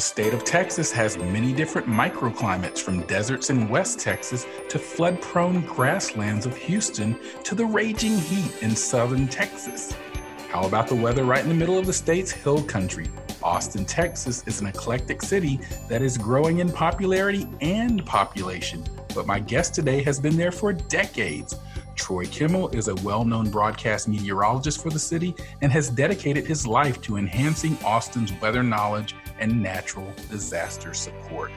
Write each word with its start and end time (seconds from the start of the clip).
The 0.00 0.06
state 0.06 0.32
of 0.32 0.44
Texas 0.44 0.90
has 0.92 1.18
many 1.18 1.52
different 1.52 1.86
microclimates 1.86 2.78
from 2.78 3.02
deserts 3.02 3.50
in 3.50 3.68
West 3.68 4.00
Texas 4.00 4.46
to 4.70 4.78
flood 4.78 5.20
prone 5.20 5.60
grasslands 5.66 6.46
of 6.46 6.56
Houston 6.56 7.18
to 7.44 7.54
the 7.54 7.66
raging 7.66 8.16
heat 8.16 8.62
in 8.62 8.74
southern 8.74 9.28
Texas. 9.28 9.94
How 10.48 10.62
about 10.62 10.88
the 10.88 10.94
weather 10.94 11.24
right 11.24 11.42
in 11.42 11.50
the 11.50 11.54
middle 11.54 11.76
of 11.76 11.84
the 11.84 11.92
state's 11.92 12.30
hill 12.30 12.62
country? 12.62 13.08
Austin, 13.42 13.84
Texas 13.84 14.42
is 14.46 14.62
an 14.62 14.68
eclectic 14.68 15.20
city 15.20 15.60
that 15.90 16.00
is 16.00 16.16
growing 16.16 16.60
in 16.60 16.72
popularity 16.72 17.46
and 17.60 18.02
population, 18.06 18.82
but 19.14 19.26
my 19.26 19.38
guest 19.38 19.74
today 19.74 20.02
has 20.02 20.18
been 20.18 20.38
there 20.38 20.50
for 20.50 20.72
decades. 20.72 21.56
Troy 21.94 22.24
Kimmel 22.24 22.70
is 22.70 22.88
a 22.88 22.94
well 22.96 23.26
known 23.26 23.50
broadcast 23.50 24.08
meteorologist 24.08 24.82
for 24.82 24.88
the 24.88 24.98
city 24.98 25.34
and 25.60 25.70
has 25.70 25.90
dedicated 25.90 26.46
his 26.46 26.66
life 26.66 27.02
to 27.02 27.18
enhancing 27.18 27.76
Austin's 27.84 28.32
weather 28.40 28.62
knowledge 28.62 29.14
and 29.40 29.60
natural 29.60 30.12
disaster 30.30 30.94
support. 30.94 31.50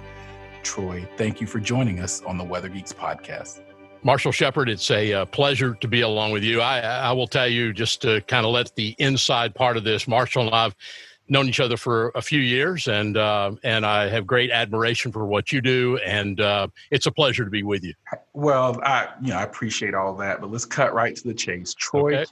Troy, 0.63 1.07
thank 1.17 1.41
you 1.41 1.47
for 1.47 1.59
joining 1.59 1.99
us 1.99 2.23
on 2.23 2.37
the 2.37 2.43
Weather 2.43 2.69
Geeks 2.69 2.93
podcast. 2.93 3.61
Marshall 4.01 4.31
Shepherd, 4.31 4.69
it's 4.69 4.89
a 4.91 5.13
uh, 5.13 5.25
pleasure 5.25 5.75
to 5.75 5.87
be 5.87 6.01
along 6.01 6.31
with 6.31 6.43
you. 6.43 6.59
I, 6.59 6.79
I 6.79 7.11
will 7.13 7.27
tell 7.27 7.47
you, 7.47 7.71
just 7.71 8.01
to 8.01 8.21
kind 8.21 8.45
of 8.45 8.51
let 8.51 8.75
the 8.75 8.95
inside 8.97 9.55
part 9.55 9.77
of 9.77 9.83
this, 9.83 10.07
Marshall 10.07 10.47
and 10.47 10.55
I 10.55 10.63
have 10.63 10.75
known 11.29 11.47
each 11.47 11.61
other 11.61 11.77
for 11.77 12.11
a 12.15 12.21
few 12.21 12.41
years, 12.41 12.87
and 12.87 13.15
uh, 13.15 13.53
and 13.63 13.85
I 13.85 14.09
have 14.09 14.27
great 14.27 14.51
admiration 14.51 15.11
for 15.11 15.25
what 15.25 15.51
you 15.51 15.61
do, 15.61 15.97
and 16.05 16.39
uh, 16.41 16.67
it's 16.91 17.05
a 17.05 17.11
pleasure 17.11 17.45
to 17.45 17.49
be 17.49 17.63
with 17.63 17.83
you. 17.83 17.93
Well, 18.33 18.79
I 18.83 19.09
you 19.21 19.29
know 19.29 19.37
I 19.37 19.43
appreciate 19.43 19.93
all 19.93 20.15
that, 20.17 20.41
but 20.41 20.51
let's 20.51 20.65
cut 20.65 20.93
right 20.93 21.15
to 21.15 21.23
the 21.23 21.33
chase. 21.33 21.73
Troy, 21.73 22.17
okay. 22.17 22.25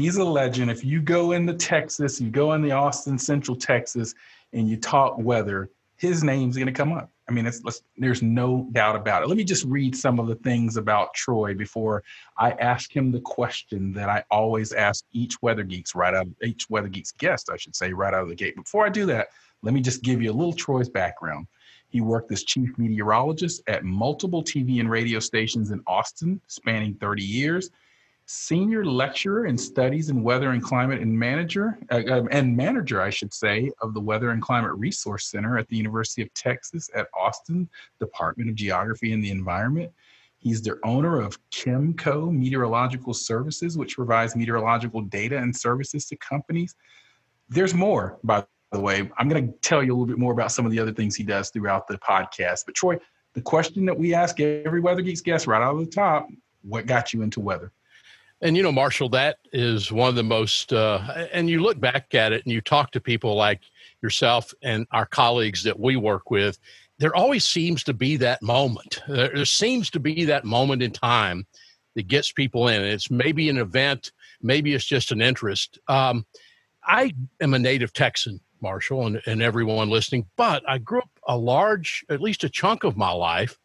He's 0.00 0.16
a 0.16 0.24
legend. 0.24 0.70
If 0.70 0.84
you 0.84 1.00
go 1.00 1.32
into 1.32 1.54
Texas, 1.54 2.20
you 2.20 2.30
go 2.30 2.52
in 2.52 2.62
the 2.62 2.72
Austin, 2.72 3.18
Central 3.18 3.56
Texas, 3.56 4.14
and 4.52 4.68
you 4.68 4.76
talk 4.76 5.18
weather, 5.18 5.70
his 5.96 6.24
name's 6.24 6.56
going 6.56 6.66
to 6.66 6.72
come 6.72 6.92
up. 6.92 7.10
I 7.28 7.32
mean, 7.32 7.48
there's 7.96 8.22
no 8.22 8.66
doubt 8.72 8.96
about 8.96 9.22
it. 9.22 9.28
Let 9.28 9.36
me 9.36 9.44
just 9.44 9.64
read 9.64 9.94
some 9.94 10.18
of 10.18 10.26
the 10.26 10.34
things 10.34 10.76
about 10.76 11.14
Troy 11.14 11.54
before 11.54 12.02
I 12.36 12.50
ask 12.52 12.94
him 12.94 13.12
the 13.12 13.20
question 13.20 13.92
that 13.92 14.08
I 14.08 14.24
always 14.32 14.72
ask 14.72 15.04
each 15.12 15.40
Weather 15.40 15.62
Geeks 15.62 15.94
right 15.94 16.12
out, 16.12 16.26
of 16.26 16.34
each 16.42 16.68
Weather 16.68 16.88
Geeks 16.88 17.12
guest, 17.12 17.48
I 17.52 17.56
should 17.56 17.76
say, 17.76 17.92
right 17.92 18.12
out 18.12 18.24
of 18.24 18.30
the 18.30 18.34
gate. 18.34 18.56
Before 18.56 18.84
I 18.84 18.88
do 18.88 19.06
that, 19.06 19.28
let 19.62 19.74
me 19.74 19.80
just 19.80 20.02
give 20.02 20.20
you 20.20 20.32
a 20.32 20.34
little 20.34 20.54
Troy's 20.54 20.88
background. 20.88 21.46
He 21.88 22.00
worked 22.00 22.32
as 22.32 22.42
chief 22.42 22.70
meteorologist 22.78 23.62
at 23.68 23.84
multiple 23.84 24.42
TV 24.42 24.80
and 24.80 24.90
radio 24.90 25.20
stations 25.20 25.70
in 25.70 25.82
Austin, 25.86 26.40
spanning 26.48 26.94
30 26.94 27.22
years 27.22 27.70
senior 28.32 28.84
lecturer 28.84 29.46
in 29.46 29.58
studies 29.58 30.08
in 30.08 30.22
weather 30.22 30.50
and 30.52 30.62
climate 30.62 31.00
and 31.00 31.18
manager 31.18 31.76
uh, 31.90 32.00
uh, 32.08 32.24
and 32.30 32.56
manager 32.56 33.02
i 33.02 33.10
should 33.10 33.34
say 33.34 33.68
of 33.82 33.92
the 33.92 34.00
weather 34.00 34.30
and 34.30 34.40
climate 34.40 34.70
resource 34.74 35.26
center 35.26 35.58
at 35.58 35.66
the 35.66 35.76
university 35.76 36.22
of 36.22 36.32
texas 36.32 36.88
at 36.94 37.08
austin 37.12 37.68
department 37.98 38.48
of 38.48 38.54
geography 38.54 39.12
and 39.12 39.24
the 39.24 39.30
environment. 39.30 39.90
He's 40.38 40.62
the 40.62 40.78
owner 40.84 41.20
of 41.20 41.38
kimco 41.50 42.32
meteorological 42.32 43.14
services 43.14 43.76
which 43.76 43.96
provides 43.96 44.36
meteorological 44.36 45.00
data 45.00 45.36
and 45.36 45.54
services 45.54 46.06
to 46.06 46.16
companies. 46.16 46.76
There's 47.48 47.74
more 47.74 48.20
by 48.22 48.44
the 48.70 48.80
way. 48.80 49.10
I'm 49.18 49.28
going 49.28 49.48
to 49.48 49.58
tell 49.58 49.82
you 49.82 49.90
a 49.90 49.94
little 49.94 50.06
bit 50.06 50.18
more 50.18 50.32
about 50.32 50.52
some 50.52 50.64
of 50.64 50.70
the 50.70 50.78
other 50.78 50.92
things 50.92 51.16
he 51.16 51.24
does 51.24 51.50
throughout 51.50 51.88
the 51.88 51.98
podcast. 51.98 52.64
But 52.64 52.76
troy 52.76 52.96
the 53.34 53.42
question 53.42 53.84
that 53.86 53.98
we 53.98 54.14
ask 54.14 54.38
every 54.38 54.80
weather 54.80 55.02
geeks 55.02 55.20
guest 55.20 55.48
right 55.48 55.60
out 55.60 55.74
of 55.74 55.80
the 55.80 55.90
top 55.90 56.28
what 56.62 56.86
got 56.86 57.12
you 57.12 57.22
into 57.22 57.40
weather 57.40 57.72
and 58.42 58.56
you 58.56 58.62
know, 58.62 58.72
Marshall, 58.72 59.08
that 59.10 59.38
is 59.52 59.92
one 59.92 60.08
of 60.08 60.14
the 60.14 60.22
most. 60.22 60.72
Uh, 60.72 61.26
and 61.32 61.48
you 61.48 61.60
look 61.60 61.78
back 61.78 62.14
at 62.14 62.32
it, 62.32 62.44
and 62.44 62.52
you 62.52 62.60
talk 62.60 62.90
to 62.92 63.00
people 63.00 63.34
like 63.34 63.60
yourself 64.02 64.54
and 64.62 64.86
our 64.92 65.06
colleagues 65.06 65.62
that 65.64 65.78
we 65.78 65.96
work 65.96 66.30
with. 66.30 66.58
There 66.98 67.14
always 67.14 67.44
seems 67.44 67.82
to 67.84 67.94
be 67.94 68.16
that 68.18 68.42
moment. 68.42 69.00
There 69.08 69.44
seems 69.44 69.90
to 69.90 70.00
be 70.00 70.24
that 70.26 70.44
moment 70.44 70.82
in 70.82 70.90
time 70.90 71.46
that 71.94 72.08
gets 72.08 72.30
people 72.32 72.68
in. 72.68 72.82
It's 72.82 73.10
maybe 73.10 73.48
an 73.48 73.58
event, 73.58 74.12
maybe 74.42 74.74
it's 74.74 74.84
just 74.84 75.10
an 75.10 75.20
interest. 75.20 75.78
Um, 75.88 76.26
I 76.84 77.14
am 77.40 77.54
a 77.54 77.58
native 77.58 77.92
Texan, 77.92 78.40
Marshall, 78.60 79.06
and, 79.06 79.22
and 79.26 79.42
everyone 79.42 79.88
listening, 79.90 80.26
but 80.36 80.62
I 80.68 80.78
grew 80.78 81.00
up 81.00 81.10
a 81.26 81.36
large, 81.36 82.04
at 82.10 82.20
least 82.20 82.44
a 82.44 82.48
chunk 82.48 82.84
of 82.84 82.96
my 82.96 83.10
life 83.10 83.58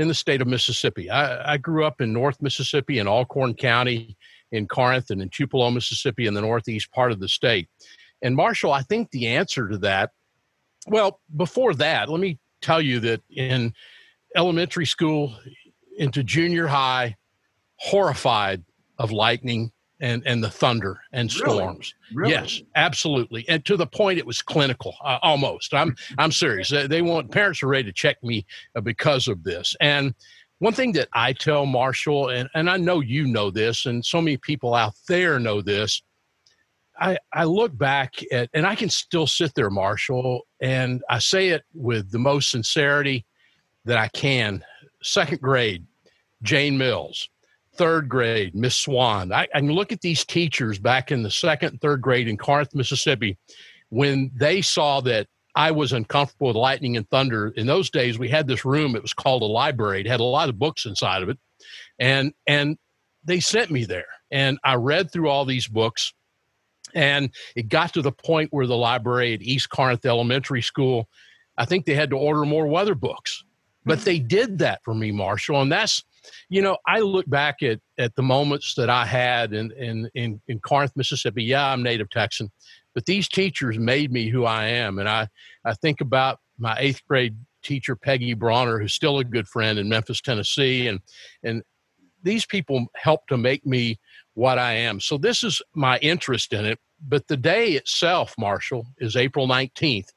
in 0.00 0.08
the 0.08 0.14
state 0.14 0.40
of 0.40 0.48
Mississippi. 0.48 1.10
I, 1.10 1.52
I 1.52 1.56
grew 1.58 1.84
up 1.84 2.00
in 2.00 2.10
North 2.10 2.40
Mississippi 2.40 2.98
in 2.98 3.06
Alcorn 3.06 3.52
County, 3.52 4.16
in 4.50 4.66
Corinth, 4.66 5.10
and 5.10 5.20
in 5.20 5.28
Tupelo, 5.28 5.70
Mississippi, 5.70 6.26
in 6.26 6.32
the 6.32 6.40
northeast 6.40 6.90
part 6.90 7.12
of 7.12 7.20
the 7.20 7.28
state. 7.28 7.68
And 8.22 8.34
Marshall, 8.34 8.72
I 8.72 8.80
think 8.80 9.10
the 9.10 9.26
answer 9.26 9.68
to 9.68 9.76
that, 9.78 10.12
well, 10.86 11.20
before 11.36 11.74
that, 11.74 12.08
let 12.08 12.18
me 12.18 12.38
tell 12.62 12.80
you 12.80 12.98
that 13.00 13.20
in 13.28 13.74
elementary 14.34 14.86
school 14.86 15.34
into 15.98 16.24
junior 16.24 16.66
high, 16.66 17.16
horrified 17.76 18.64
of 18.96 19.12
lightning 19.12 19.70
and 20.00 20.22
and 20.26 20.42
the 20.42 20.50
thunder 20.50 21.00
and 21.12 21.30
storms. 21.30 21.94
Really? 22.12 22.32
Really? 22.32 22.42
Yes, 22.42 22.62
absolutely, 22.74 23.48
and 23.48 23.64
to 23.66 23.76
the 23.76 23.86
point 23.86 24.18
it 24.18 24.26
was 24.26 24.42
clinical 24.42 24.96
uh, 25.04 25.18
almost. 25.22 25.74
I'm 25.74 25.94
I'm 26.18 26.32
serious. 26.32 26.70
They, 26.70 27.02
want 27.02 27.30
parents 27.30 27.62
are 27.62 27.68
ready 27.68 27.84
to 27.84 27.92
check 27.92 28.22
me 28.22 28.46
uh, 28.76 28.80
because 28.80 29.28
of 29.28 29.42
this. 29.44 29.76
And 29.80 30.14
one 30.58 30.74
thing 30.74 30.92
that 30.92 31.08
I 31.12 31.32
tell 31.32 31.66
Marshall, 31.66 32.30
and 32.30 32.48
and 32.54 32.68
I 32.68 32.76
know 32.76 33.00
you 33.00 33.26
know 33.26 33.50
this, 33.50 33.86
and 33.86 34.04
so 34.04 34.20
many 34.20 34.36
people 34.36 34.74
out 34.74 34.94
there 35.08 35.38
know 35.38 35.60
this. 35.60 36.02
I, 37.00 37.16
I 37.32 37.44
look 37.44 37.76
back 37.78 38.16
at, 38.30 38.50
and 38.52 38.66
I 38.66 38.74
can 38.74 38.90
still 38.90 39.26
sit 39.26 39.54
there, 39.54 39.70
Marshall, 39.70 40.42
and 40.60 41.02
I 41.08 41.18
say 41.18 41.48
it 41.48 41.62
with 41.72 42.10
the 42.10 42.18
most 42.18 42.50
sincerity 42.50 43.24
that 43.86 43.96
I 43.96 44.08
can. 44.08 44.62
Second 45.02 45.40
grade, 45.40 45.86
Jane 46.42 46.76
Mills 46.76 47.30
third 47.80 48.10
grade, 48.10 48.54
Miss 48.54 48.76
Swan. 48.76 49.32
I, 49.32 49.48
I, 49.54 49.60
can 49.60 49.72
look 49.72 49.90
at 49.90 50.02
these 50.02 50.22
teachers 50.22 50.78
back 50.78 51.10
in 51.10 51.22
the 51.22 51.30
second, 51.30 51.80
third 51.80 52.02
grade 52.02 52.28
in 52.28 52.36
Corinth, 52.36 52.74
Mississippi, 52.74 53.38
when 53.88 54.30
they 54.34 54.60
saw 54.60 55.00
that 55.00 55.28
I 55.54 55.70
was 55.70 55.94
uncomfortable 55.94 56.48
with 56.48 56.56
lightning 56.56 56.98
and 56.98 57.08
thunder. 57.08 57.48
In 57.56 57.66
those 57.66 57.88
days, 57.88 58.18
we 58.18 58.28
had 58.28 58.46
this 58.46 58.66
room. 58.66 58.94
It 58.94 59.00
was 59.00 59.14
called 59.14 59.40
a 59.40 59.46
library. 59.46 60.00
It 60.00 60.06
had 60.06 60.20
a 60.20 60.24
lot 60.24 60.50
of 60.50 60.58
books 60.58 60.84
inside 60.84 61.22
of 61.22 61.30
it, 61.30 61.38
and 61.98 62.34
and 62.46 62.76
they 63.24 63.40
sent 63.40 63.70
me 63.70 63.86
there, 63.86 64.08
and 64.30 64.58
I 64.62 64.74
read 64.74 65.10
through 65.10 65.30
all 65.30 65.46
these 65.46 65.66
books, 65.66 66.12
and 66.94 67.30
it 67.56 67.70
got 67.70 67.94
to 67.94 68.02
the 68.02 68.12
point 68.12 68.52
where 68.52 68.66
the 68.66 68.76
library 68.76 69.32
at 69.32 69.40
East 69.40 69.70
Corinth 69.70 70.04
Elementary 70.04 70.60
School, 70.60 71.08
I 71.56 71.64
think 71.64 71.86
they 71.86 71.94
had 71.94 72.10
to 72.10 72.18
order 72.18 72.44
more 72.44 72.66
weather 72.66 72.94
books, 72.94 73.42
but 73.86 74.00
hmm. 74.00 74.04
they 74.04 74.18
did 74.18 74.58
that 74.58 74.84
for 74.84 74.94
me, 74.94 75.12
Marshall, 75.12 75.62
and 75.62 75.72
that's 75.72 76.04
you 76.48 76.62
know, 76.62 76.76
I 76.86 77.00
look 77.00 77.28
back 77.28 77.62
at 77.62 77.80
at 77.98 78.14
the 78.14 78.22
moments 78.22 78.74
that 78.74 78.90
I 78.90 79.04
had 79.06 79.52
in 79.52 79.72
in 79.72 80.10
in, 80.14 80.40
in 80.48 80.60
Corinth, 80.60 80.92
Mississippi. 80.96 81.44
Yeah, 81.44 81.66
I'm 81.66 81.82
native 81.82 82.10
Texan, 82.10 82.50
but 82.94 83.06
these 83.06 83.28
teachers 83.28 83.78
made 83.78 84.12
me 84.12 84.28
who 84.28 84.44
I 84.44 84.66
am, 84.66 84.98
and 84.98 85.08
I 85.08 85.28
I 85.64 85.74
think 85.74 86.00
about 86.00 86.38
my 86.58 86.76
eighth 86.78 87.02
grade 87.08 87.36
teacher 87.62 87.96
Peggy 87.96 88.34
Bronner, 88.34 88.78
who's 88.78 88.92
still 88.92 89.18
a 89.18 89.24
good 89.24 89.48
friend 89.48 89.78
in 89.78 89.88
Memphis, 89.88 90.20
Tennessee, 90.20 90.88
and 90.88 91.00
and 91.42 91.62
these 92.22 92.46
people 92.46 92.86
helped 92.96 93.28
to 93.28 93.36
make 93.36 93.64
me 93.64 93.98
what 94.34 94.58
I 94.58 94.72
am. 94.72 95.00
So 95.00 95.18
this 95.18 95.42
is 95.42 95.62
my 95.74 95.98
interest 95.98 96.52
in 96.52 96.64
it. 96.64 96.78
But 97.06 97.28
the 97.28 97.36
day 97.36 97.72
itself, 97.72 98.34
Marshall, 98.38 98.86
is 98.98 99.16
April 99.16 99.48
19th, 99.48 100.08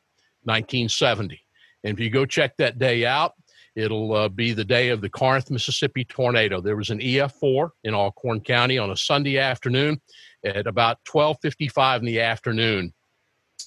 1970. 0.44 1.40
And 1.84 1.94
if 1.94 2.00
you 2.00 2.10
go 2.10 2.26
check 2.26 2.58
that 2.58 2.78
day 2.78 3.06
out, 3.06 3.34
It'll 3.76 4.14
uh, 4.14 4.30
be 4.30 4.54
the 4.54 4.66
day 4.66 4.90
of 4.90 5.02
the 5.02 5.10
Corinth, 5.10 5.50
Mississippi 5.50 6.06
tornado. 6.06 6.62
There 6.62 6.76
was 6.76 6.90
an 6.90 7.00
EF4 7.00 7.70
in 7.84 7.94
Alcorn 7.94 8.42
County 8.42 8.78
on 8.78 8.92
a 8.92 8.98
Sunday 8.98 9.40
afternoon 9.40 10.00
at 10.44 10.68
about 10.68 11.00
12:55 11.06 12.00
in 12.00 12.06
the 12.06 12.22
afternoon. 12.22 12.94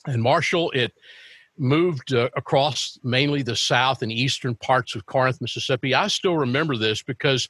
And 0.06 0.22
Marshall, 0.22 0.70
it 0.72 0.92
moved 1.58 2.12
uh, 2.12 2.28
across 2.36 2.98
mainly 3.02 3.42
the 3.42 3.56
south 3.56 4.02
and 4.02 4.12
eastern 4.12 4.54
parts 4.56 4.94
of 4.94 5.06
Corinth, 5.06 5.40
Mississippi. 5.40 5.94
I 5.94 6.08
still 6.08 6.36
remember 6.36 6.76
this 6.76 7.02
because 7.02 7.48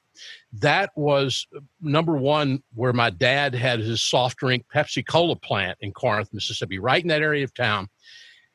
that 0.53 0.91
was 0.97 1.47
uh, 1.55 1.61
number 1.81 2.17
one 2.17 2.63
where 2.75 2.93
my 2.93 3.11
dad 3.11 3.55
had 3.55 3.81
his 3.81 4.03
soft 4.03 4.39
drink 4.39 4.65
Pepsi 4.73 5.07
Cola 5.07 5.37
plant 5.37 5.79
in 5.81 5.93
Corinth, 5.93 6.33
Mississippi, 6.33 6.79
right 6.79 7.03
in 7.03 7.09
that 7.09 7.23
area 7.23 7.45
of 7.45 7.53
town. 7.55 7.89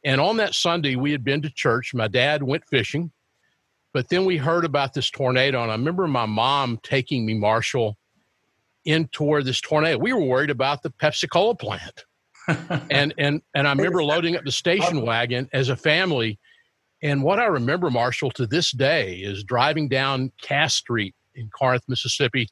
And 0.03 0.19
on 0.19 0.37
that 0.37 0.55
Sunday, 0.55 0.95
we 0.95 1.11
had 1.11 1.23
been 1.23 1.41
to 1.43 1.49
church. 1.49 1.93
My 1.93 2.07
dad 2.07 2.41
went 2.41 2.63
fishing, 2.69 3.11
but 3.93 4.09
then 4.09 4.25
we 4.25 4.37
heard 4.37 4.65
about 4.65 4.93
this 4.93 5.09
tornado. 5.09 5.61
And 5.61 5.71
I 5.71 5.75
remember 5.75 6.07
my 6.07 6.25
mom 6.25 6.79
taking 6.83 7.25
me, 7.25 7.33
Marshall, 7.33 7.97
in 8.85 9.07
toward 9.09 9.45
this 9.45 9.61
tornado. 9.61 9.97
We 9.97 10.13
were 10.13 10.23
worried 10.23 10.49
about 10.49 10.83
the 10.83 10.89
Pepsi 10.89 11.29
Cola 11.29 11.55
plant 11.55 12.05
and 12.89 13.13
and 13.17 13.41
and 13.53 13.67
I 13.67 13.71
remember 13.71 14.03
loading 14.03 14.35
up 14.35 14.43
the 14.43 14.51
station 14.51 15.01
wagon 15.01 15.49
as 15.53 15.69
a 15.69 15.75
family. 15.75 16.39
And 17.03 17.23
what 17.23 17.39
I 17.39 17.45
remember, 17.45 17.89
Marshall, 17.89 18.31
to 18.31 18.45
this 18.45 18.71
day 18.71 19.15
is 19.15 19.43
driving 19.43 19.89
down 19.89 20.31
Cass 20.41 20.75
Street 20.75 21.15
in 21.33 21.49
Corinth, 21.49 21.83
Mississippi, 21.87 22.47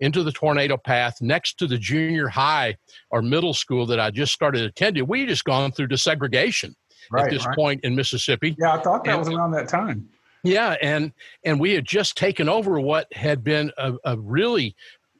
into 0.00 0.22
the 0.22 0.32
tornado 0.32 0.76
path 0.76 1.16
next 1.22 1.58
to 1.58 1.66
the 1.66 1.78
junior 1.78 2.28
high 2.28 2.76
or 3.10 3.22
middle 3.22 3.54
school 3.54 3.86
that 3.86 3.98
I 3.98 4.10
just 4.10 4.32
started 4.32 4.62
attending. 4.62 5.06
We 5.06 5.24
just 5.24 5.44
gone 5.44 5.72
through 5.72 5.88
desegregation 5.88 6.74
right, 7.10 7.24
at 7.24 7.30
this 7.30 7.46
right. 7.46 7.56
point 7.56 7.84
in 7.84 7.94
Mississippi. 7.94 8.54
Yeah, 8.58 8.74
I 8.74 8.82
thought 8.82 9.04
that 9.04 9.10
and, 9.10 9.18
was 9.18 9.28
around 9.28 9.52
that 9.52 9.68
time. 9.68 10.08
Yeah, 10.42 10.76
and 10.80 11.12
and 11.44 11.58
we 11.58 11.72
had 11.72 11.84
just 11.84 12.16
taken 12.16 12.48
over 12.48 12.78
what 12.78 13.12
had 13.12 13.42
been 13.42 13.72
a, 13.78 13.94
a 14.04 14.16
really 14.16 14.76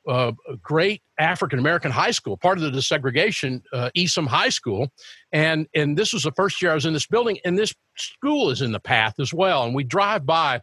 uh, 0.06 0.32
great 0.62 1.02
African 1.18 1.58
American 1.58 1.90
high 1.90 2.12
school, 2.12 2.36
part 2.36 2.58
of 2.58 2.64
the 2.64 2.70
desegregation, 2.70 3.62
uh, 3.72 3.90
Easom 3.96 4.26
High 4.26 4.50
School, 4.50 4.92
and 5.32 5.66
and 5.74 5.96
this 5.96 6.12
was 6.12 6.22
the 6.22 6.32
first 6.32 6.62
year 6.62 6.70
I 6.70 6.74
was 6.74 6.86
in 6.86 6.92
this 6.92 7.06
building, 7.06 7.38
and 7.44 7.58
this 7.58 7.74
school 7.96 8.50
is 8.50 8.62
in 8.62 8.72
the 8.72 8.80
path 8.80 9.18
as 9.18 9.34
well. 9.34 9.64
And 9.64 9.74
we 9.74 9.84
drive 9.84 10.24
by, 10.24 10.60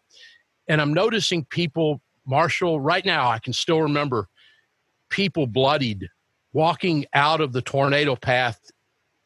and 0.68 0.80
I'm 0.80 0.94
noticing 0.94 1.46
people, 1.46 2.02
Marshall, 2.26 2.80
right 2.80 3.06
now 3.06 3.30
I 3.30 3.40
can 3.40 3.54
still 3.54 3.82
remember 3.82 4.30
people 5.10 5.46
bloodied 5.46 6.08
walking 6.54 7.06
out 7.14 7.42
of 7.42 7.52
the 7.52 7.62
tornado 7.62 8.16
path 8.16 8.60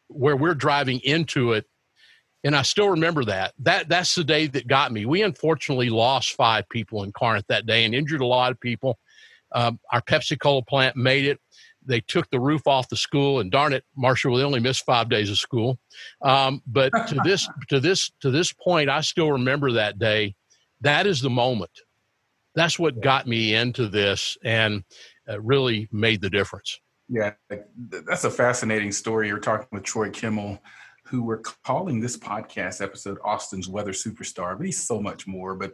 where 0.08 0.36
we're 0.36 0.56
driving 0.56 1.00
into 1.02 1.52
it 1.52 1.66
and 2.44 2.56
I 2.56 2.62
still 2.62 2.90
remember 2.90 3.26
that. 3.26 3.54
That 3.60 3.90
that's 3.90 4.16
the 4.16 4.24
day 4.24 4.48
that 4.48 4.68
got 4.68 4.92
me. 4.92 5.06
We 5.06 5.22
unfortunately 5.22 5.90
lost 5.90 6.34
five 6.34 6.68
people 6.70 7.04
in 7.04 7.12
Corinth 7.12 7.46
that 7.50 7.66
day 7.66 7.86
and 7.86 7.96
injured 7.96 8.22
a 8.22 8.26
lot 8.26 8.52
of 8.52 8.60
people. 8.60 9.00
Um, 9.54 9.80
our 9.92 10.02
Pepsi 10.02 10.40
Cola 10.40 10.62
plant 10.62 10.96
made 10.96 11.26
it. 11.26 11.40
They 11.86 12.02
took 12.02 12.30
the 12.30 12.40
roof 12.40 12.68
off 12.68 12.90
the 12.90 12.98
school, 12.98 13.40
and 13.40 13.50
darn 13.50 13.72
it, 13.72 13.86
Marshall, 13.96 14.34
we 14.34 14.44
only 14.44 14.60
missed 14.60 14.86
five 14.86 15.10
days 15.10 15.30
of 15.30 15.38
school. 15.38 15.80
Um, 16.22 16.62
but 16.68 16.92
to 17.08 17.20
this, 17.24 17.48
to 17.70 17.80
this, 17.80 18.12
to 18.20 18.30
this 18.30 18.52
point, 18.52 18.90
I 18.90 19.02
still 19.02 19.32
remember 19.32 19.72
that 19.72 19.98
day. 19.98 20.36
That 20.82 21.08
is 21.08 21.22
the 21.22 21.30
moment. 21.30 21.72
That's 22.56 22.78
what 22.78 23.02
got 23.02 23.26
me 23.26 23.56
into 23.56 23.88
this, 23.88 24.38
and 24.44 24.84
uh, 25.30 25.40
really 25.40 25.88
made 25.92 26.22
the 26.22 26.30
difference. 26.30 26.80
Yeah, 27.10 27.34
that's 27.80 28.26
a 28.26 28.32
fascinating 28.32 28.92
story. 28.92 29.30
You're 29.30 29.40
talking 29.40 29.68
with 29.72 29.84
Troy 29.84 30.10
Kimmel, 30.10 30.62
who 31.08 31.24
we're 31.24 31.42
calling 31.64 32.00
this 32.00 32.18
podcast 32.18 32.82
episode 32.82 33.18
Austin's 33.24 33.70
Weather 33.70 33.92
Superstar, 33.92 34.58
but 34.58 34.66
he's 34.66 34.84
so 34.84 35.02
much 35.02 35.26
more. 35.26 35.56
But 35.56 35.74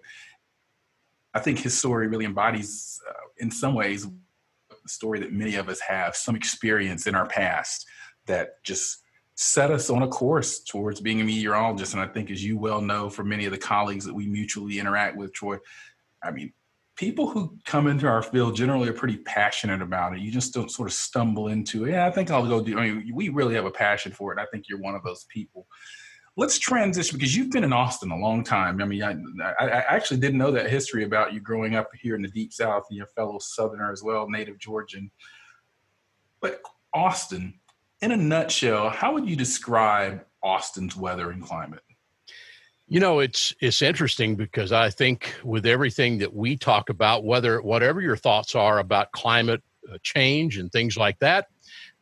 I 1.34 1.40
think 1.40 1.60
his 1.60 1.78
story 1.78 2.08
really 2.08 2.26
embodies, 2.26 3.00
uh, 3.10 3.14
in 3.38 3.50
some 3.50 3.74
ways, 3.74 4.06
the 4.06 4.90
story 4.90 5.20
that 5.20 5.34
many 5.34 5.56
of 5.56 5.70
us 5.70 5.80
have, 5.80 6.16
some 6.16 6.36
experience 6.36 7.08
in 7.08 7.16
our 7.16 7.26
past 7.26 7.88
that 8.28 8.64
just 8.64 9.00
set 9.36 9.72
us 9.72 9.90
on 9.90 10.04
a 10.04 10.08
course 10.08 10.60
towards 10.60 11.02
being 11.02 11.22
a 11.22 11.24
meteorologist. 11.24 11.94
And 11.94 12.02
I 12.04 12.08
think, 12.08 12.30
as 12.30 12.44
you 12.44 12.58
well 12.58 12.82
know, 12.82 13.10
for 13.10 13.24
many 13.24 13.46
of 13.46 13.52
the 13.52 13.58
colleagues 13.58 14.06
that 14.06 14.14
we 14.14 14.28
mutually 14.28 14.80
interact 14.80 15.18
with, 15.18 15.34
Troy, 15.34 15.58
I 16.24 16.32
mean, 16.32 16.54
people 16.96 17.30
who 17.30 17.58
come 17.66 17.88
into 17.88 18.08
our 18.08 18.22
field 18.22 18.56
generally 18.56 18.90
are 18.90 18.94
pretty 18.94 19.18
passionate 19.18 19.82
about 19.82 20.14
it. 20.14 20.20
You 20.20 20.32
just 20.32 20.54
don't 20.54 20.70
sort 20.70 20.88
of 20.88 20.94
stumble 20.94 21.48
into, 21.48 21.86
it. 21.86 21.92
yeah, 21.92 22.06
I 22.06 22.12
think 22.12 22.30
I'll 22.30 22.48
go 22.48 22.62
do. 22.62 22.78
I 22.78 22.90
mean, 22.90 23.12
we 23.14 23.30
really 23.30 23.56
have 23.56 23.66
a 23.66 23.72
passion 23.72 24.12
for 24.12 24.32
it. 24.32 24.40
I 24.40 24.46
think 24.46 24.70
you're 24.70 24.80
one 24.80 24.96
of 24.96 25.04
those 25.04 25.26
people 25.30 25.68
let's 26.36 26.58
transition 26.58 27.18
because 27.18 27.36
you've 27.36 27.52
been 27.52 27.64
in 27.64 27.74
Austin 27.74 28.12
a 28.12 28.18
long 28.18 28.44
time. 28.44 28.82
I 28.82 28.86
mean, 28.86 29.04
I, 29.04 29.16
I, 29.60 29.96
actually 29.96 30.20
didn't 30.20 30.40
know 30.40 30.52
that 30.52 30.70
history 30.70 31.04
about 31.04 31.34
you 31.34 31.40
growing 31.40 31.76
up 31.76 31.90
here 32.00 32.16
in 32.16 32.22
the 32.22 32.28
deep 32.30 32.52
South 32.54 32.86
and 32.90 32.98
your 32.98 33.08
fellow 33.08 33.38
Southerner 33.40 33.92
as 33.92 34.04
well, 34.04 34.28
native 34.30 34.58
Georgian. 34.58 35.12
But 36.42 36.62
Austin, 36.94 37.60
in 38.02 38.12
a 38.12 38.18
nutshell, 38.18 38.90
how 38.90 39.14
would 39.14 39.30
you 39.30 39.36
describe 39.36 40.26
Austin's 40.42 40.96
weather 40.96 41.32
and 41.32 41.44
climate? 41.44 41.82
You 42.88 43.00
know, 43.00 43.20
it's 43.20 43.54
it's 43.62 43.82
interesting 43.82 44.36
because 44.36 44.72
I 44.72 44.90
think 44.90 45.36
with 45.44 45.66
everything 45.66 46.18
that 46.20 46.34
we 46.34 46.58
talk 46.58 46.90
about, 46.90 47.24
whether 47.24 47.62
whatever 47.62 48.02
your 48.02 48.18
thoughts 48.18 48.56
are 48.56 48.78
about 48.78 49.12
climate 49.14 49.64
uh, 49.92 49.98
change 50.04 50.58
and 50.58 50.72
things 50.72 50.98
like 50.98 51.18
that, 51.20 51.48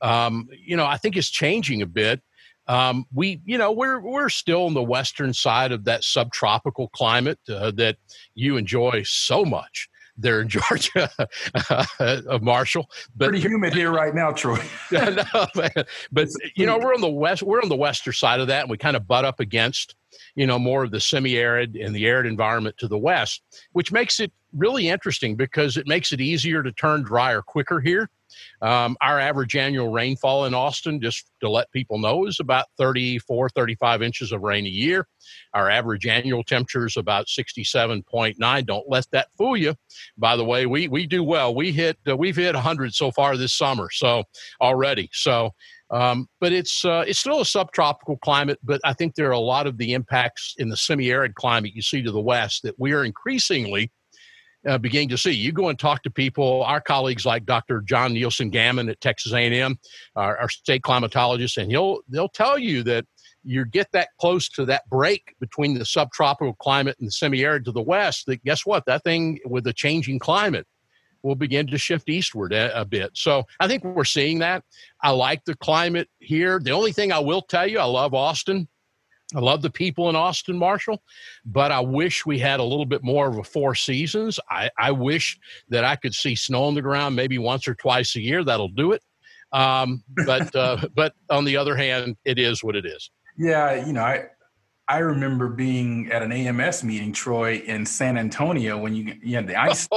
um, 0.01 0.47
you 0.51 0.75
know, 0.75 0.85
I 0.85 0.97
think 0.97 1.15
it's 1.15 1.29
changing 1.29 1.81
a 1.81 1.85
bit. 1.85 2.21
Um, 2.67 3.05
we, 3.13 3.41
you 3.45 3.57
know, 3.57 3.71
we're 3.71 3.99
we're 3.99 4.29
still 4.29 4.65
on 4.65 4.73
the 4.73 4.83
western 4.83 5.33
side 5.33 5.71
of 5.71 5.85
that 5.85 6.03
subtropical 6.03 6.89
climate 6.89 7.39
uh, 7.47 7.71
that 7.71 7.97
you 8.33 8.57
enjoy 8.57 9.03
so 9.05 9.45
much 9.45 9.87
there 10.17 10.41
in 10.41 10.49
Georgia, 10.49 11.09
uh, 11.69 12.39
Marshall. 12.41 12.89
But 13.15 13.29
pretty 13.29 13.47
humid 13.47 13.73
here 13.73 13.91
right 13.91 14.13
now, 14.13 14.31
Troy. 14.31 14.63
no, 14.91 15.23
but 16.11 16.29
you 16.55 16.65
know, 16.65 16.77
we're 16.77 16.93
on 16.93 17.01
the 17.01 17.09
west. 17.09 17.43
We're 17.43 17.61
on 17.61 17.69
the 17.69 17.75
western 17.75 18.13
side 18.13 18.39
of 18.39 18.47
that, 18.47 18.61
and 18.61 18.69
we 18.69 18.77
kind 18.77 18.95
of 18.95 19.07
butt 19.07 19.25
up 19.25 19.39
against, 19.39 19.95
you 20.35 20.45
know, 20.45 20.59
more 20.59 20.83
of 20.83 20.91
the 20.91 20.99
semi-arid 20.99 21.75
and 21.75 21.95
the 21.95 22.05
arid 22.05 22.25
environment 22.25 22.77
to 22.79 22.87
the 22.87 22.97
west, 22.97 23.41
which 23.73 23.91
makes 23.91 24.19
it 24.19 24.31
really 24.53 24.89
interesting 24.89 25.35
because 25.35 25.77
it 25.77 25.87
makes 25.87 26.11
it 26.11 26.21
easier 26.21 26.61
to 26.63 26.71
turn 26.71 27.03
drier 27.03 27.41
quicker 27.41 27.79
here. 27.79 28.09
Um, 28.61 28.95
our 29.01 29.19
average 29.19 29.55
annual 29.55 29.89
rainfall 29.89 30.45
in 30.45 30.53
Austin, 30.53 31.01
just 31.01 31.25
to 31.41 31.49
let 31.49 31.71
people 31.71 31.97
know, 31.97 32.27
is 32.27 32.39
about 32.39 32.65
34, 32.77 33.49
35 33.49 34.01
inches 34.01 34.31
of 34.31 34.41
rain 34.41 34.65
a 34.65 34.69
year. 34.69 35.07
Our 35.53 35.69
average 35.69 36.05
annual 36.05 36.43
temperature 36.43 36.85
is 36.85 36.97
about 36.97 37.25
67.9. 37.27 38.65
Don't 38.65 38.89
let 38.89 39.05
that 39.11 39.29
fool 39.37 39.57
you. 39.57 39.75
By 40.17 40.35
the 40.35 40.45
way, 40.45 40.65
we, 40.67 40.87
we 40.87 41.07
do 41.07 41.23
well. 41.23 41.55
We 41.55 41.71
hit, 41.71 41.97
uh, 42.07 42.15
we've 42.15 42.35
hit 42.35 42.53
100 42.53 42.93
so 42.93 43.11
far 43.11 43.35
this 43.35 43.53
summer, 43.53 43.89
so 43.91 44.23
already. 44.61 45.09
So, 45.11 45.51
um, 45.89 46.27
but 46.39 46.53
it's 46.53 46.85
uh, 46.85 47.03
it's 47.05 47.19
still 47.19 47.41
a 47.41 47.45
subtropical 47.45 48.17
climate. 48.17 48.59
But 48.63 48.79
I 48.85 48.93
think 48.93 49.15
there 49.15 49.27
are 49.27 49.31
a 49.31 49.39
lot 49.39 49.67
of 49.67 49.77
the 49.77 49.93
impacts 49.93 50.55
in 50.57 50.69
the 50.69 50.77
semi-arid 50.77 51.35
climate 51.35 51.73
you 51.75 51.81
see 51.81 52.01
to 52.01 52.11
the 52.11 52.21
west 52.21 52.63
that 52.63 52.79
we 52.79 52.93
are 52.93 53.03
increasingly 53.03 53.91
uh, 54.67 54.77
beginning 54.77 55.09
to 55.09 55.17
see. 55.17 55.31
You 55.31 55.51
go 55.51 55.69
and 55.69 55.77
talk 55.77 56.03
to 56.03 56.11
people, 56.11 56.63
our 56.63 56.81
colleagues 56.81 57.25
like 57.25 57.45
Dr. 57.45 57.81
John 57.81 58.13
Nielsen 58.13 58.49
Gammon 58.49 58.89
at 58.89 59.01
Texas 59.01 59.33
A&M, 59.33 59.77
our, 60.15 60.37
our 60.37 60.49
state 60.49 60.83
climatologist, 60.83 61.57
and 61.57 61.71
he'll 61.71 61.99
they'll 62.09 62.29
tell 62.29 62.57
you 62.57 62.83
that 62.83 63.05
you 63.43 63.65
get 63.65 63.91
that 63.91 64.09
close 64.19 64.49
to 64.49 64.65
that 64.65 64.87
break 64.89 65.35
between 65.39 65.73
the 65.73 65.85
subtropical 65.85 66.53
climate 66.55 66.95
and 66.99 67.07
the 67.07 67.11
semi-arid 67.11 67.65
to 67.65 67.71
the 67.71 67.81
west. 67.81 68.25
That 68.27 68.43
guess 68.43 68.65
what? 68.65 68.85
That 68.85 69.03
thing 69.03 69.39
with 69.45 69.63
the 69.63 69.73
changing 69.73 70.19
climate 70.19 70.67
will 71.23 71.35
begin 71.35 71.67
to 71.67 71.77
shift 71.77 72.09
eastward 72.09 72.53
a, 72.53 72.79
a, 72.79 72.85
bit. 72.85 73.11
So 73.13 73.43
I 73.59 73.67
think 73.67 73.83
we're 73.83 74.03
seeing 74.05 74.39
that. 74.39 74.63
I 75.01 75.11
like 75.11 75.45
the 75.45 75.55
climate 75.55 76.09
here. 76.19 76.59
The 76.59 76.71
only 76.71 76.91
thing 76.91 77.11
I 77.11 77.19
will 77.19 77.43
tell 77.43 77.67
you, 77.67 77.79
I 77.79 77.85
love 77.85 78.13
Austin. 78.13 78.67
I 79.35 79.39
love 79.39 79.61
the 79.61 79.69
people 79.69 80.09
in 80.09 80.15
Austin, 80.15 80.57
Marshall, 80.57 81.01
but 81.45 81.71
I 81.71 81.79
wish 81.79 82.25
we 82.25 82.39
had 82.39 82.59
a 82.59 82.63
little 82.63 82.85
bit 82.85 83.03
more 83.03 83.27
of 83.27 83.37
a 83.37 83.43
four 83.43 83.75
seasons. 83.75 84.39
I, 84.49 84.69
I 84.77 84.91
wish 84.91 85.39
that 85.69 85.83
I 85.83 85.95
could 85.95 86.13
see 86.13 86.35
snow 86.35 86.63
on 86.63 86.75
the 86.75 86.81
ground 86.81 87.15
maybe 87.15 87.37
once 87.37 87.67
or 87.67 87.75
twice 87.75 88.15
a 88.15 88.21
year. 88.21 88.43
That'll 88.43 88.67
do 88.67 88.91
it. 88.91 89.03
Um, 89.51 90.03
but 90.25 90.53
uh, 90.55 90.77
but 90.95 91.13
on 91.29 91.45
the 91.45 91.57
other 91.57 91.75
hand, 91.75 92.17
it 92.25 92.39
is 92.39 92.63
what 92.63 92.75
it 92.75 92.85
is. 92.85 93.11
Yeah, 93.37 93.85
you 93.85 93.93
know, 93.93 94.03
I 94.03 94.25
I 94.87 94.97
remember 94.97 95.47
being 95.47 96.11
at 96.11 96.21
an 96.21 96.31
AMS 96.31 96.83
meeting, 96.83 97.13
Troy, 97.13 97.63
in 97.65 97.85
San 97.85 98.17
Antonio 98.17 98.77
when 98.77 98.95
you, 98.95 99.15
you 99.23 99.35
had 99.35 99.47
the 99.47 99.55
ice. 99.61 99.87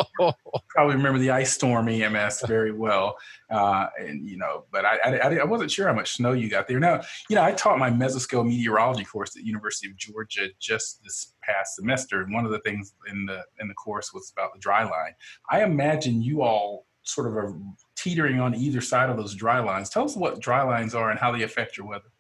probably 0.69 0.97
remember 0.97 1.19
the 1.19 1.31
ice 1.31 1.53
storm 1.53 1.89
AMS 1.89 2.43
very 2.47 2.73
well, 2.73 3.17
uh, 3.51 3.87
and 3.99 4.29
you 4.29 4.37
know, 4.37 4.65
but 4.71 4.85
I, 4.85 4.99
I, 4.99 5.37
I 5.39 5.45
wasn't 5.45 5.71
sure 5.71 5.89
how 5.89 5.95
much 5.95 6.13
snow 6.13 6.33
you 6.33 6.49
got 6.49 6.69
there. 6.69 6.79
Now, 6.79 7.03
you 7.29 7.37
know, 7.37 7.43
I 7.43 7.53
taught 7.53 7.79
my 7.79 7.91
mesoscale 7.91 8.47
meteorology 8.47 9.05
course 9.05 9.31
at 9.31 9.43
the 9.43 9.47
University 9.47 9.89
of 9.89 9.97
Georgia 9.97 10.49
just 10.61 11.03
this 11.03 11.35
past 11.43 11.77
semester, 11.77 12.23
and 12.23 12.33
one 12.33 12.45
of 12.45 12.53
the 12.53 12.61
things 12.61 12.93
in 13.11 13.27
the 13.27 13.43
in 13.61 13.69
the 13.69 13.75
course 13.75 14.13
was 14.13 14.33
about 14.37 14.53
the 14.53 14.61
dry 14.61 14.85
line. 14.85 15.15
I 15.51 15.65
imagine 15.65 16.23
you 16.23 16.43
all 16.43 16.87
sort 17.05 17.27
of 17.27 17.37
are 17.37 17.55
teetering 17.97 18.41
on 18.41 18.55
either 18.55 18.81
side 18.81 19.11
of 19.11 19.17
those 19.17 19.35
dry 19.35 19.61
lines. 19.61 19.91
Tell 19.91 20.05
us 20.05 20.17
what 20.17 20.41
dry 20.41 20.63
lines 20.63 20.95
are 20.95 21.11
and 21.11 21.19
how 21.19 21.33
they 21.33 21.43
affect 21.43 21.77
your 21.77 21.87
weather. 21.87 22.11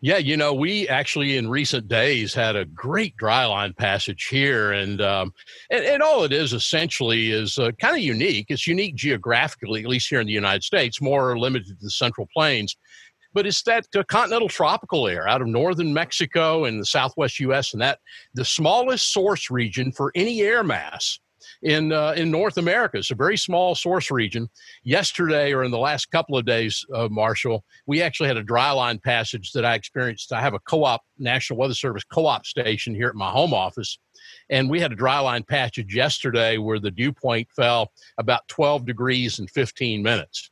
Yeah, 0.00 0.18
you 0.18 0.36
know, 0.36 0.52
we 0.52 0.88
actually 0.88 1.36
in 1.36 1.48
recent 1.48 1.88
days 1.88 2.34
had 2.34 2.56
a 2.56 2.64
great 2.64 3.16
dry 3.16 3.44
line 3.46 3.72
passage 3.74 4.26
here, 4.30 4.72
and 4.72 5.00
um, 5.00 5.32
and, 5.70 5.84
and 5.84 6.02
all 6.02 6.24
it 6.24 6.32
is 6.32 6.52
essentially 6.52 7.30
is 7.30 7.58
uh, 7.58 7.70
kind 7.80 7.96
of 7.96 8.02
unique. 8.02 8.46
It's 8.48 8.66
unique 8.66 8.94
geographically, 8.96 9.82
at 9.82 9.88
least 9.88 10.08
here 10.08 10.20
in 10.20 10.26
the 10.26 10.32
United 10.32 10.62
States, 10.64 11.00
more 11.00 11.38
limited 11.38 11.68
to 11.68 11.74
the 11.80 11.90
Central 11.90 12.28
Plains. 12.34 12.76
but 13.32 13.46
it's 13.46 13.62
that 13.64 13.86
uh, 13.96 14.02
continental 14.04 14.48
tropical 14.48 15.08
air 15.08 15.28
out 15.28 15.42
of 15.42 15.48
northern 15.48 15.92
Mexico 15.92 16.64
and 16.64 16.80
the 16.80 16.86
southwest 16.86 17.40
U.S. 17.40 17.72
and 17.72 17.82
that 17.82 17.98
the 18.34 18.44
smallest 18.44 19.12
source 19.12 19.50
region 19.50 19.92
for 19.92 20.12
any 20.14 20.40
air 20.42 20.62
mass 20.64 21.18
in 21.62 21.92
uh, 21.92 22.14
in 22.16 22.30
North 22.30 22.58
America. 22.58 22.98
It's 22.98 23.10
a 23.10 23.14
very 23.14 23.36
small 23.36 23.74
source 23.74 24.10
region. 24.10 24.48
Yesterday, 24.82 25.52
or 25.52 25.64
in 25.64 25.70
the 25.70 25.78
last 25.78 26.10
couple 26.10 26.36
of 26.36 26.44
days, 26.44 26.84
uh, 26.94 27.08
Marshall, 27.10 27.64
we 27.86 28.02
actually 28.02 28.28
had 28.28 28.36
a 28.36 28.42
dry 28.42 28.70
line 28.70 28.98
passage 28.98 29.52
that 29.52 29.64
I 29.64 29.74
experienced. 29.74 30.32
I 30.32 30.40
have 30.40 30.54
a 30.54 30.60
co-op 30.60 31.02
National 31.18 31.58
Weather 31.58 31.74
Service 31.74 32.04
co-op 32.04 32.46
station 32.46 32.94
here 32.94 33.08
at 33.08 33.14
my 33.14 33.30
home 33.30 33.54
office, 33.54 33.98
and 34.50 34.70
we 34.70 34.80
had 34.80 34.92
a 34.92 34.96
dry 34.96 35.18
line 35.18 35.42
passage 35.42 35.94
yesterday 35.94 36.58
where 36.58 36.78
the 36.78 36.90
dew 36.90 37.12
point 37.12 37.48
fell 37.54 37.92
about 38.18 38.46
12 38.48 38.86
degrees 38.86 39.38
in 39.38 39.46
15 39.46 40.02
minutes. 40.02 40.50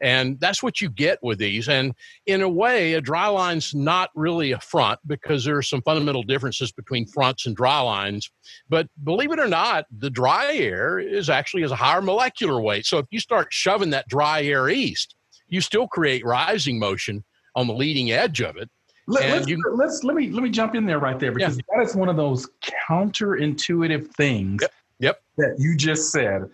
And 0.00 0.38
that's 0.40 0.62
what 0.62 0.80
you 0.80 0.90
get 0.90 1.18
with 1.22 1.38
these. 1.38 1.68
And 1.68 1.94
in 2.26 2.42
a 2.42 2.48
way, 2.48 2.94
a 2.94 3.00
dry 3.00 3.28
line's 3.28 3.74
not 3.74 4.10
really 4.14 4.52
a 4.52 4.60
front 4.60 5.00
because 5.06 5.44
there 5.44 5.56
are 5.56 5.62
some 5.62 5.82
fundamental 5.82 6.22
differences 6.22 6.72
between 6.72 7.06
fronts 7.06 7.46
and 7.46 7.56
dry 7.56 7.80
lines. 7.80 8.30
But 8.68 8.88
believe 9.02 9.32
it 9.32 9.38
or 9.38 9.48
not, 9.48 9.86
the 9.96 10.10
dry 10.10 10.54
air 10.54 10.98
is 10.98 11.30
actually 11.30 11.62
has 11.62 11.70
a 11.70 11.76
higher 11.76 12.02
molecular 12.02 12.60
weight. 12.60 12.86
So 12.86 12.98
if 12.98 13.06
you 13.10 13.20
start 13.20 13.48
shoving 13.50 13.90
that 13.90 14.08
dry 14.08 14.42
air 14.42 14.68
east, 14.68 15.14
you 15.48 15.60
still 15.60 15.86
create 15.86 16.24
rising 16.24 16.78
motion 16.78 17.24
on 17.54 17.66
the 17.66 17.74
leading 17.74 18.10
edge 18.10 18.40
of 18.40 18.56
it. 18.56 18.68
Let, 19.06 19.42
us 19.42 19.48
you, 19.48 19.62
let's 19.74 20.02
let 20.02 20.16
me 20.16 20.30
let 20.30 20.42
me 20.42 20.48
jump 20.48 20.74
in 20.74 20.86
there 20.86 20.98
right 20.98 21.18
there 21.18 21.30
because 21.30 21.56
yeah. 21.56 21.76
that 21.76 21.86
is 21.86 21.94
one 21.94 22.08
of 22.08 22.16
those 22.16 22.48
counterintuitive 22.88 24.08
things 24.14 24.62
yep. 24.62 24.72
Yep. 24.98 25.22
that 25.36 25.56
you 25.58 25.76
just 25.76 26.10
said 26.10 26.50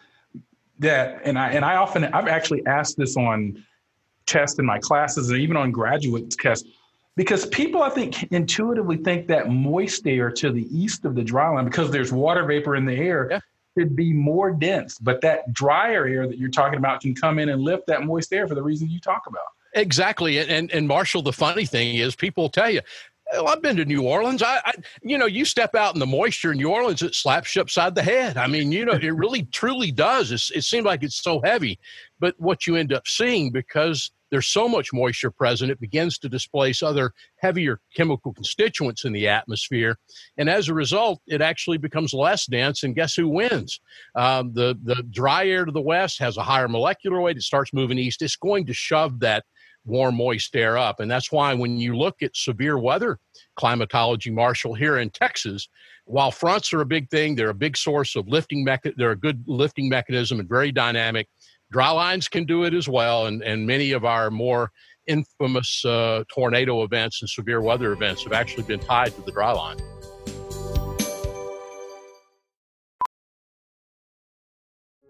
that 0.80 1.20
and 1.24 1.38
I 1.38 1.50
and 1.50 1.64
I 1.64 1.76
often 1.76 2.04
I've 2.04 2.28
actually 2.28 2.66
asked 2.66 2.96
this 2.96 3.16
on 3.16 3.64
tests 4.26 4.58
in 4.58 4.66
my 4.66 4.78
classes 4.78 5.30
and 5.30 5.38
even 5.38 5.56
on 5.56 5.70
graduate 5.70 6.30
tests 6.30 6.68
because 7.16 7.46
people 7.46 7.82
I 7.82 7.90
think 7.90 8.24
intuitively 8.32 8.96
think 8.96 9.26
that 9.28 9.50
moist 9.50 10.06
air 10.06 10.30
to 10.32 10.50
the 10.50 10.66
east 10.76 11.04
of 11.04 11.14
the 11.14 11.22
dry 11.22 11.48
line 11.48 11.64
because 11.64 11.90
there's 11.90 12.12
water 12.12 12.44
vapor 12.44 12.76
in 12.76 12.86
the 12.86 12.94
air 12.94 13.28
yeah. 13.30 13.40
should 13.76 13.94
be 13.94 14.12
more 14.12 14.52
dense, 14.52 14.98
but 14.98 15.20
that 15.20 15.52
drier 15.52 16.06
air 16.06 16.26
that 16.26 16.38
you're 16.38 16.48
talking 16.48 16.78
about 16.78 17.00
can 17.00 17.14
come 17.14 17.38
in 17.38 17.50
and 17.50 17.62
lift 17.62 17.86
that 17.88 18.04
moist 18.04 18.32
air 18.32 18.48
for 18.48 18.54
the 18.54 18.62
reason 18.62 18.88
you 18.88 19.00
talk 19.00 19.24
about. 19.26 19.42
Exactly, 19.74 20.38
and 20.38 20.70
and 20.72 20.88
Marshall, 20.88 21.22
the 21.22 21.32
funny 21.32 21.64
thing 21.64 21.94
is, 21.96 22.16
people 22.16 22.48
tell 22.48 22.70
you, 22.70 22.80
well, 23.32 23.48
I've 23.48 23.62
been 23.62 23.76
to 23.76 23.84
New 23.84 24.02
Orleans. 24.02 24.42
I, 24.42 24.60
I, 24.64 24.72
you 25.02 25.18
know, 25.18 25.26
you 25.26 25.44
step 25.44 25.74
out 25.74 25.94
in 25.94 26.00
the 26.00 26.06
moisture 26.06 26.52
in 26.52 26.58
New 26.58 26.70
Orleans, 26.70 27.02
it 27.02 27.14
slaps 27.14 27.54
you 27.54 27.62
upside 27.62 27.94
the 27.94 28.02
head. 28.02 28.36
I 28.36 28.46
mean, 28.46 28.72
you 28.72 28.84
know, 28.84 28.92
it 28.92 29.14
really 29.14 29.44
truly 29.44 29.92
does. 29.92 30.32
It's, 30.32 30.50
it 30.50 30.62
seems 30.62 30.84
like 30.84 31.02
it's 31.02 31.22
so 31.22 31.40
heavy, 31.42 31.78
but 32.18 32.34
what 32.38 32.66
you 32.66 32.76
end 32.76 32.92
up 32.92 33.06
seeing 33.06 33.52
because 33.52 34.10
there's 34.30 34.46
so 34.46 34.68
much 34.68 34.92
moisture 34.92 35.30
present, 35.30 35.70
it 35.70 35.80
begins 35.80 36.18
to 36.18 36.28
displace 36.28 36.82
other 36.82 37.12
heavier 37.38 37.80
chemical 37.96 38.32
constituents 38.32 39.04
in 39.04 39.12
the 39.12 39.28
atmosphere, 39.28 39.96
and 40.38 40.48
as 40.48 40.68
a 40.68 40.74
result, 40.74 41.20
it 41.26 41.42
actually 41.42 41.78
becomes 41.78 42.14
less 42.14 42.46
dense. 42.46 42.82
And 42.82 42.94
guess 42.94 43.14
who 43.14 43.28
wins? 43.28 43.80
Um, 44.14 44.52
the 44.52 44.78
the 44.84 45.02
dry 45.10 45.48
air 45.48 45.64
to 45.64 45.72
the 45.72 45.80
west 45.80 46.20
has 46.20 46.36
a 46.36 46.42
higher 46.42 46.68
molecular 46.68 47.20
weight. 47.20 47.36
It 47.36 47.42
starts 47.42 47.72
moving 47.72 47.98
east. 47.98 48.22
It's 48.22 48.36
going 48.36 48.66
to 48.66 48.72
shove 48.72 49.20
that 49.20 49.44
warm, 49.84 50.16
moist 50.16 50.54
air 50.54 50.76
up. 50.76 51.00
And 51.00 51.10
that's 51.10 51.32
why 51.32 51.54
when 51.54 51.78
you 51.78 51.96
look 51.96 52.22
at 52.22 52.36
severe 52.36 52.78
weather 52.78 53.18
climatology, 53.56 54.30
Marshall, 54.30 54.74
here 54.74 54.98
in 54.98 55.10
Texas, 55.10 55.68
while 56.04 56.30
fronts 56.30 56.72
are 56.72 56.80
a 56.80 56.86
big 56.86 57.08
thing, 57.10 57.34
they're 57.34 57.50
a 57.50 57.54
big 57.54 57.76
source 57.76 58.16
of 58.16 58.28
lifting, 58.28 58.64
mecha- 58.64 58.94
they're 58.96 59.12
a 59.12 59.16
good 59.16 59.42
lifting 59.46 59.88
mechanism 59.88 60.40
and 60.40 60.48
very 60.48 60.72
dynamic. 60.72 61.28
Dry 61.70 61.90
lines 61.90 62.28
can 62.28 62.44
do 62.44 62.64
it 62.64 62.74
as 62.74 62.88
well. 62.88 63.26
And, 63.26 63.42
and 63.42 63.66
many 63.66 63.92
of 63.92 64.04
our 64.04 64.30
more 64.30 64.70
infamous 65.06 65.84
uh, 65.84 66.24
tornado 66.32 66.82
events 66.82 67.22
and 67.22 67.30
severe 67.30 67.60
weather 67.60 67.92
events 67.92 68.24
have 68.24 68.32
actually 68.32 68.64
been 68.64 68.80
tied 68.80 69.14
to 69.14 69.22
the 69.22 69.32
dry 69.32 69.52
line. 69.52 69.78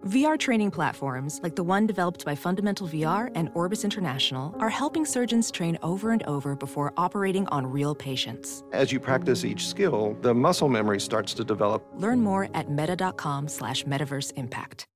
VR 0.07 0.39
training 0.39 0.71
platforms, 0.71 1.41
like 1.43 1.55
the 1.57 1.63
one 1.63 1.87
developed 1.87 2.25
by 2.25 2.35
Fundamental 2.35 2.89
VR 2.89 3.31
and 3.35 3.51
Orbis 3.53 3.85
International, 3.85 4.55
are 4.59 4.71
helping 4.71 5.05
surgeons 5.05 5.51
train 5.51 5.79
over 5.83 6.11
and 6.13 6.23
over 6.23 6.57
before 6.57 6.95
operating 6.97 7.47
on 7.49 7.67
real 7.67 7.95
patients. 7.95 8.65
As 8.73 8.93
you 8.93 8.99
practice 8.99 9.45
each 9.45 9.69
skill, 9.69 10.17
the 10.23 10.33
muscle 10.33 10.71
memory 10.71 11.01
starts 11.01 11.35
to 11.35 11.45
develop. 11.45 11.87
Learn 11.97 12.23
more 12.23 12.49
at 12.55 12.71
meta.com 12.71 13.47
slash 13.49 13.85
metaverse 13.85 14.33
impact. 14.37 14.87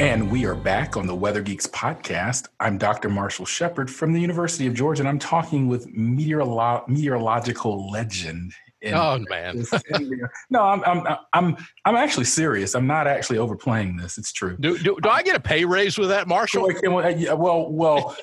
And 0.00 0.30
we 0.30 0.46
are 0.46 0.54
back 0.54 0.96
on 0.96 1.08
the 1.08 1.14
Weather 1.16 1.42
Geeks 1.42 1.66
podcast. 1.66 2.46
I'm 2.60 2.78
Dr. 2.78 3.08
Marshall 3.08 3.46
Shepherd 3.46 3.90
from 3.90 4.12
the 4.12 4.20
University 4.20 4.68
of 4.68 4.74
Georgia, 4.74 5.02
and 5.02 5.08
I'm 5.08 5.18
talking 5.18 5.66
with 5.66 5.92
meteorolo- 5.92 6.86
meteorological 6.86 7.90
legend 7.90 8.52
oh 8.86 9.18
man! 9.28 9.64
no, 10.50 10.62
I'm 10.62 10.82
I'm 10.84 11.16
I'm 11.32 11.56
I'm 11.84 11.96
actually 11.96 12.24
serious. 12.24 12.74
I'm 12.74 12.86
not 12.86 13.06
actually 13.06 13.38
overplaying 13.38 13.96
this. 13.96 14.18
It's 14.18 14.32
true. 14.32 14.56
Do 14.60 14.78
do, 14.78 14.96
do 15.00 15.08
I 15.08 15.22
get 15.22 15.36
a 15.36 15.40
pay 15.40 15.64
raise 15.64 15.98
with 15.98 16.08
that, 16.10 16.28
Marshall? 16.28 16.70
Well, 16.82 16.98
uh, 17.06 17.66
well, 17.70 18.16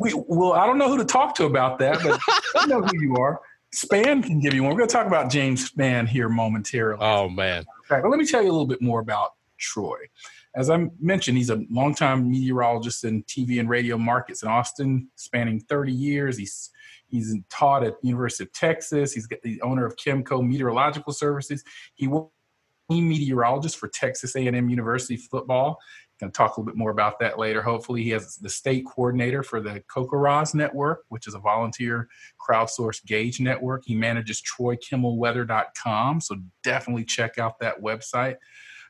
we 0.00 0.12
well 0.14 0.52
I 0.52 0.66
don't 0.66 0.78
know 0.78 0.88
who 0.88 0.98
to 0.98 1.04
talk 1.04 1.34
to 1.36 1.44
about 1.44 1.78
that, 1.80 2.02
but 2.02 2.20
I 2.56 2.66
know 2.66 2.82
who 2.82 3.00
you 3.00 3.16
are. 3.16 3.40
Spann 3.74 4.22
can 4.22 4.38
give 4.38 4.52
you 4.52 4.62
one. 4.62 4.72
We're 4.72 4.78
going 4.78 4.88
to 4.88 4.92
talk 4.92 5.06
about 5.06 5.30
James 5.30 5.70
Spann 5.70 6.06
here 6.06 6.28
momentarily. 6.28 6.98
Oh 7.00 7.28
man! 7.28 7.64
Okay, 7.90 8.00
but 8.02 8.10
let 8.10 8.18
me 8.18 8.26
tell 8.26 8.42
you 8.42 8.50
a 8.50 8.52
little 8.52 8.66
bit 8.66 8.82
more 8.82 9.00
about 9.00 9.32
Troy. 9.58 9.96
As 10.54 10.68
I 10.68 10.86
mentioned, 11.00 11.38
he's 11.38 11.48
a 11.48 11.64
longtime 11.70 12.30
meteorologist 12.30 13.04
in 13.04 13.22
TV 13.24 13.58
and 13.58 13.70
radio 13.70 13.96
markets 13.96 14.42
in 14.42 14.48
Austin, 14.50 15.08
spanning 15.16 15.60
30 15.60 15.92
years. 15.92 16.36
He's 16.36 16.70
He's 17.12 17.36
taught 17.50 17.84
at 17.84 17.94
University 18.02 18.44
of 18.44 18.52
Texas. 18.52 19.12
He's 19.12 19.28
the 19.44 19.60
owner 19.62 19.86
of 19.86 19.96
Kimco 19.96 20.44
Meteorological 20.44 21.12
Services. 21.12 21.62
He 21.94 22.08
was 22.08 22.28
a 22.90 23.00
meteorologist 23.00 23.76
for 23.76 23.88
Texas 23.88 24.34
A&M 24.34 24.68
University 24.68 25.16
football. 25.16 25.78
Going 26.20 26.32
to 26.32 26.36
talk 26.36 26.56
a 26.56 26.60
little 26.60 26.72
bit 26.72 26.76
more 26.76 26.90
about 26.90 27.18
that 27.18 27.38
later. 27.38 27.62
Hopefully, 27.62 28.02
he 28.02 28.10
has 28.10 28.36
the 28.36 28.48
state 28.48 28.86
coordinator 28.86 29.42
for 29.42 29.60
the 29.60 29.82
CoCoRaHS 29.94 30.54
Network, 30.54 31.00
which 31.08 31.26
is 31.26 31.34
a 31.34 31.38
volunteer 31.38 32.08
crowdsourced 32.40 33.04
gauge 33.06 33.40
network. 33.40 33.82
He 33.84 33.94
manages 33.94 34.40
TroyKimmelWeather.com, 34.42 36.20
so 36.20 36.36
definitely 36.62 37.04
check 37.04 37.38
out 37.38 37.58
that 37.58 37.80
website. 37.82 38.36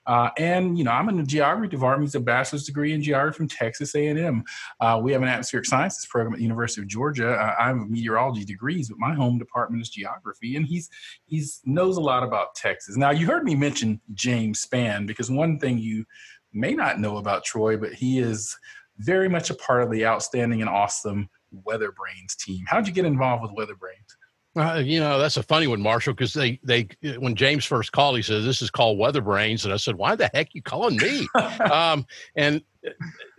Uh, 0.06 0.30
and 0.38 0.76
you 0.76 0.84
know, 0.84 0.90
I'm 0.90 1.08
in 1.08 1.16
the 1.16 1.22
geography 1.22 1.68
department. 1.68 2.08
He's 2.08 2.14
a 2.14 2.20
bachelor's 2.20 2.64
degree 2.64 2.92
in 2.92 3.02
geography 3.02 3.36
from 3.36 3.48
Texas 3.48 3.94
A&M. 3.94 4.44
Uh, 4.80 5.00
we 5.02 5.12
have 5.12 5.22
an 5.22 5.28
atmospheric 5.28 5.66
sciences 5.66 6.06
program 6.06 6.34
at 6.34 6.38
the 6.38 6.42
University 6.42 6.80
of 6.82 6.88
Georgia. 6.88 7.32
Uh, 7.32 7.54
I 7.58 7.68
have 7.68 7.76
meteorology 7.88 8.44
degrees, 8.44 8.88
but 8.88 8.98
my 8.98 9.14
home 9.14 9.38
department 9.38 9.82
is 9.82 9.90
geography, 9.90 10.56
and 10.56 10.66
he's 10.66 10.90
he's 11.26 11.60
knows 11.64 11.96
a 11.96 12.00
lot 12.00 12.22
about 12.22 12.54
Texas. 12.54 12.96
Now, 12.96 13.10
you 13.10 13.26
heard 13.26 13.44
me 13.44 13.54
mention 13.54 14.00
James 14.14 14.64
Spann 14.64 15.06
because 15.06 15.30
one 15.30 15.58
thing 15.58 15.78
you 15.78 16.04
may 16.52 16.74
not 16.74 16.98
know 16.98 17.16
about 17.16 17.44
Troy, 17.44 17.76
but 17.76 17.94
he 17.94 18.18
is 18.18 18.56
very 18.98 19.28
much 19.28 19.50
a 19.50 19.54
part 19.54 19.82
of 19.82 19.90
the 19.90 20.06
outstanding 20.06 20.60
and 20.60 20.70
awesome 20.70 21.28
Weather 21.50 21.92
Brains 21.92 22.36
team. 22.36 22.64
How'd 22.66 22.86
you 22.86 22.92
get 22.92 23.04
involved 23.04 23.42
with 23.42 23.52
Weather 23.52 23.74
Brains? 23.74 24.16
Uh, 24.54 24.82
you 24.84 25.00
know, 25.00 25.18
that's 25.18 25.38
a 25.38 25.42
funny 25.42 25.66
one, 25.66 25.80
Marshall, 25.80 26.12
because 26.12 26.34
they 26.34 26.60
they 26.62 26.86
when 27.18 27.34
James 27.34 27.64
first 27.64 27.92
called, 27.92 28.16
he 28.16 28.22
says 28.22 28.44
this 28.44 28.60
is 28.60 28.70
called 28.70 28.98
Weather 28.98 29.22
Brains, 29.22 29.64
and 29.64 29.72
I 29.72 29.78
said, 29.78 29.94
why 29.94 30.14
the 30.14 30.30
heck 30.34 30.54
you 30.54 30.62
calling 30.62 30.96
me? 30.96 31.26
um, 31.72 32.04
and 32.36 32.62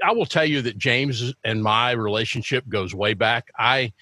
I 0.03 0.11
will 0.11 0.25
tell 0.25 0.45
you 0.45 0.63
that 0.63 0.77
James 0.77 1.33
and 1.43 1.61
my 1.61 1.91
relationship 1.91 2.67
goes 2.67 2.95
way 2.95 3.13
back. 3.13 3.49
I 3.59 3.93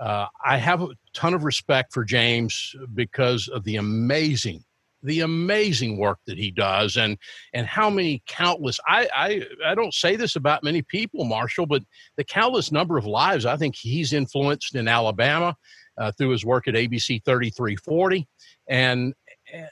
uh, 0.00 0.26
I 0.44 0.56
have 0.56 0.82
a 0.82 0.88
ton 1.14 1.34
of 1.34 1.44
respect 1.44 1.92
for 1.92 2.04
James 2.04 2.74
because 2.94 3.46
of 3.48 3.62
the 3.64 3.76
amazing 3.76 4.64
the 5.02 5.20
amazing 5.20 5.98
work 5.98 6.18
that 6.26 6.36
he 6.36 6.50
does 6.50 6.96
and 6.96 7.16
and 7.54 7.66
how 7.66 7.88
many 7.88 8.22
countless 8.26 8.80
I, 8.88 9.08
I 9.14 9.42
I 9.64 9.74
don't 9.74 9.94
say 9.94 10.16
this 10.16 10.36
about 10.36 10.64
many 10.64 10.82
people 10.82 11.24
Marshall 11.24 11.66
but 11.66 11.82
the 12.16 12.24
countless 12.24 12.72
number 12.72 12.96
of 12.98 13.06
lives 13.06 13.46
I 13.46 13.56
think 13.56 13.76
he's 13.76 14.12
influenced 14.12 14.74
in 14.74 14.88
Alabama 14.88 15.54
uh, 15.98 16.12
through 16.12 16.30
his 16.30 16.44
work 16.44 16.68
at 16.68 16.74
ABC 16.74 17.24
3340 17.24 18.26
and 18.68 19.14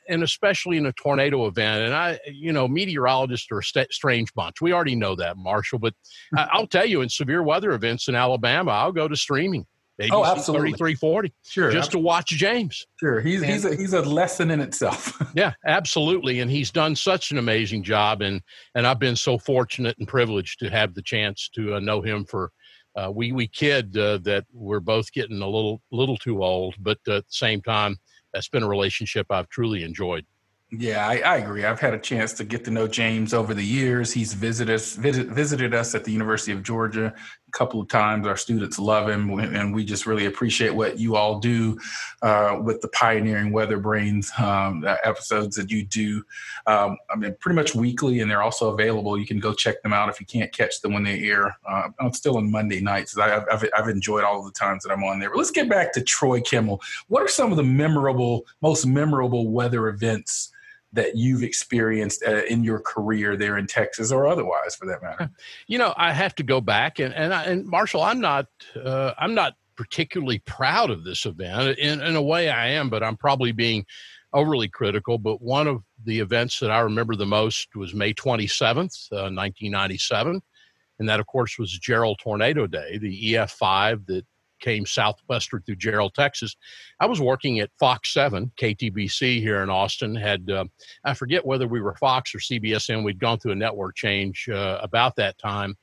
and 0.09 0.23
especially 0.23 0.77
in 0.77 0.87
a 0.87 0.93
tornado 0.93 1.47
event. 1.47 1.85
And 1.85 1.95
I, 1.95 2.21
you 2.27 2.53
know, 2.53 2.69
meteorologists 2.69 3.51
are 3.51 3.59
a 3.59 3.65
st- 3.65 3.93
strange 3.93 4.33
bunch. 4.35 4.61
We 4.61 4.73
already 4.73 4.95
know 4.95 5.17
that, 5.17 5.37
Marshall. 5.37 5.81
But 5.81 5.95
I'll 6.37 6.67
tell 6.67 6.87
you, 6.87 7.01
in 7.01 7.09
severe 7.09 7.43
weather 7.43 7.73
events 7.73 8.09
in 8.09 8.15
Alabama, 8.15 8.71
I'll 8.71 8.93
go 8.93 9.09
to 9.09 9.17
streaming. 9.17 9.67
ABC 10.01 10.11
oh, 10.11 10.25
absolutely. 10.25 10.73
3340. 10.73 11.33
Sure. 11.45 11.71
Just 11.71 11.89
absolutely. 11.89 12.01
to 12.01 12.05
watch 12.05 12.27
James. 12.31 12.87
Sure. 12.99 13.21
He's, 13.21 13.43
and, 13.43 13.53
he's, 13.53 13.65
a, 13.65 13.77
he's 13.77 13.93
a 13.93 14.03
lesson 14.03 14.51
in 14.51 14.61
itself. 14.61 15.17
yeah, 15.37 15.53
absolutely. 15.67 16.41
And 16.41 16.51
he's 16.51 16.73
done 16.73 16.97
such 16.97 17.31
an 17.31 17.39
amazing 17.39 17.85
job. 17.85 18.21
And, 18.21 18.41
and 18.75 18.89
I've 18.89 18.99
been 18.99 19.15
so 19.15 19.39
fortunate 19.39 19.97
and 19.99 20.09
privileged 20.09 20.59
to 20.61 20.71
have 20.71 20.95
the 20.95 21.03
chance 21.03 21.49
to 21.55 21.77
uh, 21.77 21.81
know 21.81 22.01
him 22.01 22.25
for 22.25 22.51
uh, 22.97 23.11
we 23.11 23.33
we 23.33 23.47
kid 23.47 23.97
uh, 23.97 24.19
that 24.19 24.45
we're 24.53 24.81
both 24.81 25.13
getting 25.13 25.41
a 25.43 25.49
little 25.49 25.81
little 25.91 26.17
too 26.17 26.43
old, 26.43 26.75
but 26.79 26.99
at 26.99 27.05
the 27.05 27.25
same 27.29 27.61
time, 27.63 27.97
that's 28.33 28.49
been 28.49 28.63
a 28.63 28.69
relationship 28.69 29.27
I've 29.31 29.49
truly 29.49 29.83
enjoyed. 29.83 30.25
Yeah, 30.71 31.07
I, 31.07 31.19
I, 31.19 31.37
agree. 31.37 31.65
I've 31.65 31.79
had 31.79 31.95
a 31.95 31.99
chance 31.99 32.33
to 32.35 32.45
get 32.45 32.65
to 32.65 32.71
know 32.71 32.89
James 32.89 33.33
over 33.33 33.55
the 33.55 33.65
years. 33.65 34.13
He's 34.13 34.35
visited 34.35 34.75
us, 34.75 34.97
visit, 34.97 35.29
visited 35.29 35.73
us 35.73 35.95
at 35.95 36.05
the 36.05 36.11
University 36.11 36.51
of 36.51 36.65
Georgia 36.65 37.15
couple 37.55 37.81
of 37.81 37.89
times. 37.89 38.27
Our 38.27 38.37
students 38.37 38.79
love 38.79 39.09
him, 39.09 39.31
and 39.39 39.75
we 39.75 39.85
just 39.85 40.07
really 40.07 40.27
appreciate 40.27 40.75
what 40.75 40.99
you 40.99 41.17
all 41.17 41.39
do 41.39 41.79
uh, 42.23 42.59
with 42.63 42.81
the 42.81 42.89
pioneering 42.89 43.53
Weather 43.53 43.79
Brains 43.79 44.31
um, 44.39 44.85
episodes 45.05 45.57
that 45.57 45.71
you 45.71 45.85
do. 45.85 46.23
Um, 46.67 46.97
I 47.11 47.17
mean, 47.17 47.35
pretty 47.41 47.57
much 47.57 47.75
weekly, 47.75 48.21
and 48.21 48.31
they're 48.31 48.43
also 48.43 48.73
available. 48.73 49.19
You 49.19 49.27
can 49.27 49.39
go 49.39 49.55
check 49.55 49.83
them 49.83 49.93
out 49.93 50.09
if 50.09 50.21
you 50.21 50.27
can't 50.27 50.53
catch 50.53 50.81
them 50.81 50.93
when 50.93 51.05
they 51.05 51.23
air. 51.25 51.57
Uh, 51.67 51.89
I'm 52.01 52.13
still 52.13 52.37
on 52.37 52.51
Monday 52.51 52.81
nights. 52.81 53.17
I've, 53.17 53.45
I've, 53.51 53.65
I've 53.77 53.89
enjoyed 53.89 54.25
all 54.25 54.45
the 54.45 54.53
times 54.53 54.83
that 54.83 54.93
I'm 54.93 55.05
on 55.05 55.21
there. 55.21 55.31
But 55.31 55.39
let's 55.39 55.51
get 55.51 55.69
back 55.69 55.93
to 55.95 56.03
Troy 56.03 56.41
Kimmel. 56.41 56.83
What 57.09 57.23
are 57.23 57.29
some 57.29 57.51
of 57.51 57.57
the 57.57 57.63
memorable, 57.63 58.45
most 58.61 58.85
memorable 58.85 59.49
weather 59.49 59.89
events? 59.89 60.51
That 60.95 61.17
you've 61.17 61.43
experienced 61.43 62.25
uh, 62.27 62.45
in 62.45 62.65
your 62.65 62.81
career 62.81 63.37
there 63.37 63.59
in 63.59 63.67
Texas 63.67 64.11
or 64.11 64.27
otherwise 64.27 64.75
for 64.75 64.87
that 64.87 65.03
matter? 65.03 65.31
You 65.67 65.79
know, 65.79 65.95
I 65.97 66.13
have 66.13 66.35
to 66.37 66.43
go 66.43 66.61
back 66.61 66.99
and 66.99 67.15
and, 67.15 67.35
I, 67.35 67.45
and 67.45 67.67
Marshall, 67.67 68.03
I'm 68.03 68.21
not 68.21 68.47
uh, 68.83 69.13
I'm 69.19 69.35
not 69.35 69.55
particularly 69.77 70.39
proud 70.41 70.91
of 70.91 71.05
this 71.05 71.27
event. 71.27 71.79
In 71.79 72.01
in 72.01 72.17
a 72.17 72.23
way, 72.23 72.49
I 72.49 72.69
am, 72.69 72.89
but 72.89 73.03
I'm 73.03 73.17
probably 73.17 73.53
being 73.53 73.85
overly 74.33 74.69
critical. 74.69 75.17
But 75.17 75.41
one 75.41 75.67
of 75.67 75.83
the 76.05 76.21
events 76.21 76.59
that 76.61 76.71
I 76.71 76.81
remember 76.81 77.17
the 77.17 77.27
most 77.27 77.75
was 77.77 77.95
May 77.95 78.13
27th, 78.13 79.13
uh, 79.13 79.31
1997. 79.31 80.43
And 80.99 81.09
that, 81.09 81.21
of 81.21 81.27
course, 81.27 81.59
was 81.59 81.79
Jarrell 81.79 82.17
Tornado 82.19 82.67
Day, 82.67 82.99
the 82.99 83.33
EF5 83.35 84.07
that 84.07 84.25
came 84.61 84.87
southwestward 84.87 85.65
through 85.65 85.77
Jarrell, 85.77 86.13
Texas. 86.13 86.57
I 87.01 87.07
was 87.07 87.21
working 87.21 87.61
at 87.61 87.71
Fox 87.79 88.13
7, 88.13 88.51
KTBC 88.61 89.41
here 89.41 89.63
in 89.63 89.71
Austin. 89.71 90.15
Had 90.15 90.51
uh, 90.51 90.65
I 91.05 91.15
forget 91.15 91.45
whether 91.45 91.67
we 91.67 91.81
were 91.81 91.95
Fox 91.95 92.35
or 92.35 92.39
CBSN. 92.39 93.05
We'd 93.05 93.19
gone 93.19 93.39
through 93.39 93.53
a 93.53 93.57
network 93.57 93.97
change 93.97 94.49
uh, 94.49 94.79
about 94.83 95.17
that 95.17 95.39
time. 95.39 95.77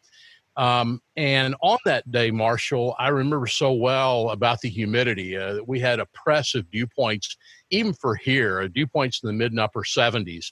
Um, 0.57 1.01
and 1.15 1.55
on 1.61 1.77
that 1.85 2.09
day, 2.11 2.29
Marshall, 2.29 2.95
I 2.99 3.07
remember 3.07 3.47
so 3.47 3.71
well 3.71 4.31
about 4.31 4.59
the 4.59 4.69
humidity. 4.69 5.37
Uh, 5.37 5.59
we 5.65 5.79
had 5.79 5.99
oppressive 5.99 6.69
dew 6.71 6.87
points, 6.87 7.37
even 7.69 7.93
for 7.93 8.15
here, 8.15 8.67
dew 8.67 8.85
points 8.85 9.21
in 9.23 9.27
the 9.27 9.33
mid 9.33 9.51
and 9.51 9.59
upper 9.59 9.83
70s 9.83 10.51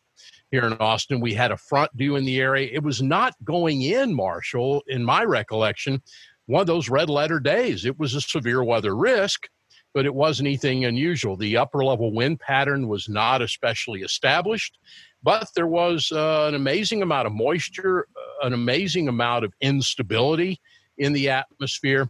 here 0.51 0.65
in 0.65 0.73
Austin. 0.73 1.19
We 1.19 1.33
had 1.33 1.51
a 1.51 1.57
front 1.57 1.95
due 1.97 2.15
in 2.15 2.25
the 2.25 2.39
area. 2.39 2.69
It 2.71 2.81
was 2.81 3.01
not 3.01 3.35
going 3.43 3.81
in, 3.81 4.13
Marshall, 4.13 4.83
in 4.87 5.03
my 5.03 5.23
recollection, 5.23 6.01
one 6.49 6.61
of 6.61 6.67
those 6.67 6.89
red 6.89 7.11
letter 7.11 7.39
days. 7.39 7.85
It 7.85 7.99
was 7.99 8.15
a 8.15 8.21
severe 8.21 8.63
weather 8.63 8.95
risk, 8.95 9.47
but 9.93 10.07
it 10.07 10.15
wasn't 10.15 10.47
anything 10.47 10.83
unusual. 10.83 11.37
The 11.37 11.57
upper 11.57 11.85
level 11.85 12.11
wind 12.11 12.39
pattern 12.39 12.87
was 12.87 13.07
not 13.07 13.43
especially 13.43 14.01
established, 14.01 14.79
but 15.21 15.47
there 15.55 15.67
was 15.67 16.11
uh, 16.11 16.45
an 16.47 16.55
amazing 16.55 17.03
amount 17.03 17.27
of 17.27 17.33
moisture, 17.33 18.07
uh, 18.15 18.47
an 18.47 18.53
amazing 18.53 19.07
amount 19.07 19.45
of 19.45 19.53
instability 19.61 20.59
in 20.97 21.13
the 21.13 21.29
atmosphere 21.29 22.09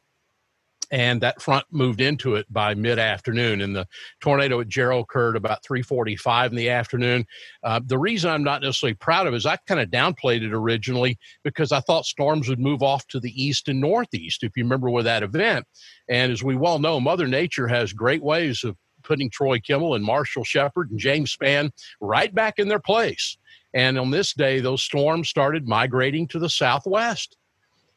and 0.92 1.22
that 1.22 1.42
front 1.42 1.66
moved 1.72 2.02
into 2.02 2.36
it 2.36 2.52
by 2.52 2.74
mid-afternoon 2.74 3.62
and 3.62 3.76
the 3.76 3.88
tornado 4.20 4.60
at 4.60 4.68
jarrell 4.70 5.02
occurred 5.02 5.36
about 5.36 5.64
3.45 5.64 6.50
in 6.50 6.56
the 6.56 6.70
afternoon. 6.70 7.26
Uh, 7.64 7.80
the 7.86 7.98
reason 7.98 8.30
i'm 8.30 8.44
not 8.44 8.62
necessarily 8.62 8.96
proud 8.96 9.28
of 9.28 9.34
is 9.34 9.46
i 9.46 9.56
kind 9.68 9.80
of 9.80 9.90
downplayed 9.90 10.44
it 10.44 10.54
originally 10.54 11.18
because 11.44 11.72
i 11.72 11.80
thought 11.80 12.06
storms 12.06 12.48
would 12.50 12.60
move 12.60 12.82
off 12.84 13.06
to 13.08 13.20
the 13.20 13.44
east 13.44 13.68
and 13.68 13.80
northeast 13.80 14.44
if 14.44 14.56
you 14.56 14.64
remember 14.64 14.90
with 14.90 15.06
that 15.06 15.24
event. 15.24 15.66
And 16.10 16.32
as 16.32 16.44
we 16.44 16.56
well 16.56 16.80
know 16.80 17.00
mother 17.00 17.28
nature 17.28 17.68
has 17.68 17.94
great 17.94 18.24
ways 18.24 18.64
of 18.64 18.76
putting 19.04 19.30
troy 19.30 19.60
kimmel 19.60 19.96
and 19.96 20.04
marshall 20.04 20.44
shepherd 20.44 20.92
and 20.92 21.00
james 21.00 21.36
spann 21.36 21.72
right 22.02 22.34
back 22.34 22.60
in 22.60 22.68
their 22.68 22.80
place. 22.80 23.38
And 23.74 24.00
on 24.00 24.12
this 24.12 24.34
day 24.34 24.60
those 24.60 24.84
storms 24.84 25.30
started 25.30 25.68
migrating 25.68 26.28
to 26.30 26.40
the 26.40 26.50
southwest 26.50 27.38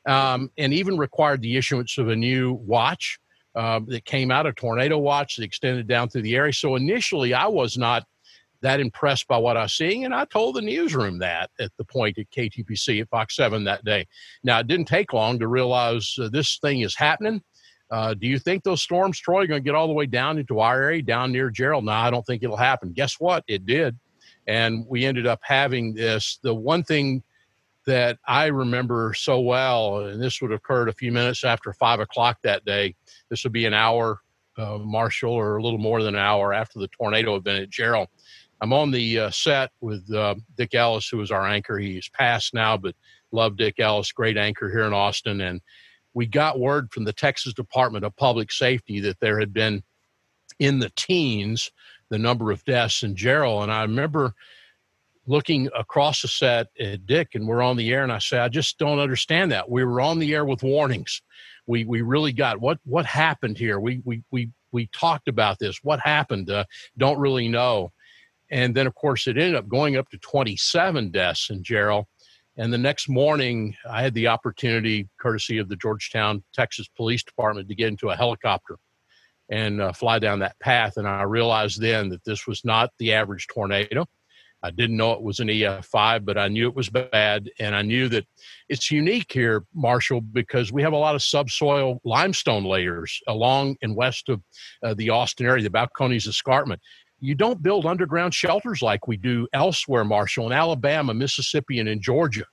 um, 0.06 0.50
and 0.58 0.72
even 0.72 0.96
required 0.96 1.42
the 1.42 1.56
issuance 1.56 1.98
of 1.98 2.08
a 2.08 2.16
new 2.16 2.54
watch 2.54 3.18
uh, 3.54 3.80
that 3.86 4.04
came 4.04 4.30
out, 4.30 4.46
a 4.46 4.52
tornado 4.52 4.98
watch 4.98 5.36
that 5.36 5.44
extended 5.44 5.86
down 5.86 6.08
through 6.08 6.22
the 6.22 6.34
area. 6.34 6.52
So 6.52 6.76
initially, 6.76 7.34
I 7.34 7.46
was 7.46 7.76
not 7.76 8.04
that 8.62 8.80
impressed 8.80 9.26
by 9.26 9.36
what 9.36 9.56
I 9.56 9.62
was 9.62 9.74
seeing, 9.74 10.04
and 10.04 10.14
I 10.14 10.24
told 10.24 10.56
the 10.56 10.62
newsroom 10.62 11.18
that 11.18 11.50
at 11.60 11.72
the 11.76 11.84
point 11.84 12.18
at 12.18 12.30
KTBC 12.30 13.02
at 13.02 13.08
Fox 13.10 13.36
7 13.36 13.64
that 13.64 13.84
day. 13.84 14.06
Now, 14.44 14.60
it 14.60 14.68
didn't 14.68 14.86
take 14.86 15.12
long 15.12 15.38
to 15.40 15.48
realize 15.48 16.16
uh, 16.20 16.28
this 16.28 16.58
thing 16.58 16.80
is 16.80 16.94
happening. 16.94 17.42
Uh, 17.90 18.14
do 18.14 18.26
you 18.26 18.38
think 18.38 18.62
those 18.62 18.80
storms, 18.80 19.18
Troy, 19.18 19.42
are 19.42 19.46
going 19.46 19.60
to 19.60 19.64
get 19.64 19.74
all 19.74 19.86
the 19.86 19.92
way 19.92 20.06
down 20.06 20.38
into 20.38 20.60
our 20.60 20.80
area, 20.80 21.02
down 21.02 21.30
near 21.30 21.50
Jarrell? 21.50 21.84
No, 21.84 21.92
I 21.92 22.10
don't 22.10 22.24
think 22.24 22.42
it'll 22.42 22.56
happen. 22.56 22.92
Guess 22.92 23.16
what? 23.20 23.44
It 23.48 23.66
did. 23.66 23.98
And 24.46 24.86
we 24.88 25.04
ended 25.04 25.26
up 25.26 25.40
having 25.42 25.92
this. 25.92 26.38
The 26.42 26.54
one 26.54 26.84
thing 26.84 27.22
that 27.86 28.18
I 28.26 28.46
remember 28.46 29.14
so 29.14 29.40
well, 29.40 30.06
and 30.06 30.22
this 30.22 30.40
would 30.40 30.50
have 30.50 30.58
occurred 30.58 30.88
a 30.88 30.94
few 30.94 31.12
minutes 31.12 31.44
after 31.44 31.72
five 31.72 32.00
o'clock 32.00 32.38
that 32.42 32.64
day. 32.64 32.94
This 33.28 33.44
would 33.44 33.52
be 33.52 33.66
an 33.66 33.74
hour, 33.74 34.20
uh, 34.56 34.78
Marshall, 34.78 35.32
or 35.32 35.56
a 35.56 35.62
little 35.62 35.78
more 35.78 36.02
than 36.02 36.14
an 36.14 36.20
hour 36.20 36.52
after 36.52 36.78
the 36.78 36.88
tornado 36.88 37.36
event 37.36 37.62
at 37.62 37.70
Jarrell. 37.70 38.06
I'm 38.60 38.72
on 38.72 38.92
the 38.92 39.18
uh, 39.18 39.30
set 39.30 39.70
with 39.80 40.12
uh, 40.14 40.36
Dick 40.56 40.74
Ellis, 40.74 41.08
who 41.08 41.16
was 41.16 41.32
our 41.32 41.46
anchor. 41.46 41.78
He's 41.78 42.08
passed 42.08 42.54
now, 42.54 42.76
but 42.76 42.94
love 43.32 43.56
Dick 43.56 43.80
Ellis, 43.80 44.12
great 44.12 44.38
anchor 44.38 44.70
here 44.70 44.84
in 44.84 44.92
Austin. 44.92 45.40
And 45.40 45.60
we 46.14 46.26
got 46.26 46.60
word 46.60 46.92
from 46.92 47.04
the 47.04 47.12
Texas 47.12 47.54
Department 47.54 48.04
of 48.04 48.14
Public 48.14 48.52
Safety 48.52 49.00
that 49.00 49.18
there 49.18 49.40
had 49.40 49.52
been 49.52 49.82
in 50.60 50.78
the 50.78 50.92
teens 50.94 51.72
the 52.10 52.18
number 52.18 52.52
of 52.52 52.64
deaths 52.64 53.02
in 53.02 53.16
Jarrell. 53.16 53.62
And 53.62 53.72
I 53.72 53.82
remember 53.82 54.34
looking 55.26 55.68
across 55.76 56.22
the 56.22 56.28
set 56.28 56.68
at 56.80 57.06
Dick, 57.06 57.30
and 57.34 57.46
we're 57.46 57.62
on 57.62 57.76
the 57.76 57.92
air, 57.92 58.02
and 58.02 58.12
I 58.12 58.18
say, 58.18 58.38
I 58.38 58.48
just 58.48 58.78
don't 58.78 58.98
understand 58.98 59.52
that. 59.52 59.70
We 59.70 59.84
were 59.84 60.00
on 60.00 60.18
the 60.18 60.34
air 60.34 60.44
with 60.44 60.62
warnings. 60.62 61.22
We 61.66 61.84
we 61.84 62.02
really 62.02 62.32
got 62.32 62.60
what 62.60 62.78
what 62.84 63.06
happened 63.06 63.56
here. 63.56 63.78
We 63.78 64.02
we 64.04 64.22
we 64.30 64.50
we 64.72 64.88
talked 64.88 65.28
about 65.28 65.58
this. 65.58 65.78
What 65.82 66.00
happened? 66.00 66.50
Uh, 66.50 66.64
don't 66.98 67.18
really 67.18 67.48
know. 67.48 67.92
And 68.50 68.74
then, 68.74 68.86
of 68.86 68.94
course, 68.94 69.26
it 69.26 69.38
ended 69.38 69.54
up 69.54 69.68
going 69.68 69.96
up 69.96 70.10
to 70.10 70.18
27 70.18 71.10
deaths 71.10 71.48
in 71.50 71.62
Jarrell. 71.62 72.04
And 72.56 72.70
the 72.70 72.78
next 72.78 73.08
morning, 73.08 73.74
I 73.88 74.02
had 74.02 74.12
the 74.12 74.26
opportunity, 74.26 75.08
courtesy 75.18 75.56
of 75.56 75.70
the 75.70 75.76
Georgetown, 75.76 76.42
Texas 76.52 76.86
Police 76.88 77.22
Department, 77.22 77.68
to 77.68 77.74
get 77.74 77.88
into 77.88 78.10
a 78.10 78.16
helicopter 78.16 78.76
and 79.48 79.80
uh, 79.80 79.92
fly 79.92 80.18
down 80.18 80.40
that 80.40 80.58
path. 80.58 80.98
And 80.98 81.08
I 81.08 81.22
realized 81.22 81.80
then 81.80 82.10
that 82.10 82.24
this 82.24 82.46
was 82.46 82.62
not 82.62 82.90
the 82.98 83.14
average 83.14 83.46
tornado. 83.46 84.06
I 84.64 84.70
didn't 84.70 84.96
know 84.96 85.12
it 85.12 85.22
was 85.22 85.40
an 85.40 85.48
EF5, 85.48 86.24
but 86.24 86.38
I 86.38 86.48
knew 86.48 86.68
it 86.68 86.74
was 86.74 86.88
bad. 86.88 87.50
And 87.58 87.74
I 87.74 87.82
knew 87.82 88.08
that 88.08 88.26
it's 88.68 88.90
unique 88.90 89.32
here, 89.32 89.64
Marshall, 89.74 90.20
because 90.20 90.72
we 90.72 90.82
have 90.82 90.92
a 90.92 90.98
lot 90.98 91.16
of 91.16 91.22
subsoil 91.22 92.00
limestone 92.04 92.64
layers 92.64 93.20
along 93.26 93.76
and 93.82 93.96
west 93.96 94.28
of 94.28 94.40
uh, 94.84 94.94
the 94.94 95.10
Austin 95.10 95.46
area, 95.46 95.62
the 95.62 95.70
Balcones 95.70 96.28
Escarpment. 96.28 96.80
You 97.18 97.34
don't 97.34 97.62
build 97.62 97.86
underground 97.86 98.34
shelters 98.34 98.82
like 98.82 99.08
we 99.08 99.16
do 99.16 99.48
elsewhere, 99.52 100.04
Marshall, 100.04 100.46
in 100.46 100.52
Alabama, 100.52 101.14
Mississippi, 101.14 101.80
and 101.80 101.88
in 101.88 102.00
Georgia. 102.00 102.46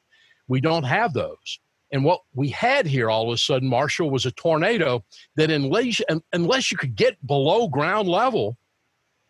We 0.48 0.62
don't 0.62 0.84
have 0.84 1.13
those. 1.13 1.60
And 1.91 2.04
what 2.04 2.22
we 2.34 2.50
had 2.50 2.86
here 2.86 3.10
all 3.10 3.30
of 3.30 3.34
a 3.34 3.38
sudden, 3.38 3.67
Marshall, 3.67 4.12
was 4.12 4.26
a 4.26 4.32
tornado 4.32 5.04
that 5.36 5.50
unless, 5.50 6.02
unless 6.34 6.72
you 6.72 6.78
could 6.78 6.95
get 6.95 7.26
below 7.26 7.67
ground 7.67 8.08
level, 8.08 8.58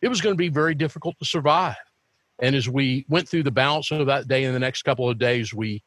it 0.01 0.07
was 0.07 0.21
going 0.21 0.33
to 0.33 0.37
be 0.37 0.49
very 0.49 0.75
difficult 0.75 1.15
to 1.19 1.25
survive. 1.25 1.75
And 2.41 2.55
as 2.55 2.69
we 2.69 3.05
went 3.09 3.27
through 3.27 3.43
the 3.43 3.51
balance 3.51 3.91
of 3.91 4.07
that 4.07 4.27
day 4.27 4.45
and 4.45 4.55
the 4.55 4.59
next 4.59 4.83
couple 4.83 5.09
of 5.09 5.19
days, 5.19 5.53
we 5.53 5.83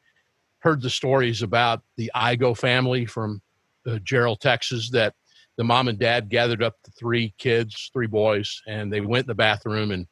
heard 0.61 0.83
the 0.83 0.91
stories 0.91 1.43
about 1.43 1.83
the 1.97 2.11
Igo 2.15 2.57
family 2.57 3.07
from 3.07 3.41
uh, 3.87 3.99
Jarrell, 4.05 4.39
Texas, 4.39 4.91
that 4.91 5.15
the 5.57 5.65
mom 5.65 5.89
and 5.89 5.99
dad 5.99 6.29
gathered 6.29 6.63
up 6.63 6.77
the 6.85 6.91
three 6.93 7.35
kids, 7.39 7.91
three 7.93 8.07
boys, 8.07 8.63
and 8.67 8.93
they 8.93 9.01
went 9.01 9.25
in 9.25 9.29
the 9.29 9.35
bathroom 9.35 9.91
and 9.91 10.07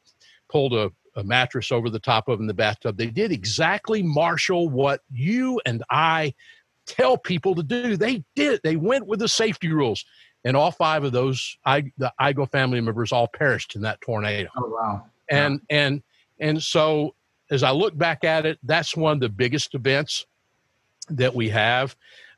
pulled 0.49 0.73
a, 0.73 0.91
a 1.15 1.23
mattress 1.23 1.71
over 1.71 1.89
the 1.89 1.99
top 1.99 2.27
of 2.27 2.37
them 2.37 2.43
in 2.43 2.47
the 2.47 2.53
bathtub. 2.53 2.97
They 2.97 3.07
did 3.07 3.31
exactly, 3.31 4.03
Marshall, 4.03 4.69
what 4.69 5.01
you 5.09 5.61
and 5.65 5.83
I 5.89 6.33
tell 6.85 7.17
people 7.17 7.55
to 7.55 7.63
do. 7.63 7.97
They 7.97 8.23
did. 8.35 8.59
They 8.63 8.75
went 8.75 9.07
with 9.07 9.19
the 9.19 9.27
safety 9.27 9.69
rules. 9.69 10.03
And 10.43 10.57
all 10.57 10.71
five 10.71 11.03
of 11.03 11.11
those, 11.11 11.55
I, 11.65 11.91
the 11.97 12.11
Igo 12.19 12.49
family 12.51 12.81
members 12.81 13.11
all 13.11 13.27
perished 13.27 13.75
in 13.75 13.81
that 13.83 14.01
tornado. 14.01 14.49
Oh, 14.57 14.67
wow. 14.67 15.05
And, 15.29 15.61
and 15.69 16.01
and 16.41 16.61
so 16.61 17.15
as 17.49 17.63
I 17.63 17.71
look 17.71 17.97
back 17.97 18.23
at 18.23 18.45
it, 18.45 18.59
that's 18.63 18.95
one 18.95 19.13
of 19.13 19.19
the 19.19 19.29
biggest 19.29 19.75
events 19.75 20.25
that 21.09 21.33
we 21.33 21.49
have. 21.49 21.95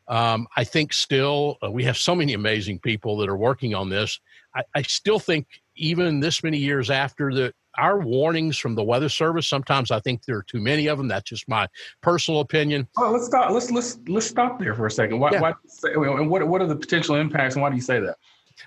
Um, 0.08 0.48
I 0.58 0.64
think 0.66 0.92
still 0.92 1.58
uh, 1.64 1.72
we 1.72 1.84
have 1.86 1.98
so 1.98 2.14
many 2.14 2.34
amazing 2.34 2.80
people 2.80 3.18
that 3.18 3.30
are 3.30 3.38
working 3.38 3.74
on 3.74 3.90
this. 3.90 4.20
I, 4.54 4.64
I 4.76 4.82
still 4.82 5.20
think 5.20 5.48
even 5.76 6.20
this 6.20 6.44
many 6.44 6.58
years 6.58 6.90
after 6.90 7.34
the 7.34 7.54
our 7.78 8.00
warnings 8.00 8.58
from 8.58 8.76
the 8.76 8.84
Weather 8.84 9.10
Service. 9.10 9.48
Sometimes 9.48 9.92
I 9.92 10.00
think 10.00 10.26
there 10.26 10.38
are 10.38 10.44
too 10.44 10.60
many 10.60 10.88
of 10.88 10.98
them. 10.98 11.08
That's 11.08 11.28
just 11.28 11.48
my 11.48 11.68
personal 12.02 12.42
opinion. 12.42 12.88
Oh, 12.98 13.12
let's 13.12 13.26
stop. 13.26 13.50
Let's 13.50 13.72
let's 13.72 13.98
let's 14.08 14.28
stop 14.28 14.60
there 14.60 14.76
for 14.76 14.86
a 14.86 14.92
second. 14.92 15.20
Why? 15.20 15.32
Yeah. 15.32 15.42
why 15.42 15.54
say, 15.68 15.94
and 15.94 16.30
what 16.30 16.48
what 16.48 16.62
are 16.62 16.68
the 16.68 16.76
potential 16.76 17.16
impacts, 17.16 17.56
and 17.56 17.62
why 17.62 17.70
do 17.70 17.76
you 17.76 17.82
say 17.82 18.00
that? 18.00 18.18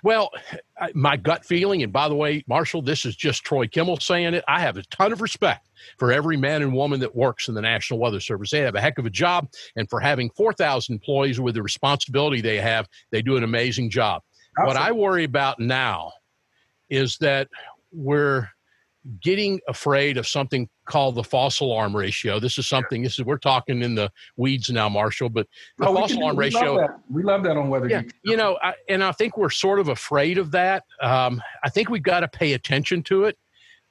Well, 0.03 0.29
my 0.93 1.17
gut 1.17 1.45
feeling, 1.45 1.83
and 1.83 1.91
by 1.91 2.07
the 2.09 2.15
way, 2.15 2.43
Marshall, 2.47 2.81
this 2.81 3.05
is 3.05 3.15
just 3.15 3.43
Troy 3.43 3.67
Kimmel 3.67 3.97
saying 3.97 4.33
it. 4.33 4.43
I 4.47 4.59
have 4.59 4.77
a 4.77 4.83
ton 4.83 5.11
of 5.11 5.21
respect 5.21 5.69
for 5.97 6.11
every 6.11 6.37
man 6.37 6.61
and 6.61 6.73
woman 6.73 6.99
that 6.99 7.15
works 7.15 7.47
in 7.47 7.55
the 7.55 7.61
National 7.61 7.99
Weather 7.99 8.19
Service. 8.19 8.51
They 8.51 8.59
have 8.59 8.75
a 8.75 8.81
heck 8.81 8.97
of 8.97 9.05
a 9.05 9.09
job, 9.09 9.49
and 9.75 9.89
for 9.89 9.99
having 9.99 10.29
4,000 10.31 10.93
employees 10.93 11.39
with 11.39 11.55
the 11.55 11.63
responsibility 11.63 12.41
they 12.41 12.57
have, 12.57 12.87
they 13.11 13.21
do 13.21 13.37
an 13.37 13.43
amazing 13.43 13.89
job. 13.89 14.21
Absolutely. 14.57 14.79
What 14.79 14.89
I 14.89 14.91
worry 14.91 15.23
about 15.23 15.59
now 15.59 16.11
is 16.89 17.17
that 17.19 17.47
we're 17.91 18.49
getting 19.21 19.59
afraid 19.67 20.17
of 20.17 20.27
something 20.27 20.69
called 20.85 21.15
the 21.15 21.23
false 21.23 21.59
alarm 21.59 21.95
ratio. 21.95 22.39
This 22.39 22.57
is 22.57 22.67
something. 22.67 23.03
This 23.03 23.19
is 23.19 23.25
we're 23.25 23.37
talking 23.37 23.81
in 23.81 23.95
the 23.95 24.11
weeds 24.35 24.69
now, 24.69 24.89
Marshall. 24.89 25.29
But 25.29 25.47
the 25.77 25.87
oh, 25.87 25.93
false 25.93 26.13
alarm 26.13 26.35
we 26.35 26.45
ratio. 26.45 26.75
Love 26.75 26.89
we 27.09 27.23
love 27.23 27.43
that 27.43 27.57
on 27.57 27.69
weather. 27.69 27.89
Yeah, 27.89 28.03
you 28.23 28.37
know, 28.37 28.57
I, 28.61 28.73
and 28.89 29.03
I 29.03 29.11
think 29.11 29.37
we're 29.37 29.49
sort 29.49 29.79
of 29.79 29.89
afraid 29.89 30.37
of 30.37 30.51
that. 30.51 30.83
Um, 31.01 31.41
I 31.63 31.69
think 31.69 31.89
we've 31.89 32.03
got 32.03 32.21
to 32.21 32.27
pay 32.27 32.53
attention 32.53 33.03
to 33.03 33.25
it. 33.25 33.37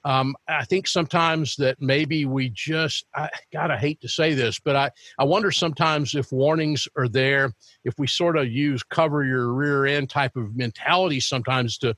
Um, 0.06 0.36
I 0.46 0.64
think 0.64 0.86
sometimes 0.86 1.56
that 1.56 1.82
maybe 1.82 2.26
we 2.26 2.48
just, 2.50 3.06
I, 3.12 3.28
God, 3.52 3.72
I 3.72 3.76
hate 3.76 4.00
to 4.02 4.08
say 4.08 4.34
this, 4.34 4.60
but 4.60 4.76
I, 4.76 4.92
I 5.18 5.24
wonder 5.24 5.50
sometimes 5.50 6.14
if 6.14 6.30
warnings 6.30 6.86
are 6.96 7.08
there, 7.08 7.52
if 7.82 7.98
we 7.98 8.06
sort 8.06 8.36
of 8.36 8.46
use 8.46 8.84
cover 8.84 9.24
your 9.24 9.52
rear 9.52 9.84
end 9.84 10.08
type 10.08 10.36
of 10.36 10.54
mentality 10.54 11.18
sometimes 11.18 11.76
to, 11.78 11.96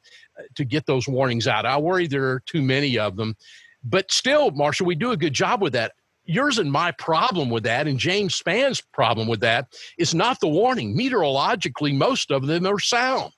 to 0.55 0.65
get 0.65 0.87
those 0.87 1.07
warnings 1.07 1.47
out. 1.47 1.67
I 1.67 1.77
worry 1.77 2.07
there 2.07 2.31
are 2.31 2.43
too 2.47 2.63
many 2.63 2.99
of 2.99 3.17
them. 3.17 3.37
But 3.85 4.11
still, 4.11 4.53
Marshall, 4.53 4.87
we 4.87 4.95
do 4.95 5.11
a 5.11 5.17
good 5.17 5.35
job 5.35 5.61
with 5.61 5.75
that. 5.75 5.93
Yours 6.25 6.59
and 6.59 6.73
my 6.73 6.93
problem 6.93 7.51
with 7.51 7.65
that, 7.65 7.87
and 7.87 7.99
James 7.99 8.35
Spann's 8.35 8.81
problem 8.81 9.29
with 9.29 9.41
that, 9.41 9.67
is 9.99 10.15
not 10.15 10.41
the 10.41 10.49
warning. 10.49 10.97
Meteorologically, 10.97 11.93
most 11.93 12.31
of 12.31 12.47
them 12.47 12.67
are 12.67 12.79
sound, 12.79 13.35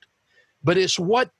but 0.62 0.78
it's 0.78 0.96
what 0.96 1.33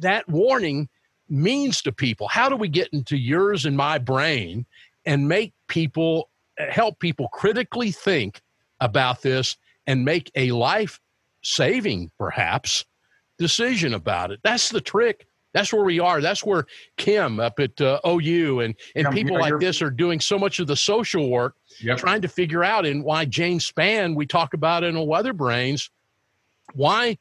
that 0.00 0.26
warning 0.26 0.88
means 1.28 1.82
to 1.82 1.92
people. 1.92 2.28
How 2.28 2.48
do 2.48 2.56
we 2.56 2.68
get 2.68 2.88
into 2.88 3.16
yours 3.16 3.64
and 3.64 3.76
my 3.76 3.98
brain 3.98 4.66
and 5.06 5.28
make 5.28 5.52
people 5.68 6.30
help 6.56 6.98
people 6.98 7.28
critically 7.28 7.90
think 7.90 8.42
about 8.80 9.22
this 9.22 9.56
and 9.86 10.04
make 10.04 10.30
a 10.34 10.52
life 10.52 11.00
saving, 11.42 12.10
perhaps, 12.18 12.84
decision 13.38 13.94
about 13.94 14.30
it? 14.30 14.40
That's 14.42 14.68
the 14.70 14.80
trick. 14.80 15.26
That's 15.54 15.72
where 15.72 15.84
we 15.84 15.98
are. 15.98 16.20
That's 16.20 16.44
where 16.44 16.66
Kim 16.98 17.40
up 17.40 17.58
at 17.58 17.80
uh, 17.80 18.00
OU 18.06 18.60
and, 18.60 18.74
and 18.94 19.10
people 19.10 19.38
like 19.38 19.58
this 19.58 19.80
are 19.80 19.90
doing 19.90 20.20
so 20.20 20.38
much 20.38 20.58
of 20.60 20.66
the 20.66 20.76
social 20.76 21.30
work, 21.30 21.54
yep. 21.80 21.98
trying 21.98 22.20
to 22.22 22.28
figure 22.28 22.62
out 22.62 22.84
and 22.84 23.02
why 23.02 23.24
James 23.24 23.70
Spann, 23.70 24.14
we 24.14 24.26
talk 24.26 24.52
about 24.52 24.84
in 24.84 24.94
a 24.94 25.02
Weather 25.02 25.32
Brains, 25.32 25.90
why, 26.74 27.16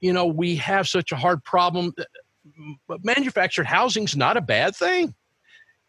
you 0.00 0.12
know, 0.12 0.26
we 0.26 0.56
have 0.56 0.88
such 0.88 1.12
a 1.12 1.16
hard 1.16 1.42
problem 1.44 1.94
manufactured 3.02 3.66
housing's 3.66 4.16
not 4.16 4.36
a 4.36 4.40
bad 4.40 4.74
thing. 4.76 5.14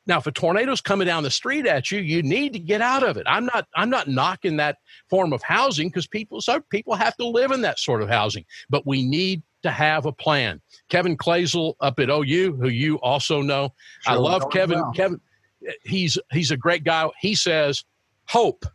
Now, 0.10 0.18
if 0.18 0.26
a 0.26 0.32
tornado's 0.32 0.82
coming 0.82 1.06
down 1.06 1.22
the 1.22 1.30
street 1.30 1.68
at 1.68 1.92
you, 1.92 2.00
you 2.00 2.24
need 2.24 2.54
to 2.54 2.60
get 2.60 2.82
out 2.82 3.04
of 3.04 3.18
it. 3.18 3.28
I'm 3.28 3.46
not 3.46 3.68
I'm 3.76 3.92
not 3.92 4.08
knocking 4.08 4.58
that 4.58 4.78
form 5.08 5.34
of 5.34 5.44
housing 5.44 5.90
because 5.90 6.08
people 6.08 6.42
so 6.42 6.62
people 6.72 6.96
have 6.96 7.16
to 7.18 7.28
live 7.28 7.52
in 7.52 7.62
that 7.62 7.78
sort 7.78 8.02
of 8.02 8.10
housing. 8.10 8.44
But 8.70 8.88
we 8.88 9.06
need 9.06 9.44
to 9.62 9.70
have 9.70 10.06
a 10.06 10.12
plan. 10.12 10.62
Kevin 10.90 11.16
Kloesel 11.16 11.76
up 11.80 12.00
at 12.00 12.10
OU, 12.10 12.58
who 12.60 12.70
you 12.70 12.96
also 13.02 13.42
know, 13.42 13.74
sure, 14.02 14.14
I 14.14 14.16
love 14.16 14.50
Kevin. 14.52 14.84
Kevin, 14.96 15.22
he's 15.84 16.18
he's 16.32 16.50
a 16.50 16.58
great 16.58 16.84
guy. 16.84 17.08
He 17.22 17.36
says 17.36 17.84
hope 18.26 18.66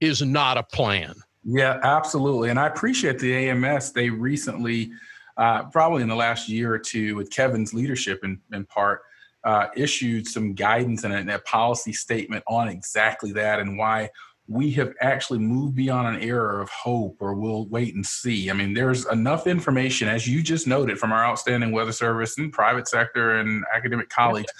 is 0.00 0.22
not 0.22 0.56
a 0.56 0.62
plan. 0.62 1.14
Yeah, 1.44 1.80
absolutely. 1.82 2.50
And 2.50 2.60
I 2.60 2.68
appreciate 2.68 3.18
the 3.18 3.48
AMS. 3.48 3.92
They 3.92 4.08
recently 4.08 4.92
uh, 5.36 5.64
probably 5.64 6.02
in 6.02 6.08
the 6.08 6.14
last 6.14 6.48
year 6.48 6.72
or 6.72 6.78
two, 6.78 7.16
with 7.16 7.30
Kevin's 7.30 7.74
leadership 7.74 8.20
in, 8.24 8.40
in 8.52 8.64
part, 8.64 9.02
uh, 9.44 9.66
issued 9.76 10.26
some 10.26 10.54
guidance 10.54 11.04
and 11.04 11.12
a, 11.12 11.16
and 11.18 11.30
a, 11.30 11.38
policy 11.40 11.92
statement 11.92 12.42
on 12.48 12.68
exactly 12.68 13.32
that 13.32 13.60
and 13.60 13.76
why 13.76 14.08
we 14.46 14.70
have 14.70 14.92
actually 15.00 15.38
moved 15.38 15.74
beyond 15.74 16.16
an 16.16 16.22
era 16.22 16.62
of 16.62 16.68
hope 16.70 17.16
or 17.20 17.34
we'll 17.34 17.66
wait 17.68 17.94
and 17.94 18.04
see. 18.04 18.50
I 18.50 18.52
mean, 18.52 18.74
there's 18.74 19.06
enough 19.06 19.46
information, 19.46 20.08
as 20.08 20.26
you 20.26 20.42
just 20.42 20.66
noted, 20.66 20.98
from 20.98 21.12
our 21.12 21.24
outstanding 21.24 21.72
weather 21.72 21.92
service 21.92 22.36
and 22.36 22.52
private 22.52 22.88
sector 22.88 23.36
and 23.36 23.64
academic 23.74 24.10
colleagues, 24.10 24.52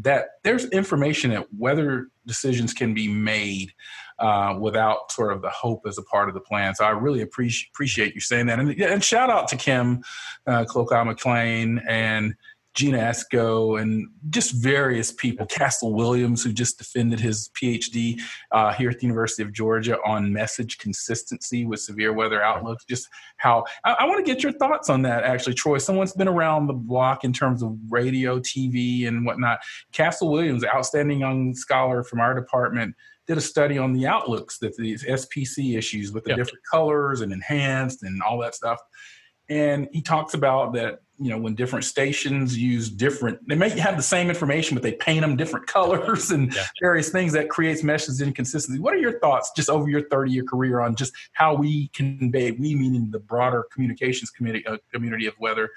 that 0.00 0.26
there's 0.44 0.66
information 0.66 1.30
that 1.30 1.46
weather 1.56 2.08
decisions 2.26 2.72
can 2.72 2.94
be 2.94 3.08
made 3.08 3.72
uh, 4.22 4.56
without 4.58 5.10
sort 5.10 5.32
of 5.32 5.42
the 5.42 5.50
hope 5.50 5.82
as 5.86 5.98
a 5.98 6.02
part 6.02 6.28
of 6.28 6.34
the 6.34 6.40
plan. 6.40 6.74
So 6.74 6.84
I 6.84 6.90
really 6.90 7.22
appreciate 7.22 7.68
appreciate 7.74 8.14
you 8.14 8.20
saying 8.20 8.46
that, 8.46 8.60
and, 8.60 8.70
and 8.80 9.04
shout 9.04 9.28
out 9.28 9.48
to 9.48 9.56
Kim 9.56 10.02
uh, 10.46 10.64
Klockow 10.64 11.04
McLean 11.04 11.82
and 11.88 12.34
Gina 12.74 12.98
Eosco 12.98 13.80
and 13.80 14.08
just 14.30 14.52
various 14.52 15.12
people. 15.12 15.44
Castle 15.46 15.92
Williams, 15.92 16.42
who 16.42 16.52
just 16.52 16.78
defended 16.78 17.20
his 17.20 17.50
PhD 17.50 18.18
uh, 18.50 18.72
here 18.72 18.88
at 18.88 18.98
the 18.98 19.06
University 19.06 19.42
of 19.42 19.52
Georgia 19.52 19.98
on 20.06 20.32
message 20.32 20.78
consistency 20.78 21.66
with 21.66 21.80
severe 21.80 22.12
weather 22.12 22.42
outlooks. 22.42 22.84
Just 22.84 23.08
how 23.36 23.64
I, 23.84 23.92
I 24.00 24.04
want 24.06 24.24
to 24.24 24.32
get 24.32 24.42
your 24.42 24.52
thoughts 24.52 24.88
on 24.88 25.02
that, 25.02 25.24
actually, 25.24 25.54
Troy. 25.54 25.78
Someone's 25.78 26.14
been 26.14 26.28
around 26.28 26.66
the 26.66 26.72
block 26.72 27.24
in 27.24 27.32
terms 27.32 27.62
of 27.62 27.76
radio, 27.90 28.38
TV, 28.38 29.06
and 29.06 29.26
whatnot. 29.26 29.58
Castle 29.92 30.30
Williams, 30.30 30.64
outstanding 30.64 31.20
young 31.20 31.54
scholar 31.54 32.02
from 32.02 32.20
our 32.20 32.34
department, 32.34 32.94
did 33.26 33.38
a 33.38 33.40
study 33.40 33.78
on 33.78 33.92
the 33.92 34.06
outlooks 34.06 34.58
that 34.58 34.76
these 34.76 35.04
SPC 35.04 35.76
issues 35.76 36.12
with 36.12 36.24
the 36.24 36.34
different 36.34 36.64
colors 36.70 37.20
and 37.20 37.32
enhanced 37.32 38.02
and 38.02 38.22
all 38.22 38.38
that 38.38 38.54
stuff. 38.54 38.80
And 39.48 39.88
he 39.92 40.02
talks 40.02 40.34
about 40.34 40.72
that, 40.74 41.00
you 41.18 41.28
know, 41.30 41.38
when 41.38 41.54
different 41.54 41.84
stations 41.84 42.56
use 42.56 42.88
different, 42.88 43.38
they 43.46 43.54
may 43.54 43.68
have 43.78 43.96
the 43.96 44.02
same 44.02 44.28
information, 44.28 44.74
but 44.74 44.82
they 44.82 44.92
paint 44.92 45.20
them 45.20 45.36
different 45.36 45.66
colors 45.78 46.30
and 46.30 46.54
yeah. 46.54 46.66
various 46.80 47.10
things 47.10 47.32
that 47.34 47.48
creates 47.48 47.82
message 47.82 48.26
inconsistency. 48.26 48.80
What 48.80 48.94
are 48.94 48.98
your 48.98 49.18
thoughts 49.20 49.52
just 49.54 49.68
over 49.68 49.88
your 49.88 50.08
30 50.08 50.32
year 50.32 50.44
career 50.44 50.80
on 50.80 50.96
just 50.96 51.12
how 51.32 51.54
we 51.54 51.88
convey, 51.88 52.52
we 52.52 52.74
meaning 52.74 53.10
the 53.10 53.20
broader 53.20 53.66
communications 53.72 54.30
community, 54.30 54.66
uh, 54.66 54.78
community 54.92 55.26
of 55.26 55.34
weather 55.38 55.68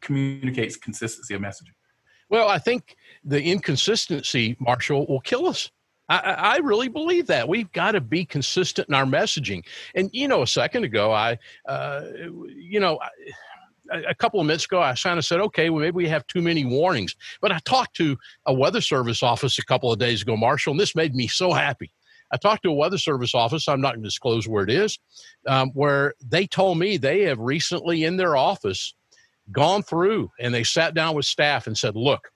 communicates 0.00 0.76
consistency 0.76 1.34
of 1.34 1.40
messaging? 1.40 1.74
Well, 2.28 2.48
I 2.48 2.58
think 2.58 2.96
the 3.24 3.42
inconsistency, 3.42 4.56
Marshall, 4.58 5.06
will 5.06 5.20
kill 5.20 5.46
us. 5.46 5.70
I, 6.08 6.18
I, 6.18 6.56
really 6.58 6.88
believe 6.88 7.26
that 7.26 7.48
we've 7.48 7.70
got 7.72 7.92
to 7.92 8.00
be 8.00 8.24
consistent 8.24 8.88
in 8.88 8.94
our 8.94 9.04
messaging. 9.04 9.64
And 9.94 10.08
you 10.12 10.28
know, 10.28 10.42
a 10.42 10.46
second 10.46 10.84
ago, 10.84 11.12
I, 11.12 11.38
uh, 11.68 12.02
you 12.54 12.78
know, 12.78 13.00
I, 13.00 13.08
a 14.08 14.14
couple 14.14 14.40
of 14.40 14.46
minutes 14.46 14.64
ago, 14.64 14.80
I 14.80 14.94
kind 14.94 15.18
of 15.18 15.24
said, 15.24 15.40
okay, 15.40 15.70
well, 15.70 15.80
maybe 15.80 15.96
we 15.96 16.08
have 16.08 16.26
too 16.26 16.42
many 16.42 16.64
warnings. 16.64 17.14
But 17.40 17.52
I 17.52 17.58
talked 17.64 17.96
to 17.96 18.16
a 18.46 18.54
weather 18.54 18.80
service 18.80 19.22
office 19.22 19.58
a 19.58 19.64
couple 19.64 19.92
of 19.92 19.98
days 19.98 20.22
ago, 20.22 20.36
Marshall, 20.36 20.72
and 20.72 20.80
this 20.80 20.94
made 20.94 21.14
me 21.14 21.28
so 21.28 21.52
happy. 21.52 21.92
I 22.32 22.36
talked 22.36 22.64
to 22.64 22.70
a 22.70 22.74
weather 22.74 22.98
service 22.98 23.34
office. 23.34 23.68
I'm 23.68 23.80
not 23.80 23.94
going 23.94 24.02
to 24.02 24.08
disclose 24.08 24.48
where 24.48 24.64
it 24.64 24.70
is, 24.70 24.98
um, 25.46 25.70
where 25.74 26.14
they 26.20 26.46
told 26.46 26.78
me 26.78 26.96
they 26.96 27.22
have 27.22 27.38
recently 27.38 28.04
in 28.04 28.16
their 28.16 28.36
office 28.36 28.94
gone 29.52 29.82
through 29.82 30.30
and 30.40 30.52
they 30.52 30.64
sat 30.64 30.94
down 30.94 31.14
with 31.14 31.24
staff 31.24 31.68
and 31.68 31.78
said, 31.78 31.94
look, 31.94 32.32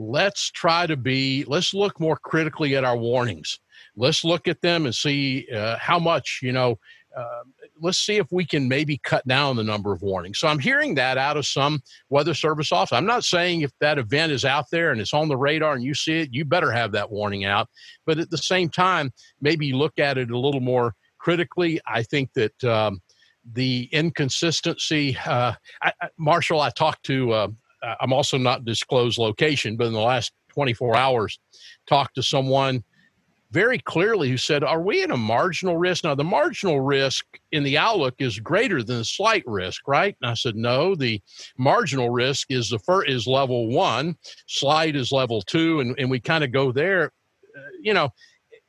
let's 0.00 0.50
try 0.50 0.86
to 0.86 0.96
be 0.96 1.44
let's 1.46 1.74
look 1.74 2.00
more 2.00 2.16
critically 2.16 2.74
at 2.74 2.84
our 2.84 2.96
warnings. 2.96 3.60
Let's 3.96 4.24
look 4.24 4.48
at 4.48 4.62
them 4.62 4.86
and 4.86 4.94
see 4.94 5.46
uh, 5.54 5.76
how 5.76 5.98
much 5.98 6.40
you 6.42 6.52
know 6.52 6.78
uh, 7.14 7.42
let's 7.80 7.98
see 7.98 8.16
if 8.16 8.26
we 8.30 8.46
can 8.46 8.66
maybe 8.66 8.96
cut 8.98 9.26
down 9.28 9.56
the 9.56 9.64
number 9.64 9.92
of 9.92 10.00
warnings. 10.00 10.38
So 10.38 10.48
i'm 10.48 10.58
hearing 10.58 10.94
that 10.94 11.18
out 11.18 11.36
of 11.36 11.46
some 11.46 11.82
weather 12.08 12.34
service 12.34 12.72
office. 12.72 12.96
I'm 12.96 13.06
not 13.06 13.24
saying 13.24 13.60
if 13.60 13.72
that 13.80 13.98
event 13.98 14.32
is 14.32 14.44
out 14.44 14.66
there 14.72 14.90
and 14.90 15.00
it's 15.00 15.12
on 15.12 15.28
the 15.28 15.36
radar 15.36 15.74
and 15.74 15.84
you 15.84 15.94
see 15.94 16.20
it 16.20 16.30
you 16.32 16.44
better 16.46 16.72
have 16.72 16.92
that 16.92 17.10
warning 17.10 17.44
out. 17.44 17.68
But 18.06 18.18
at 18.18 18.30
the 18.30 18.38
same 18.38 18.70
time 18.70 19.12
maybe 19.40 19.72
look 19.72 19.98
at 19.98 20.16
it 20.16 20.30
a 20.30 20.38
little 20.38 20.62
more 20.62 20.94
critically. 21.18 21.78
I 21.86 22.04
think 22.04 22.32
that 22.34 22.64
um, 22.64 23.02
the 23.52 23.88
inconsistency 23.92 25.16
uh, 25.26 25.52
I, 25.82 25.92
marshall 26.16 26.60
i 26.60 26.70
talked 26.70 27.04
to 27.06 27.32
uh, 27.32 27.48
I'm 27.82 28.12
also 28.12 28.38
not 28.38 28.64
disclosed 28.64 29.18
location, 29.18 29.76
but 29.76 29.86
in 29.86 29.92
the 29.92 30.00
last 30.00 30.32
24 30.50 30.96
hours, 30.96 31.38
talked 31.86 32.14
to 32.16 32.22
someone 32.22 32.84
very 33.50 33.78
clearly 33.78 34.28
who 34.28 34.36
said, 34.36 34.62
Are 34.62 34.80
we 34.80 35.02
in 35.02 35.10
a 35.10 35.16
marginal 35.16 35.76
risk? 35.76 36.04
Now, 36.04 36.14
the 36.14 36.24
marginal 36.24 36.80
risk 36.80 37.24
in 37.52 37.64
the 37.64 37.78
outlook 37.78 38.14
is 38.18 38.38
greater 38.38 38.82
than 38.82 38.98
the 38.98 39.04
slight 39.04 39.42
risk, 39.46 39.88
right? 39.88 40.16
And 40.22 40.30
I 40.30 40.34
said, 40.34 40.56
No, 40.56 40.94
the 40.94 41.20
marginal 41.58 42.10
risk 42.10 42.50
is 42.50 42.68
the 42.68 42.78
first 42.78 43.08
is 43.08 43.26
level 43.26 43.68
one, 43.68 44.16
slight 44.46 44.94
is 44.94 45.10
level 45.10 45.42
two, 45.42 45.80
and, 45.80 45.98
and 45.98 46.10
we 46.10 46.20
kind 46.20 46.44
of 46.44 46.52
go 46.52 46.70
there, 46.70 47.12
uh, 47.56 47.60
you 47.80 47.92
know, 47.92 48.10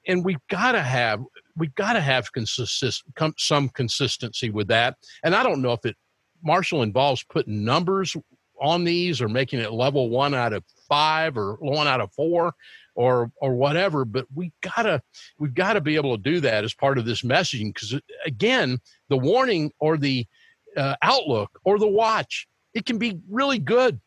and 0.08 0.26
we've 0.26 0.48
got 0.50 0.72
to 0.72 0.82
have 0.82 1.22
we've 1.58 1.76
got 1.76 1.94
to 1.94 2.02
have 2.02 2.32
consist, 2.32 3.04
some 3.38 3.70
consistency 3.70 4.50
with 4.50 4.68
that. 4.70 4.96
And 5.24 5.36
I 5.36 5.44
don't 5.44 5.62
know 5.62 5.74
if 5.74 5.86
it 5.86 5.96
Marshall 6.44 6.82
involves 6.82 7.24
putting 7.24 7.64
numbers 7.64 8.16
on 8.62 8.84
these 8.84 9.22
or 9.22 9.28
making 9.28 9.60
it 9.60 9.74
level 9.74 10.10
one 10.10 10.34
out 10.34 10.54
of 10.54 10.64
five 10.88 11.38
or 11.38 11.56
one 11.56 11.88
out 11.88 12.00
of 12.00 12.12
four 12.14 12.54
or 12.96 13.32
or 13.42 13.56
whatever 13.56 14.06
but 14.06 14.26
we 14.36 14.52
gotta 14.62 15.02
we've 15.40 15.54
got 15.54 15.74
to 15.74 15.82
be 15.82 15.96
able 15.96 16.16
to 16.16 16.22
do 16.22 16.40
that 16.40 16.64
as 16.64 16.74
part 16.74 16.98
of 16.98 17.06
this 17.06 17.22
messaging 17.22 17.74
because 17.74 18.00
again 18.26 18.80
the 19.10 19.18
warning 19.18 19.72
or 19.80 19.98
the 19.98 20.28
uh, 20.76 20.96
Outlook 21.02 21.60
or 21.64 21.80
the 21.80 21.88
watch. 21.88 22.48
It 22.74 22.86
can 22.86 22.98
be 22.98 23.20
really 23.30 23.60
good, 23.60 24.00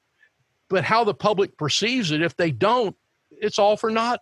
but 0.69 0.85
how 0.85 1.05
the 1.05 1.15
public 1.15 1.57
perceives 1.57 2.11
it, 2.11 2.23
if 2.23 2.37
they 2.37 2.51
don't, 2.51 2.97
it's 3.31 3.59
all 3.59 3.77
for 3.77 3.91
naught. 3.91 4.21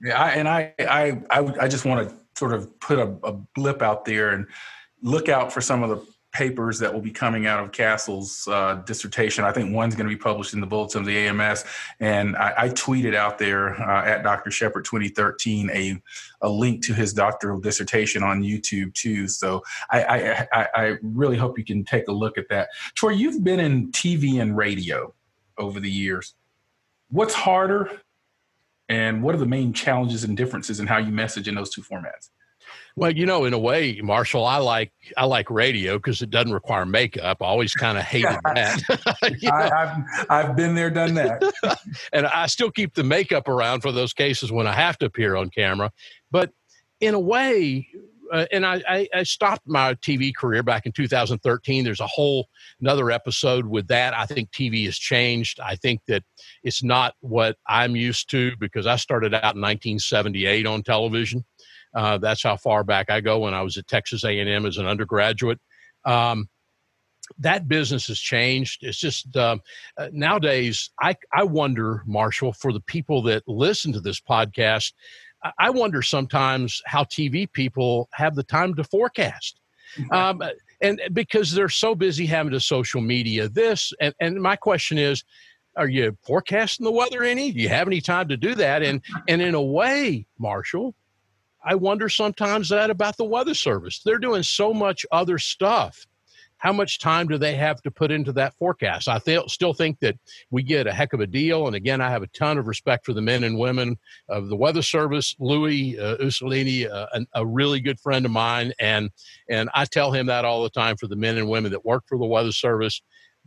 Yeah, 0.00 0.20
I, 0.20 0.30
and 0.30 0.48
I, 0.48 0.74
I, 0.80 1.22
I, 1.30 1.38
I 1.62 1.68
just 1.68 1.84
want 1.84 2.08
to 2.08 2.14
sort 2.36 2.52
of 2.52 2.78
put 2.80 2.98
a, 2.98 3.14
a 3.22 3.32
blip 3.32 3.80
out 3.80 4.04
there 4.04 4.30
and 4.30 4.46
look 5.02 5.28
out 5.28 5.52
for 5.52 5.60
some 5.60 5.82
of 5.82 5.90
the 5.90 6.13
papers 6.34 6.80
that 6.80 6.92
will 6.92 7.00
be 7.00 7.12
coming 7.12 7.46
out 7.46 7.62
of 7.62 7.70
Castle's 7.70 8.46
uh, 8.48 8.82
dissertation. 8.86 9.44
I 9.44 9.52
think 9.52 9.72
one's 9.72 9.94
going 9.94 10.08
to 10.08 10.14
be 10.14 10.20
published 10.20 10.52
in 10.52 10.60
the 10.60 10.66
Bulletin 10.66 11.00
of 11.00 11.06
the 11.06 11.16
AMS, 11.16 11.64
and 12.00 12.36
I, 12.36 12.54
I 12.56 12.68
tweeted 12.70 13.14
out 13.14 13.38
there 13.38 13.80
uh, 13.80 14.04
at 14.04 14.24
Dr. 14.24 14.50
Shepherd 14.50 14.84
2013 14.84 15.70
a 15.70 16.02
a 16.42 16.48
link 16.48 16.84
to 16.84 16.92
his 16.92 17.14
doctoral 17.14 17.58
dissertation 17.58 18.22
on 18.22 18.42
YouTube 18.42 18.92
too. 18.92 19.28
So 19.28 19.62
I, 19.90 20.46
I 20.52 20.68
I 20.74 20.94
really 21.02 21.38
hope 21.38 21.56
you 21.56 21.64
can 21.64 21.84
take 21.84 22.08
a 22.08 22.12
look 22.12 22.36
at 22.36 22.48
that. 22.50 22.68
Troy, 22.94 23.10
you've 23.10 23.42
been 23.42 23.60
in 23.60 23.92
TV 23.92 24.42
and 24.42 24.56
radio 24.56 25.14
over 25.56 25.80
the 25.80 25.90
years. 25.90 26.34
What's 27.10 27.34
harder, 27.34 28.00
and 28.88 29.22
what 29.22 29.36
are 29.36 29.38
the 29.38 29.46
main 29.46 29.72
challenges 29.72 30.24
and 30.24 30.36
differences 30.36 30.80
in 30.80 30.88
how 30.88 30.98
you 30.98 31.12
message 31.12 31.46
in 31.46 31.54
those 31.54 31.70
two 31.70 31.82
formats? 31.82 32.30
Well, 32.96 33.10
you 33.10 33.26
know, 33.26 33.44
in 33.44 33.52
a 33.52 33.58
way, 33.58 34.00
Marshall, 34.00 34.44
I 34.44 34.58
like 34.58 34.92
I 35.16 35.24
like 35.24 35.50
radio 35.50 35.98
because 35.98 36.22
it 36.22 36.30
doesn't 36.30 36.52
require 36.52 36.86
makeup. 36.86 37.38
I 37.40 37.46
always 37.46 37.74
kind 37.74 37.98
of 37.98 38.04
hated 38.04 38.38
that. 38.54 38.82
I, 39.52 39.68
have 39.68 40.26
I've 40.30 40.56
been 40.56 40.76
there, 40.76 40.90
done 40.90 41.14
that, 41.14 41.42
and 42.12 42.26
I 42.26 42.46
still 42.46 42.70
keep 42.70 42.94
the 42.94 43.02
makeup 43.02 43.48
around 43.48 43.80
for 43.80 43.90
those 43.90 44.12
cases 44.12 44.52
when 44.52 44.68
I 44.68 44.72
have 44.72 44.96
to 44.98 45.06
appear 45.06 45.34
on 45.34 45.50
camera. 45.50 45.90
But 46.30 46.52
in 47.00 47.14
a 47.14 47.20
way, 47.20 47.88
uh, 48.32 48.46
and 48.52 48.64
I, 48.64 48.82
I, 48.88 49.08
I, 49.14 49.22
stopped 49.24 49.66
my 49.66 49.94
TV 49.94 50.34
career 50.34 50.62
back 50.62 50.86
in 50.86 50.92
2013. 50.92 51.84
There's 51.84 52.00
a 52.00 52.06
whole 52.06 52.48
another 52.80 53.10
episode 53.10 53.66
with 53.66 53.88
that. 53.88 54.14
I 54.14 54.26
think 54.26 54.50
TV 54.50 54.86
has 54.86 54.96
changed. 54.96 55.60
I 55.60 55.76
think 55.76 56.00
that 56.08 56.22
it's 56.62 56.82
not 56.82 57.14
what 57.20 57.56
I'm 57.66 57.96
used 57.96 58.30
to 58.30 58.56
because 58.58 58.86
I 58.86 58.96
started 58.96 59.34
out 59.34 59.54
in 59.54 59.60
1978 59.60 60.66
on 60.66 60.82
television. 60.82 61.44
Uh, 61.94 62.18
that's 62.18 62.42
how 62.42 62.56
far 62.56 62.84
back 62.84 63.10
I 63.10 63.20
go 63.20 63.40
when 63.40 63.54
I 63.54 63.62
was 63.62 63.76
at 63.76 63.86
Texas 63.86 64.24
A&M 64.24 64.66
as 64.66 64.78
an 64.78 64.86
undergraduate. 64.86 65.60
Um, 66.04 66.48
that 67.38 67.68
business 67.68 68.08
has 68.08 68.18
changed. 68.18 68.82
It's 68.82 68.98
just 68.98 69.34
um, 69.36 69.60
uh, 69.96 70.08
nowadays, 70.12 70.90
I, 71.00 71.16
I 71.32 71.44
wonder, 71.44 72.02
Marshall, 72.06 72.52
for 72.52 72.72
the 72.72 72.80
people 72.80 73.22
that 73.22 73.42
listen 73.46 73.92
to 73.94 74.00
this 74.00 74.20
podcast, 74.20 74.92
I 75.58 75.70
wonder 75.70 76.02
sometimes 76.02 76.80
how 76.86 77.04
TV 77.04 77.50
people 77.50 78.08
have 78.12 78.34
the 78.34 78.42
time 78.42 78.74
to 78.74 78.84
forecast. 78.84 79.60
Um, 80.10 80.42
and 80.80 81.00
because 81.12 81.52
they're 81.52 81.68
so 81.68 81.94
busy 81.94 82.26
having 82.26 82.52
to 82.52 82.60
social 82.60 83.00
media 83.00 83.48
this, 83.48 83.92
and, 84.00 84.14
and 84.20 84.42
my 84.42 84.56
question 84.56 84.98
is, 84.98 85.22
are 85.76 85.88
you 85.88 86.16
forecasting 86.22 86.84
the 86.84 86.92
weather 86.92 87.22
any? 87.22 87.52
Do 87.52 87.60
you 87.60 87.68
have 87.68 87.86
any 87.86 88.00
time 88.00 88.28
to 88.28 88.36
do 88.36 88.54
that? 88.54 88.82
And 88.82 89.02
and 89.28 89.42
in 89.42 89.54
a 89.54 89.62
way, 89.62 90.26
Marshall, 90.38 90.94
I 91.64 91.74
wonder 91.74 92.08
sometimes 92.08 92.68
that 92.68 92.90
about 92.90 93.16
the 93.16 93.24
Weather 93.24 93.54
Service. 93.54 94.00
They're 94.04 94.18
doing 94.18 94.42
so 94.42 94.74
much 94.74 95.06
other 95.10 95.38
stuff. 95.38 96.06
How 96.58 96.72
much 96.72 96.98
time 96.98 97.26
do 97.28 97.36
they 97.36 97.56
have 97.56 97.82
to 97.82 97.90
put 97.90 98.10
into 98.10 98.32
that 98.32 98.54
forecast? 98.54 99.06
I 99.08 99.18
th- 99.18 99.50
still 99.50 99.74
think 99.74 99.98
that 100.00 100.16
we 100.50 100.62
get 100.62 100.86
a 100.86 100.94
heck 100.94 101.12
of 101.12 101.20
a 101.20 101.26
deal. 101.26 101.66
And 101.66 101.76
again, 101.76 102.00
I 102.00 102.08
have 102.10 102.22
a 102.22 102.26
ton 102.28 102.56
of 102.56 102.66
respect 102.66 103.04
for 103.04 103.12
the 103.12 103.20
men 103.20 103.44
and 103.44 103.58
women 103.58 103.98
of 104.30 104.48
the 104.48 104.56
Weather 104.56 104.80
Service. 104.80 105.36
Louis 105.38 105.98
uh, 105.98 106.16
Uccellini, 106.16 106.90
uh, 106.90 107.06
an, 107.12 107.26
a 107.34 107.44
really 107.44 107.80
good 107.80 108.00
friend 108.00 108.24
of 108.24 108.30
mine, 108.30 108.72
and 108.80 109.10
and 109.50 109.68
I 109.74 109.84
tell 109.84 110.12
him 110.12 110.26
that 110.26 110.46
all 110.46 110.62
the 110.62 110.70
time 110.70 110.96
for 110.96 111.06
the 111.06 111.16
men 111.16 111.36
and 111.36 111.50
women 111.50 111.70
that 111.72 111.84
work 111.84 112.04
for 112.06 112.16
the 112.16 112.24
Weather 112.24 112.52
Service. 112.52 113.02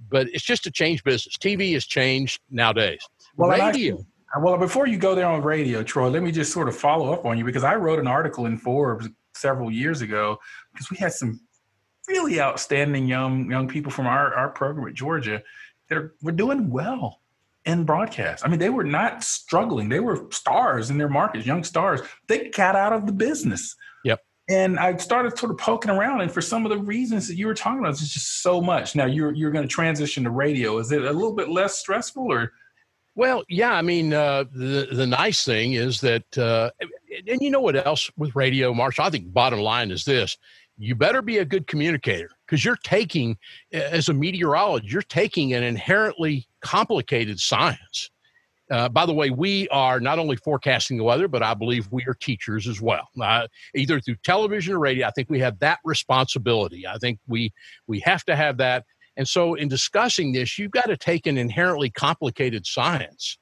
But 0.09 0.27
it's 0.27 0.45
just 0.45 0.67
a 0.67 0.71
changed 0.71 1.03
business. 1.03 1.37
TV 1.37 1.73
has 1.73 1.87
changed 1.87 2.39
nowadays. 2.51 3.01
Well, 3.35 3.49
Radio. 3.49 4.05
Well, 4.41 4.57
before 4.57 4.87
you 4.87 4.97
go 4.97 5.15
there 5.15 5.27
on 5.27 5.41
radio, 5.41 5.83
Troy, 5.83 6.09
let 6.09 6.23
me 6.23 6.31
just 6.31 6.51
sort 6.51 6.67
of 6.67 6.75
follow 6.75 7.13
up 7.13 7.25
on 7.25 7.37
you 7.37 7.43
because 7.43 7.63
I 7.63 7.75
wrote 7.75 7.99
an 7.99 8.07
article 8.07 8.45
in 8.45 8.57
Forbes 8.57 9.07
several 9.33 9.71
years 9.71 10.01
ago 10.01 10.39
because 10.73 10.89
we 10.89 10.97
had 10.97 11.13
some 11.13 11.39
really 12.07 12.39
outstanding 12.39 13.07
young 13.07 13.49
young 13.51 13.67
people 13.67 13.91
from 13.91 14.07
our, 14.07 14.33
our 14.33 14.49
program 14.49 14.87
at 14.87 14.93
Georgia 14.93 15.43
that 15.89 15.97
are, 15.97 16.15
were 16.21 16.31
doing 16.31 16.69
well 16.69 17.21
in 17.65 17.83
broadcast. 17.83 18.45
I 18.45 18.49
mean, 18.49 18.59
they 18.59 18.69
were 18.69 18.83
not 18.83 19.23
struggling. 19.23 19.89
They 19.89 19.99
were 19.99 20.27
stars 20.31 20.89
in 20.89 20.97
their 20.97 21.09
markets, 21.09 21.45
young 21.45 21.63
stars. 21.63 22.01
They 22.27 22.49
got 22.49 22.75
out 22.75 22.93
of 22.93 23.05
the 23.05 23.11
business. 23.11 23.75
Yep. 24.05 24.23
And 24.49 24.79
I 24.79 24.95
started 24.95 25.37
sort 25.37 25.51
of 25.51 25.57
poking 25.57 25.91
around, 25.91 26.21
and 26.21 26.31
for 26.31 26.41
some 26.41 26.65
of 26.65 26.69
the 26.69 26.77
reasons 26.77 27.27
that 27.27 27.35
you 27.35 27.47
were 27.47 27.53
talking 27.53 27.79
about, 27.79 27.91
it's 27.91 28.13
just 28.13 28.41
so 28.41 28.61
much. 28.61 28.95
Now 28.95 29.05
you're 29.05 29.33
you're 29.33 29.51
going 29.51 29.67
to 29.67 29.73
transition 29.73 30.23
to 30.23 30.29
radio. 30.29 30.77
Is 30.79 30.91
it 30.91 31.03
a 31.03 31.11
little 31.11 31.33
bit 31.33 31.49
less 31.49 31.77
stressful, 31.77 32.31
or 32.31 32.53
well, 33.17 33.43
yeah. 33.49 33.73
I 33.73 33.81
mean, 33.81 34.13
uh, 34.13 34.43
the 34.53 34.89
the 34.91 35.07
nice 35.07 35.43
thing 35.43 35.73
is 35.73 35.99
that, 36.01 36.37
uh, 36.37 36.69
and 37.27 37.41
you 37.41 37.49
know 37.49 37.59
what 37.59 37.75
else 37.75 38.11
with 38.15 38.35
radio, 38.35 38.75
Marshall? 38.75 39.05
I 39.05 39.09
think 39.09 39.33
bottom 39.33 39.59
line 39.59 39.89
is 39.89 40.05
this: 40.05 40.37
you 40.77 40.93
better 40.93 41.23
be 41.23 41.39
a 41.39 41.45
good 41.45 41.65
communicator 41.65 42.29
because 42.45 42.63
you're 42.63 42.77
taking, 42.83 43.35
as 43.73 44.07
a 44.07 44.13
meteorologist, 44.13 44.93
you're 44.93 45.01
taking 45.01 45.55
an 45.55 45.63
inherently 45.63 46.47
complicated 46.61 47.39
science. 47.39 48.11
Uh, 48.69 48.87
by 48.87 49.07
the 49.07 49.13
way, 49.13 49.31
we 49.31 49.67
are 49.69 49.99
not 49.99 50.19
only 50.19 50.35
forecasting 50.35 50.97
the 50.97 51.03
weather, 51.03 51.27
but 51.27 51.41
I 51.41 51.55
believe 51.55 51.87
we 51.89 52.05
are 52.05 52.13
teachers 52.13 52.67
as 52.67 52.79
well. 52.81 53.07
Uh, 53.19 53.47
either 53.73 53.99
through 53.99 54.17
television 54.23 54.75
or 54.75 54.79
radio, 54.79 55.07
I 55.07 55.11
think 55.11 55.29
we 55.29 55.39
have 55.39 55.57
that 55.59 55.79
responsibility. 55.83 56.85
I 56.85 56.99
think 56.99 57.17
we 57.27 57.51
we 57.87 57.99
have 58.01 58.23
to 58.25 58.35
have 58.35 58.57
that 58.57 58.83
and 59.17 59.27
so, 59.27 59.55
in 59.55 59.67
discussing 59.67 60.31
this, 60.31 60.57
you've 60.57 60.71
got 60.71 60.85
to 60.85 60.95
take 60.95 61.25
an 61.25 61.37
inherently 61.37 61.89
complicated 61.89 62.65
science 62.65 63.37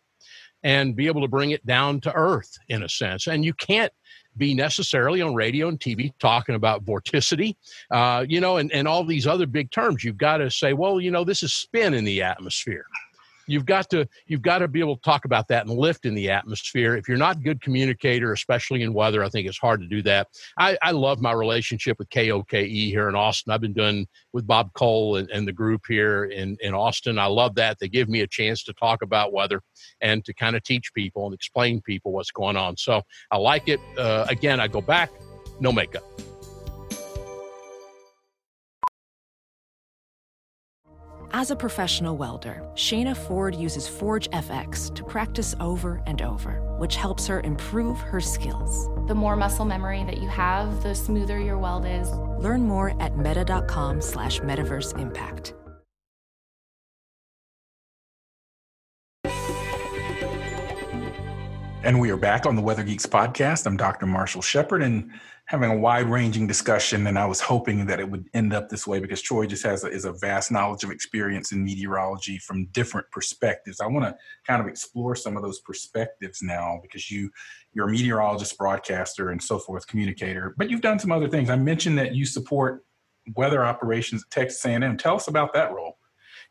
and 0.64 0.96
be 0.96 1.06
able 1.06 1.22
to 1.22 1.28
bring 1.28 1.52
it 1.52 1.64
down 1.66 2.02
to 2.02 2.14
earth 2.14 2.58
in 2.70 2.82
a 2.82 2.90
sense. 2.90 3.28
And 3.28 3.46
you 3.46 3.54
can't 3.54 3.94
be 4.38 4.54
necessarily 4.54 5.22
on 5.22 5.36
radio 5.36 5.68
and 5.68 5.80
TV 5.80 6.12
talking 6.20 6.56
about 6.56 6.84
vorticity, 6.84 7.56
uh, 7.92 8.26
you 8.28 8.42
know, 8.42 8.58
and, 8.58 8.72
and 8.72 8.88
all 8.88 9.06
these 9.06 9.28
other 9.28 9.46
big 9.46 9.70
terms. 9.70 10.04
You've 10.04 10.18
got 10.18 10.38
to 10.38 10.50
say, 10.50 10.74
well, 10.74 11.00
you 11.00 11.12
know, 11.12 11.24
this 11.24 11.44
is 11.44 11.54
spin 11.54 11.94
in 11.94 12.04
the 12.04 12.24
atmosphere 12.24 12.86
you've 13.48 13.66
got 13.66 13.90
to 13.92 14.08
you've 14.28 14.42
got 14.42 14.60
to 14.60 14.68
be 14.68 14.80
able 14.80 14.96
to 14.96 15.02
talk 15.02 15.26
about 15.26 15.48
that 15.48 15.66
and 15.66 15.78
lift 15.78 16.06
in 16.06 16.16
the 16.16 16.30
atmosphere. 16.30 16.96
If 16.96 17.08
you're 17.08 17.18
not 17.18 17.38
a 17.38 17.40
good 17.40 17.62
communicator 17.62 18.32
especially 18.34 18.82
in 18.82 18.94
weather 18.94 19.24
i 19.24 19.30
think 19.30 19.48
it's 19.48 19.58
hard 19.58 19.82
to 19.82 19.88
do 19.88 20.02
that. 20.04 20.28
I, 20.58 20.78
I 20.82 20.92
love 20.92 21.22
my 21.22 21.32
relationship 21.32 21.98
with 22.00 22.10
koke 22.10 22.68
here 22.68 23.10
in 23.10 23.16
austin. 23.16 23.52
I've 23.52 23.62
been 23.62 23.74
doing 23.74 24.08
with 24.34 24.48
bob 24.48 24.74
cole 24.74 25.18
and, 25.18 25.30
and 25.30 25.48
the 25.48 25.54
group 25.54 25.82
here 25.88 26.26
in, 26.26 26.58
in 26.62 26.74
austin. 26.74 27.20
I 27.20 27.28
love 27.28 27.56
that. 27.56 27.78
They 27.80 27.88
give 27.88 28.10
me 28.10 28.22
a 28.22 28.28
chance 28.28 28.64
to 28.64 28.74
talk 28.74 29.02
about 29.02 29.34
weather 29.34 29.62
and 30.02 30.24
to 30.26 30.34
kind 30.34 30.56
of 30.56 30.64
teach 30.64 30.94
people 30.94 31.26
and 31.26 31.34
explain 31.34 31.82
people 31.82 32.12
what's 32.12 32.32
going 32.32 32.58
on. 32.58 32.78
So 32.78 33.02
i 33.32 33.38
like 33.38 33.68
it. 33.68 33.80
Uh, 33.98 34.26
again 34.30 34.60
i 34.60 34.68
go 34.68 34.82
back 34.82 35.12
no 35.60 35.72
makeup 35.72 36.04
As 41.38 41.52
a 41.52 41.56
professional 41.58 42.16
welder, 42.16 42.64
Shayna 42.76 43.14
Ford 43.14 43.56
uses 43.56 43.90
Forge 43.90 44.30
FX 44.30 44.96
to 44.96 45.04
practice 45.04 45.54
over 45.60 46.02
and 46.08 46.22
over, 46.22 46.62
which 46.80 46.96
helps 46.96 47.28
her 47.28 47.42
improve 47.42 48.00
her 48.00 48.22
skills. 48.22 48.88
The 49.10 49.16
more 49.16 49.36
muscle 49.36 49.66
memory 49.66 50.06
that 50.06 50.22
you 50.22 50.30
have, 50.30 50.82
the 50.82 50.96
smoother 50.96 51.38
your 51.38 51.58
weld 51.58 51.86
is. 51.86 52.10
Learn 52.40 52.62
more 52.62 52.96
at 53.02 53.18
meta.com 53.18 54.00
slash 54.00 54.40
metaverse 54.40 54.98
impact. 54.98 55.54
And 61.84 62.00
we 62.00 62.12
are 62.12 62.18
back 62.18 62.46
on 62.46 62.56
the 62.56 62.62
Weather 62.62 62.84
Geeks 62.84 63.06
podcast. 63.06 63.68
I'm 63.68 63.76
Dr. 63.76 64.06
Marshall 64.06 64.42
Shepherd, 64.42 64.82
and 64.82 65.12
having 65.48 65.70
a 65.70 65.78
wide 65.78 66.08
ranging 66.08 66.48
discussion, 66.48 67.06
and 67.06 67.20
I 67.20 67.26
was 67.26 67.40
hoping 67.40 67.86
that 67.86 68.00
it 68.00 68.10
would 68.10 68.28
end 68.34 68.52
up 68.52 68.68
this 68.68 68.88
way 68.88 69.00
because 69.00 69.22
Troy 69.22 69.46
just 69.46 69.64
has 69.64 69.84
a, 69.84 69.88
is 69.88 70.06
a 70.06 70.12
vast 70.12 70.52
knowledge 70.52 70.84
of 70.84 70.90
experience 70.90 71.52
in 71.52 71.64
meteorology 71.64 72.40
from 72.40 72.66
different 72.68 73.10
perspectives. 73.12 73.80
I 73.80 73.86
want 73.86 74.06
to 74.06 74.16
kind 74.48 74.62
of 74.62 74.68
explore 74.68 75.16
some 75.16 75.38
of 75.38 75.44
those 75.44 75.60
perspectives 75.60 76.42
now 76.42 76.80
because 76.82 77.12
you 77.12 77.30
you're 77.74 77.88
a 77.88 77.92
meteorologist, 77.92 78.58
broadcaster, 78.58 79.30
and 79.30 79.42
so 79.42 79.60
forth, 79.60 79.86
communicator, 79.86 80.56
but 80.58 80.70
you've 80.70 80.82
done 80.82 80.98
some 80.98 81.12
other 81.12 81.28
things. 81.28 81.50
I 81.50 81.58
mentioned 81.58 81.98
that 82.00 82.16
you 82.16 82.26
support 82.26 82.84
weather 83.36 83.64
operations 83.66 84.24
at 84.24 84.32
Texas 84.32 84.64
A&M. 84.66 84.98
Tell 84.98 85.16
us 85.16 85.28
about 85.28 85.54
that 85.54 85.74
role. 85.74 85.98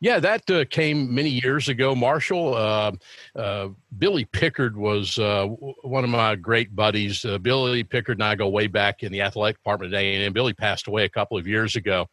Yeah, 0.05 0.19
that 0.19 0.47
uh, 0.51 0.65
came 0.65 1.15
many 1.15 1.29
years 1.29 1.67
ago. 1.67 1.95
Marshall, 1.95 2.53
uh, 2.53 2.91
uh, 3.35 3.69
Billy 3.97 4.23
Pickard 4.25 4.77
was 4.77 5.17
uh, 5.17 5.47
one 5.47 6.03
of 6.03 6.11
my 6.11 6.35
great 6.35 6.75
buddies. 6.75 7.25
Uh, 7.25 7.39
Billy 7.39 7.83
Pickard 7.83 8.17
and 8.17 8.23
I 8.23 8.35
go 8.35 8.47
way 8.47 8.67
back 8.67 9.01
in 9.01 9.11
the 9.11 9.21
athletic 9.21 9.57
department 9.57 9.95
at 9.95 9.99
A&M. 9.99 10.31
Billy 10.31 10.53
passed 10.53 10.85
away 10.85 11.05
a 11.05 11.09
couple 11.09 11.39
of 11.39 11.47
years 11.47 11.75
ago, 11.75 12.05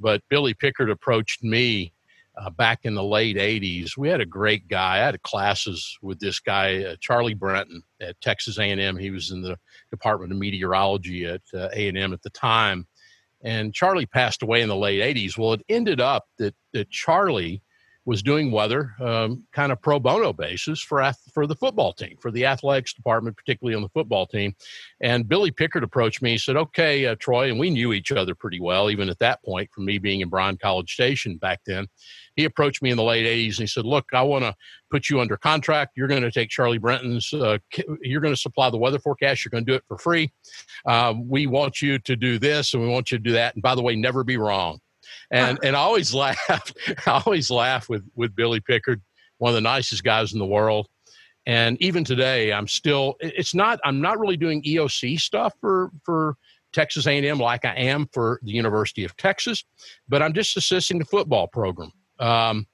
but 0.00 0.22
Billy 0.28 0.54
Pickard 0.54 0.90
approached 0.90 1.44
me 1.44 1.92
uh, 2.36 2.50
back 2.50 2.80
in 2.82 2.96
the 2.96 3.04
late 3.04 3.36
80s. 3.36 3.96
We 3.96 4.08
had 4.08 4.20
a 4.20 4.26
great 4.26 4.66
guy. 4.66 4.96
I 4.96 5.06
had 5.06 5.22
classes 5.22 5.96
with 6.02 6.18
this 6.18 6.40
guy, 6.40 6.96
Charlie 6.98 7.34
Brenton 7.34 7.80
at 8.00 8.20
Texas 8.20 8.58
A&M. 8.58 8.96
He 8.96 9.12
was 9.12 9.30
in 9.30 9.40
the 9.40 9.56
Department 9.92 10.32
of 10.32 10.38
Meteorology 10.38 11.26
at 11.26 11.42
A&M 11.54 12.12
at 12.12 12.22
the 12.22 12.30
time 12.30 12.88
and 13.42 13.74
Charlie 13.74 14.06
passed 14.06 14.42
away 14.42 14.62
in 14.62 14.68
the 14.68 14.76
late 14.76 15.16
80s. 15.16 15.38
Well, 15.38 15.54
it 15.54 15.62
ended 15.68 16.00
up 16.00 16.24
that, 16.38 16.54
that 16.72 16.90
Charlie 16.90 17.62
was 18.06 18.22
doing 18.22 18.52
weather 18.52 18.94
um, 19.00 19.44
kind 19.52 19.72
of 19.72 19.82
pro 19.82 19.98
bono 19.98 20.32
basis 20.32 20.80
for 20.80 21.12
for 21.34 21.46
the 21.46 21.56
football 21.56 21.92
team, 21.92 22.16
for 22.20 22.30
the 22.30 22.46
athletics 22.46 22.94
department, 22.94 23.36
particularly 23.36 23.74
on 23.74 23.82
the 23.82 23.88
football 23.88 24.26
team. 24.26 24.54
And 25.00 25.28
Billy 25.28 25.50
Pickard 25.50 25.82
approached 25.82 26.22
me. 26.22 26.30
He 26.30 26.38
said, 26.38 26.56
"Okay, 26.56 27.04
uh, 27.04 27.16
Troy," 27.18 27.50
and 27.50 27.58
we 27.58 27.68
knew 27.68 27.92
each 27.92 28.12
other 28.12 28.34
pretty 28.34 28.60
well, 28.60 28.90
even 28.90 29.10
at 29.10 29.18
that 29.18 29.42
point, 29.44 29.70
from 29.72 29.84
me 29.84 29.98
being 29.98 30.20
in 30.20 30.28
Bryan 30.28 30.56
College 30.56 30.92
Station 30.92 31.36
back 31.36 31.60
then. 31.66 31.88
He 32.36 32.44
approached 32.44 32.80
me 32.80 32.90
in 32.90 32.96
the 32.96 33.02
late 33.02 33.26
'80s 33.26 33.58
and 33.58 33.64
he 33.64 33.66
said, 33.66 33.84
"Look, 33.84 34.06
I 34.12 34.22
want 34.22 34.44
to 34.44 34.54
put 34.88 35.10
you 35.10 35.20
under 35.20 35.36
contract. 35.36 35.96
You're 35.96 36.08
going 36.08 36.22
to 36.22 36.30
take 36.30 36.48
Charlie 36.48 36.78
Brenton's. 36.78 37.34
Uh, 37.34 37.58
you're 38.02 38.20
going 38.20 38.34
to 38.34 38.40
supply 38.40 38.70
the 38.70 38.78
weather 38.78 39.00
forecast. 39.00 39.44
You're 39.44 39.50
going 39.50 39.66
to 39.66 39.72
do 39.72 39.76
it 39.76 39.84
for 39.88 39.98
free. 39.98 40.32
Uh, 40.86 41.12
we 41.18 41.48
want 41.48 41.82
you 41.82 41.98
to 41.98 42.14
do 42.14 42.38
this, 42.38 42.72
and 42.72 42.82
we 42.82 42.88
want 42.88 43.10
you 43.10 43.18
to 43.18 43.24
do 43.24 43.32
that. 43.32 43.54
And 43.54 43.62
by 43.62 43.74
the 43.74 43.82
way, 43.82 43.96
never 43.96 44.22
be 44.22 44.36
wrong." 44.36 44.80
And 45.30 45.58
and 45.62 45.76
I 45.76 45.80
always 45.80 46.14
laugh. 46.24 46.72
I 47.06 47.22
always 47.24 47.50
laugh 47.50 47.88
with 47.88 48.04
with 48.14 48.34
Billy 48.34 48.60
Pickard, 48.60 49.02
one 49.38 49.50
of 49.50 49.54
the 49.54 49.60
nicest 49.60 50.04
guys 50.04 50.32
in 50.32 50.38
the 50.38 50.46
world. 50.46 50.88
And 51.46 51.80
even 51.80 52.02
today, 52.02 52.52
I'm 52.52 52.66
still. 52.66 53.14
It's 53.20 53.54
not. 53.54 53.78
I'm 53.84 54.00
not 54.00 54.18
really 54.18 54.36
doing 54.36 54.62
EOC 54.62 55.20
stuff 55.20 55.54
for 55.60 55.90
for 56.04 56.36
Texas 56.72 57.06
A&M 57.06 57.38
like 57.38 57.64
I 57.64 57.74
am 57.74 58.08
for 58.12 58.40
the 58.42 58.52
University 58.52 59.04
of 59.04 59.16
Texas, 59.16 59.64
but 60.08 60.22
I'm 60.22 60.32
just 60.32 60.56
assisting 60.56 60.98
the 60.98 61.04
football 61.04 61.46
program. 61.46 61.90
Um, 62.18 62.66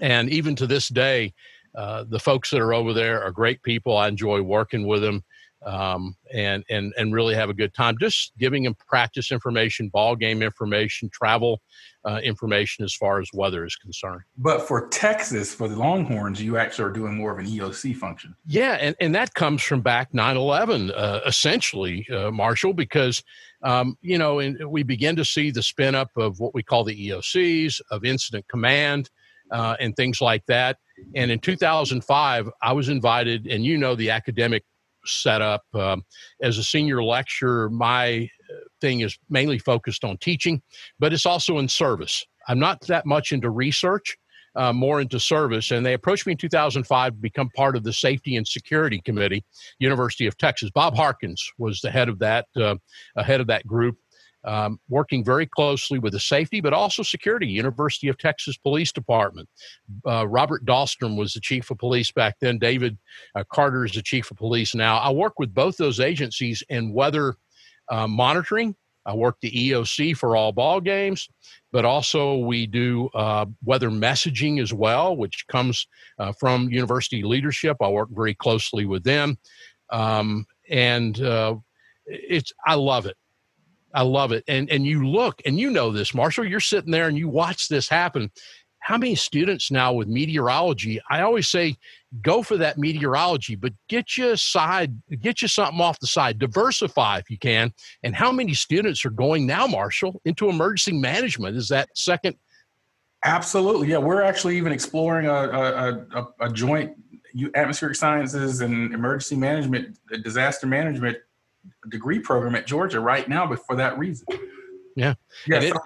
and 0.00 0.28
even 0.30 0.56
to 0.56 0.66
this 0.66 0.88
day, 0.88 1.32
uh, 1.74 2.04
the 2.08 2.18
folks 2.18 2.50
that 2.50 2.60
are 2.60 2.74
over 2.74 2.92
there 2.92 3.22
are 3.22 3.30
great 3.30 3.62
people. 3.62 3.96
I 3.96 4.08
enjoy 4.08 4.42
working 4.42 4.86
with 4.86 5.02
them 5.02 5.22
um, 5.66 6.16
and 6.32 6.64
and 6.70 6.92
and 6.96 7.12
really 7.12 7.34
have 7.34 7.50
a 7.50 7.54
good 7.54 7.74
time. 7.74 7.96
Just 8.00 8.32
giving 8.38 8.62
them 8.62 8.74
practice 8.74 9.30
information, 9.30 9.88
ball 9.88 10.16
game 10.16 10.42
information, 10.42 11.10
travel 11.12 11.60
uh, 12.04 12.20
information 12.22 12.84
as 12.84 12.94
far 12.94 13.20
as 13.20 13.28
weather 13.34 13.64
is 13.64 13.76
concerned. 13.76 14.22
But 14.38 14.66
for 14.66 14.88
Texas, 14.88 15.54
for 15.54 15.68
the 15.68 15.76
Longhorns, 15.76 16.42
you 16.42 16.56
actually 16.56 16.86
are 16.86 16.92
doing 16.92 17.14
more 17.14 17.32
of 17.32 17.38
an 17.38 17.46
EOC 17.46 17.96
function. 17.96 18.34
Yeah, 18.46 18.78
and, 18.80 18.96
and 19.00 19.14
that 19.14 19.34
comes 19.34 19.62
from 19.62 19.82
back 19.82 20.12
9/11, 20.12 20.92
uh, 20.96 21.20
essentially, 21.26 22.06
uh, 22.10 22.30
Marshall, 22.30 22.72
because 22.72 23.22
um, 23.62 23.98
you 24.00 24.16
know, 24.16 24.38
and 24.38 24.70
we 24.70 24.82
begin 24.82 25.16
to 25.16 25.24
see 25.24 25.50
the 25.50 25.62
spin 25.62 25.94
up 25.94 26.10
of 26.16 26.40
what 26.40 26.54
we 26.54 26.62
call 26.62 26.84
the 26.84 27.08
EOCs 27.08 27.80
of 27.90 28.04
incident 28.04 28.46
command. 28.48 29.10
Uh, 29.52 29.74
and 29.80 29.96
things 29.96 30.20
like 30.20 30.46
that. 30.46 30.76
And 31.16 31.32
in 31.32 31.40
2005, 31.40 32.50
I 32.62 32.72
was 32.72 32.88
invited, 32.88 33.48
and 33.48 33.64
you 33.64 33.78
know 33.78 33.96
the 33.96 34.10
academic 34.10 34.62
set 35.04 35.42
up. 35.42 35.64
Um, 35.74 36.04
as 36.42 36.58
a 36.58 36.64
senior 36.64 37.02
lecturer, 37.02 37.70
my 37.70 38.28
uh, 38.50 38.54
thing 38.80 39.00
is 39.00 39.18
mainly 39.28 39.58
focused 39.58 40.04
on 40.04 40.18
teaching, 40.18 40.62
but 40.98 41.12
it's 41.12 41.26
also 41.26 41.58
in 41.58 41.68
service. 41.68 42.24
I'm 42.48 42.58
not 42.58 42.80
that 42.82 43.06
much 43.06 43.32
into 43.32 43.50
research. 43.50 44.16
Uh, 44.56 44.72
more 44.72 45.00
into 45.00 45.20
service. 45.20 45.70
And 45.70 45.86
they 45.86 45.92
approached 45.92 46.26
me 46.26 46.32
in 46.32 46.36
2005 46.36 47.12
to 47.12 47.18
become 47.20 47.50
part 47.54 47.76
of 47.76 47.84
the 47.84 47.92
Safety 47.92 48.34
and 48.34 48.44
Security 48.44 49.00
Committee, 49.00 49.44
University 49.78 50.26
of 50.26 50.36
Texas. 50.38 50.72
Bob 50.74 50.96
Harkins 50.96 51.52
was 51.56 51.80
the 51.80 51.90
head 51.92 52.08
of 52.08 52.18
that, 52.18 52.46
uh, 52.56 52.74
head 53.16 53.40
of 53.40 53.46
that 53.46 53.64
group 53.64 53.96
um, 54.44 54.80
working 54.88 55.24
very 55.24 55.46
closely 55.46 55.98
with 55.98 56.12
the 56.12 56.20
safety, 56.20 56.60
but 56.60 56.72
also 56.72 57.02
security, 57.02 57.46
University 57.46 58.08
of 58.08 58.18
Texas 58.18 58.56
Police 58.56 58.92
Department. 58.92 59.48
Uh, 60.06 60.26
Robert 60.26 60.64
Dahlstrom 60.64 61.16
was 61.16 61.34
the 61.34 61.40
chief 61.40 61.70
of 61.70 61.78
police 61.78 62.10
back 62.10 62.36
then. 62.40 62.58
David 62.58 62.96
uh, 63.34 63.44
Carter 63.52 63.84
is 63.84 63.92
the 63.92 64.02
chief 64.02 64.30
of 64.30 64.36
police 64.36 64.74
now. 64.74 64.98
I 64.98 65.10
work 65.10 65.38
with 65.38 65.54
both 65.54 65.76
those 65.76 66.00
agencies 66.00 66.62
in 66.68 66.92
weather 66.92 67.34
uh, 67.90 68.06
monitoring. 68.06 68.74
I 69.06 69.14
work 69.14 69.36
the 69.40 69.50
EOC 69.50 70.16
for 70.16 70.36
all 70.36 70.52
ball 70.52 70.80
games, 70.80 71.28
but 71.72 71.84
also 71.84 72.36
we 72.36 72.66
do 72.66 73.08
uh, 73.14 73.46
weather 73.64 73.90
messaging 73.90 74.60
as 74.60 74.74
well, 74.74 75.16
which 75.16 75.46
comes 75.48 75.86
uh, 76.18 76.32
from 76.38 76.68
university 76.68 77.22
leadership. 77.22 77.78
I 77.80 77.88
work 77.88 78.10
very 78.12 78.34
closely 78.34 78.84
with 78.84 79.02
them, 79.02 79.38
um, 79.90 80.44
and 80.68 81.20
uh, 81.20 81.56
it's 82.06 82.52
I 82.66 82.74
love 82.74 83.06
it. 83.06 83.16
I 83.94 84.02
love 84.02 84.32
it. 84.32 84.44
And 84.48 84.70
and 84.70 84.86
you 84.86 85.06
look 85.06 85.42
and 85.44 85.58
you 85.58 85.70
know 85.70 85.90
this, 85.90 86.14
Marshall. 86.14 86.46
You're 86.46 86.60
sitting 86.60 86.90
there 86.90 87.08
and 87.08 87.18
you 87.18 87.28
watch 87.28 87.68
this 87.68 87.88
happen. 87.88 88.30
How 88.78 88.96
many 88.96 89.14
students 89.14 89.70
now 89.70 89.92
with 89.92 90.08
meteorology? 90.08 91.00
I 91.10 91.20
always 91.20 91.50
say, 91.50 91.76
go 92.22 92.42
for 92.42 92.56
that 92.56 92.78
meteorology, 92.78 93.54
but 93.54 93.74
get 93.88 94.16
you 94.16 94.30
a 94.30 94.36
side, 94.38 94.98
get 95.20 95.42
you 95.42 95.48
something 95.48 95.80
off 95.80 96.00
the 96.00 96.06
side, 96.06 96.38
diversify 96.38 97.18
if 97.18 97.28
you 97.30 97.36
can. 97.36 97.74
And 98.02 98.16
how 98.16 98.32
many 98.32 98.54
students 98.54 99.04
are 99.04 99.10
going 99.10 99.46
now, 99.46 99.66
Marshall, 99.66 100.20
into 100.24 100.48
emergency 100.48 100.98
management? 100.98 101.56
Is 101.56 101.68
that 101.68 101.90
second? 101.94 102.36
Absolutely, 103.22 103.88
yeah. 103.88 103.98
We're 103.98 104.22
actually 104.22 104.56
even 104.56 104.72
exploring 104.72 105.26
a 105.26 105.32
a, 105.32 105.92
a, 106.14 106.28
a 106.40 106.52
joint 106.52 106.96
atmospheric 107.54 107.96
sciences 107.96 108.60
and 108.60 108.94
emergency 108.94 109.36
management, 109.36 109.98
disaster 110.22 110.66
management 110.66 111.18
degree 111.90 112.18
program 112.18 112.54
at 112.54 112.66
Georgia 112.66 113.00
right 113.00 113.28
now, 113.28 113.46
but 113.46 113.64
for 113.66 113.76
that 113.76 113.98
reason. 113.98 114.26
Yeah. 114.96 115.14
Yeah. 115.46 115.60
It, 115.60 115.76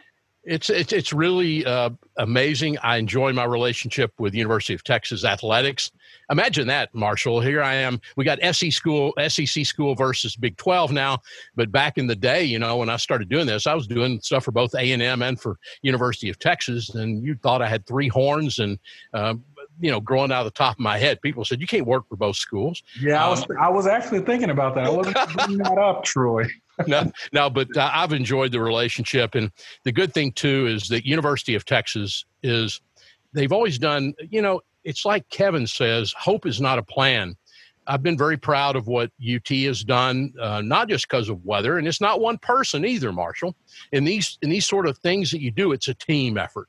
it's 0.47 0.69
it's 0.69 0.93
it's 0.93 1.13
really 1.13 1.65
uh, 1.65 1.91
amazing. 2.19 2.77
I 2.79 2.99
enjoy 2.99 3.33
my 3.33 3.45
relationship 3.45 4.13
with 4.19 4.35
University 4.35 4.75
of 4.75 4.85
Texas 4.85 5.25
athletics. 5.25 5.91
Imagine 6.31 6.67
that, 6.67 6.95
Marshall. 6.95 7.41
Here 7.41 7.63
I 7.63 7.75
am. 7.75 8.01
We 8.17 8.25
got 8.25 8.39
SEC 8.55 8.73
school, 8.73 9.15
SEC 9.29 9.65
school 9.65 9.95
versus 9.95 10.37
Big 10.37 10.57
Twelve 10.57 10.93
now. 10.93 11.19
But 11.57 11.73
back 11.73 11.97
in 11.97 12.07
the 12.07 12.17
day, 12.17 12.45
you 12.45 12.59
know, 12.59 12.77
when 12.77 12.91
I 12.91 12.97
started 12.97 13.29
doing 13.29 13.47
this, 13.47 13.67
I 13.67 13.75
was 13.75 13.87
doing 13.87 14.21
stuff 14.21 14.45
for 14.45 14.53
both 14.53 14.75
A 14.75 14.93
and 14.93 15.03
M 15.03 15.23
and 15.23 15.41
for 15.41 15.59
University 15.83 16.29
of 16.29 16.39
Texas. 16.39 16.95
And 16.95 17.25
you 17.25 17.37
thought 17.37 17.63
I 17.63 17.69
had 17.69 17.87
three 17.87 18.09
horns 18.09 18.59
and 18.59 18.79
uh, 19.15 19.35
you 19.81 19.91
know, 19.91 20.01
growing 20.01 20.33
out 20.33 20.41
of 20.41 20.53
the 20.53 20.57
top 20.57 20.75
of 20.75 20.81
my 20.81 20.99
head. 20.99 21.21
People 21.21 21.45
said 21.45 21.61
you 21.61 21.67
can't 21.67 21.87
work 21.87 22.09
for 22.09 22.17
both 22.17 22.37
schools. 22.37 22.83
Yeah, 23.01 23.25
I 23.25 23.29
was 23.29 23.43
um, 23.43 23.57
I 23.61 23.69
was 23.69 23.87
actually 23.87 24.21
thinking 24.21 24.51
about 24.51 24.75
that. 24.75 24.85
I 24.85 24.91
wasn't 24.91 25.17
bringing 25.35 25.59
that 25.59 25.79
up, 25.79 26.05
Troy. 26.05 26.45
no, 26.87 27.11
no, 27.33 27.51
but 27.51 27.75
uh, 27.77 27.91
I've 27.93 28.13
enjoyed 28.13 28.53
the 28.53 28.61
relationship, 28.61 29.35
and 29.35 29.51
the 29.85 29.93
good 29.93 30.13
thing 30.13 30.33
too 30.33 30.67
is 30.67 30.89
that 30.89 31.07
University 31.07 31.55
of 31.55 31.65
Texas 31.65 32.25
is 32.43 32.81
they've 33.33 33.53
always 33.53 33.79
done. 33.79 34.15
You 34.31 34.43
know, 34.43 34.61
it's 34.85 35.05
like 35.05 35.29
Kevin 35.31 35.67
says, 35.67 36.15
hope 36.17 36.47
is 36.47 36.61
not 36.61 36.79
a 36.79 36.83
plan. 36.83 37.37
I've 37.87 38.03
been 38.03 38.17
very 38.17 38.39
proud 38.39 38.77
of 38.77 38.87
what 38.87 39.11
UT 39.21 39.49
has 39.49 39.85
done, 39.85 40.33
uh, 40.41 40.63
not 40.63 40.89
just 40.89 41.07
because 41.07 41.29
of 41.29 41.45
weather, 41.45 41.79
and 41.79 41.87
it's 41.87 42.01
not 42.01 42.21
one 42.21 42.39
person 42.39 42.85
either, 42.85 43.13
Marshall. 43.13 43.55
In 43.93 44.05
these 44.05 44.39
in 44.43 44.51
these 44.51 44.67
sort 44.67 44.87
of 44.87 44.99
things 44.99 45.31
that 45.31 45.41
you 45.41 45.51
do, 45.51 45.73
it's 45.73 45.89
a 45.89 45.95
team 45.95 46.39
effort. 46.39 46.69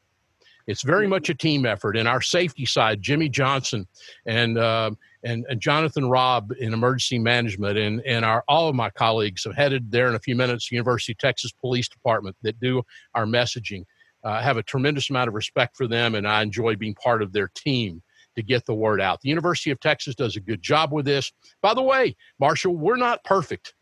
It's 0.67 0.81
very 0.81 1.07
much 1.07 1.29
a 1.29 1.35
team 1.35 1.65
effort. 1.65 1.95
And 1.95 2.07
our 2.07 2.21
safety 2.21 2.65
side, 2.65 3.01
Jimmy 3.01 3.29
Johnson 3.29 3.87
and 4.25 4.57
uh, 4.57 4.91
and, 5.23 5.45
and 5.49 5.59
Jonathan 5.59 6.09
Robb 6.09 6.51
in 6.59 6.73
emergency 6.73 7.19
management, 7.19 7.77
and 7.77 8.01
and 8.01 8.25
our 8.25 8.43
all 8.47 8.69
of 8.69 8.75
my 8.75 8.89
colleagues 8.89 9.43
have 9.43 9.55
headed 9.55 9.91
there 9.91 10.07
in 10.07 10.15
a 10.15 10.19
few 10.19 10.35
minutes. 10.35 10.71
University 10.71 11.11
of 11.11 11.17
Texas 11.17 11.51
Police 11.51 11.87
Department 11.87 12.35
that 12.41 12.59
do 12.59 12.83
our 13.13 13.25
messaging. 13.25 13.83
Uh, 14.23 14.29
I 14.29 14.41
have 14.41 14.57
a 14.57 14.63
tremendous 14.63 15.09
amount 15.09 15.27
of 15.27 15.35
respect 15.35 15.77
for 15.77 15.87
them, 15.87 16.15
and 16.15 16.27
I 16.27 16.41
enjoy 16.41 16.75
being 16.75 16.95
part 16.95 17.21
of 17.21 17.31
their 17.31 17.49
team 17.53 18.01
to 18.35 18.43
get 18.43 18.65
the 18.65 18.73
word 18.73 18.99
out. 18.99 19.21
The 19.21 19.29
University 19.29 19.69
of 19.69 19.79
Texas 19.79 20.15
does 20.15 20.35
a 20.35 20.41
good 20.41 20.61
job 20.61 20.91
with 20.91 21.05
this. 21.05 21.31
By 21.61 21.73
the 21.73 21.83
way, 21.83 22.15
Marshall, 22.39 22.75
we're 22.75 22.97
not 22.97 23.23
perfect 23.23 23.75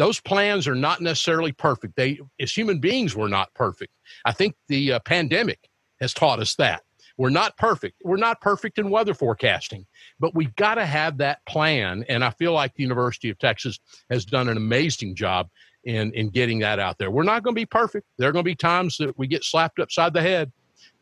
those 0.00 0.18
plans 0.18 0.66
are 0.66 0.74
not 0.74 1.02
necessarily 1.02 1.52
perfect. 1.52 1.94
They, 1.94 2.18
as 2.40 2.56
human 2.56 2.78
beings, 2.78 3.14
we're 3.14 3.28
not 3.28 3.52
perfect. 3.52 3.92
I 4.24 4.32
think 4.32 4.54
the 4.66 4.94
uh, 4.94 5.00
pandemic 5.00 5.68
has 6.00 6.14
taught 6.14 6.40
us 6.40 6.54
that. 6.56 6.82
We're 7.16 7.30
not 7.30 7.56
perfect. 7.58 8.00
We're 8.02 8.16
not 8.16 8.40
perfect 8.40 8.78
in 8.78 8.88
weather 8.88 9.12
forecasting, 9.12 9.84
but 10.18 10.34
we've 10.34 10.54
got 10.56 10.76
to 10.76 10.86
have 10.86 11.18
that 11.18 11.44
plan. 11.44 12.04
And 12.08 12.24
I 12.24 12.30
feel 12.30 12.52
like 12.52 12.74
the 12.74 12.82
University 12.82 13.28
of 13.28 13.38
Texas 13.38 13.78
has 14.08 14.24
done 14.24 14.48
an 14.48 14.56
amazing 14.56 15.14
job 15.14 15.48
in, 15.84 16.12
in 16.14 16.30
getting 16.30 16.60
that 16.60 16.78
out 16.78 16.98
there. 16.98 17.10
We're 17.10 17.22
not 17.22 17.42
going 17.42 17.54
to 17.54 17.60
be 17.60 17.66
perfect. 17.66 18.06
There 18.16 18.28
are 18.28 18.32
going 18.32 18.44
to 18.44 18.50
be 18.50 18.54
times 18.54 18.96
that 18.98 19.18
we 19.18 19.26
get 19.26 19.44
slapped 19.44 19.80
upside 19.80 20.14
the 20.14 20.22
head, 20.22 20.50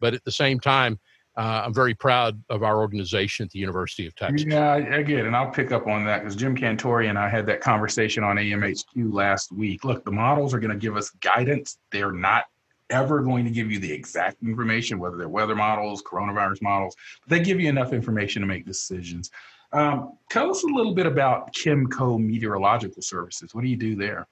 but 0.00 0.14
at 0.14 0.24
the 0.24 0.32
same 0.32 0.58
time, 0.58 0.98
uh, 1.36 1.62
I'm 1.64 1.72
very 1.72 1.94
proud 1.94 2.42
of 2.50 2.64
our 2.64 2.78
organization 2.78 3.44
at 3.44 3.50
the 3.52 3.60
University 3.60 4.08
of 4.08 4.14
Texas. 4.16 4.44
Yeah, 4.44 4.74
again, 4.74 5.26
and 5.26 5.36
I'll 5.36 5.52
pick 5.52 5.70
up 5.70 5.86
on 5.86 6.04
that 6.04 6.22
because 6.22 6.34
Jim 6.34 6.56
Cantore 6.56 7.08
and 7.08 7.16
I 7.16 7.28
had 7.28 7.46
that 7.46 7.60
conversation 7.60 8.24
on 8.24 8.36
AMHQ 8.36 9.12
last 9.12 9.52
week. 9.52 9.84
Look, 9.84 10.04
the 10.04 10.10
models 10.10 10.52
are 10.52 10.58
going 10.58 10.72
to 10.72 10.76
give 10.76 10.96
us 10.96 11.10
guidance. 11.10 11.78
They're 11.92 12.10
not 12.10 12.46
ever 12.90 13.20
going 13.20 13.44
to 13.44 13.50
give 13.50 13.70
you 13.70 13.78
the 13.78 13.92
exact 13.92 14.42
information, 14.42 14.98
whether 14.98 15.16
they're 15.16 15.28
weather 15.28 15.56
models, 15.56 16.02
coronavirus 16.02 16.62
models, 16.62 16.96
but 17.22 17.30
they 17.30 17.42
give 17.42 17.60
you 17.60 17.68
enough 17.68 17.92
information 17.92 18.42
to 18.42 18.46
make 18.46 18.66
decisions. 18.66 19.30
Um, 19.72 20.16
tell 20.30 20.50
us 20.50 20.62
a 20.62 20.66
little 20.66 20.94
bit 20.94 21.06
about 21.06 21.54
Kimco 21.54 22.18
Meteorological 22.18 23.02
Services. 23.02 23.54
What 23.54 23.62
do 23.62 23.68
you 23.68 23.76
do 23.76 23.96
there? 23.96 24.26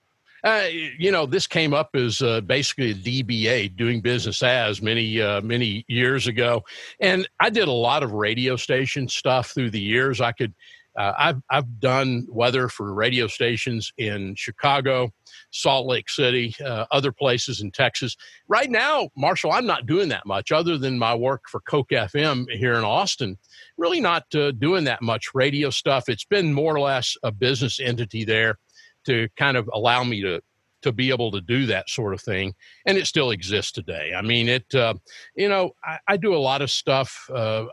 Uh, 0.44 0.68
you 0.98 1.10
know, 1.10 1.26
this 1.26 1.46
came 1.46 1.74
up 1.74 1.90
as 1.94 2.22
uh, 2.22 2.40
basically 2.42 2.92
a 2.92 2.94
DBA, 2.94 3.74
doing 3.76 4.00
business 4.00 4.42
as 4.42 4.80
many 4.80 5.20
uh, 5.20 5.40
many 5.40 5.84
years 5.88 6.28
ago, 6.28 6.62
and 7.00 7.28
I 7.40 7.50
did 7.50 7.66
a 7.68 7.72
lot 7.72 8.02
of 8.02 8.12
radio 8.12 8.54
station 8.54 9.08
stuff 9.08 9.50
through 9.50 9.70
the 9.70 9.80
years. 9.80 10.20
I 10.20 10.32
could 10.32 10.54
Uh, 10.96 11.12
I've 11.18 11.42
I've 11.50 11.80
done 11.80 12.26
weather 12.28 12.68
for 12.68 12.94
radio 12.94 13.26
stations 13.26 13.92
in 13.98 14.34
Chicago, 14.34 15.12
Salt 15.50 15.86
Lake 15.86 16.08
City, 16.08 16.54
uh, 16.64 16.86
other 16.90 17.12
places 17.12 17.60
in 17.60 17.70
Texas. 17.70 18.16
Right 18.48 18.70
now, 18.70 19.10
Marshall, 19.16 19.52
I'm 19.52 19.66
not 19.66 19.86
doing 19.86 20.08
that 20.08 20.26
much 20.26 20.52
other 20.52 20.78
than 20.78 20.98
my 20.98 21.14
work 21.14 21.42
for 21.50 21.60
KOKE 21.60 21.90
FM 21.90 22.50
here 22.50 22.74
in 22.74 22.84
Austin. 22.84 23.36
Really 23.76 24.00
not 24.00 24.24
uh, 24.34 24.52
doing 24.52 24.84
that 24.84 25.02
much 25.02 25.34
radio 25.34 25.70
stuff. 25.70 26.08
It's 26.08 26.24
been 26.24 26.52
more 26.52 26.74
or 26.74 26.80
less 26.80 27.16
a 27.22 27.30
business 27.30 27.78
entity 27.80 28.24
there 28.24 28.58
to 29.04 29.28
kind 29.36 29.56
of 29.56 29.68
allow 29.72 30.02
me 30.04 30.22
to 30.22 30.40
to 30.82 30.92
be 30.92 31.10
able 31.10 31.32
to 31.32 31.40
do 31.40 31.66
that 31.66 31.88
sort 31.88 32.14
of 32.14 32.20
thing 32.20 32.54
and 32.86 32.96
it 32.96 33.06
still 33.06 33.30
exists 33.30 33.72
today 33.72 34.12
i 34.16 34.22
mean 34.22 34.48
it 34.48 34.72
uh, 34.74 34.94
you 35.34 35.48
know 35.48 35.72
I, 35.82 35.98
I, 36.06 36.16
do 36.16 36.34
a 36.34 36.38
lot 36.38 36.62
of 36.62 36.70
stuff 36.70 37.28
uh, 37.34 37.64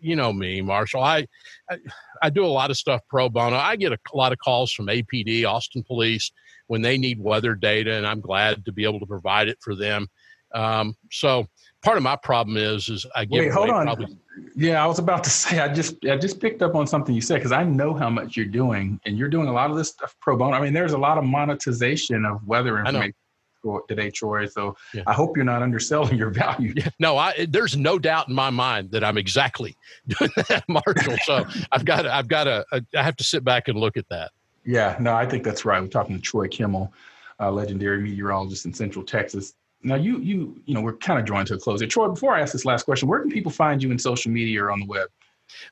you 0.00 0.16
know 0.16 0.32
me 0.32 0.60
marshall 0.60 1.02
I, 1.02 1.26
I, 1.70 1.78
I 2.22 2.30
do 2.30 2.44
a 2.44 2.48
lot 2.48 2.70
of 2.70 2.76
stuff 2.76 3.00
pro 3.08 3.28
bono 3.28 3.56
i 3.56 3.76
get 3.76 3.92
a, 3.92 3.98
a 4.12 4.16
lot 4.16 4.32
of 4.32 4.38
calls 4.38 4.72
from 4.72 4.86
apd 4.86 5.46
austin 5.46 5.82
police 5.82 6.32
when 6.66 6.82
they 6.82 6.98
need 6.98 7.20
weather 7.20 7.54
data 7.54 7.94
and 7.94 8.06
i'm 8.06 8.20
glad 8.20 8.64
to 8.64 8.72
be 8.72 8.84
able 8.84 9.00
to 9.00 9.06
provide 9.06 9.48
it 9.48 9.58
for 9.60 9.74
them 9.74 10.08
um, 10.52 10.96
so 11.10 11.46
part 11.82 11.96
of 11.96 12.02
my 12.02 12.16
problem 12.16 12.56
is 12.56 12.88
is 12.88 13.06
I 13.14 13.24
get 13.24 13.38
Wait, 13.38 13.52
hold 13.52 13.70
on. 13.70 13.86
Probably... 13.86 14.16
Yeah, 14.56 14.82
I 14.82 14.86
was 14.86 14.98
about 14.98 15.24
to 15.24 15.30
say 15.44 15.60
I 15.60 15.72
just 15.72 16.04
I 16.06 16.16
just 16.16 16.40
picked 16.40 16.62
up 16.62 16.74
on 16.74 16.86
something 16.86 17.14
you 17.14 17.20
said 17.20 17.36
because 17.36 17.52
I 17.52 17.64
know 17.64 17.94
how 17.94 18.10
much 18.10 18.36
you're 18.36 18.46
doing, 18.46 19.00
and 19.06 19.16
you're 19.18 19.28
doing 19.28 19.48
a 19.48 19.52
lot 19.52 19.70
of 19.70 19.76
this 19.76 19.90
stuff 19.90 20.14
pro 20.20 20.36
bono. 20.36 20.56
I 20.56 20.60
mean, 20.60 20.72
there's 20.72 20.92
a 20.92 20.98
lot 20.98 21.18
of 21.18 21.24
monetization 21.24 22.24
of 22.24 22.46
weather 22.46 22.78
information 22.78 23.14
today, 23.88 24.10
Troy. 24.10 24.46
So 24.46 24.76
yeah. 24.94 25.02
I 25.06 25.12
hope 25.12 25.36
you're 25.36 25.44
not 25.44 25.62
underselling 25.62 26.16
your 26.16 26.30
value. 26.44 26.72
Yeah. 26.76 26.88
No, 26.98 27.16
I 27.16 27.46
there's 27.48 27.76
no 27.76 27.98
doubt 27.98 28.28
in 28.28 28.34
my 28.34 28.50
mind 28.50 28.90
that 28.92 29.04
I'm 29.04 29.18
exactly 29.18 29.76
doing 30.06 30.30
that, 30.48 30.64
Marshall. 30.68 31.16
So 31.24 31.44
I've 31.72 31.84
got 31.84 32.06
I've 32.06 32.28
got 32.28 32.44
to 32.44 32.64
I 32.72 33.02
have 33.02 33.16
to 33.16 33.24
sit 33.24 33.44
back 33.44 33.68
and 33.68 33.78
look 33.78 33.96
at 33.96 34.08
that. 34.08 34.32
Yeah, 34.64 34.96
no, 35.00 35.14
I 35.14 35.26
think 35.26 35.42
that's 35.42 35.64
right. 35.64 35.80
We're 35.80 35.88
talking 35.88 36.16
to 36.16 36.20
Troy 36.20 36.46
Kimmel, 36.46 36.92
uh, 37.40 37.50
legendary 37.50 38.00
meteorologist 38.02 38.66
in 38.66 38.74
Central 38.74 39.04
Texas. 39.04 39.54
Now, 39.82 39.94
you 39.94 40.18
you 40.18 40.60
you 40.66 40.74
know 40.74 40.82
we're 40.82 40.96
kind 40.96 41.18
of 41.18 41.24
drawing 41.24 41.46
to 41.46 41.54
a 41.54 41.58
close 41.58 41.80
here. 41.80 41.88
Troy, 41.88 42.08
before 42.08 42.34
I 42.34 42.40
ask 42.40 42.52
this 42.52 42.64
last 42.64 42.84
question, 42.84 43.08
where 43.08 43.20
can 43.20 43.30
people 43.30 43.50
find 43.50 43.82
you 43.82 43.90
in 43.90 43.98
social 43.98 44.30
media 44.30 44.62
or 44.64 44.70
on 44.70 44.80
the 44.80 44.86
web? 44.86 45.08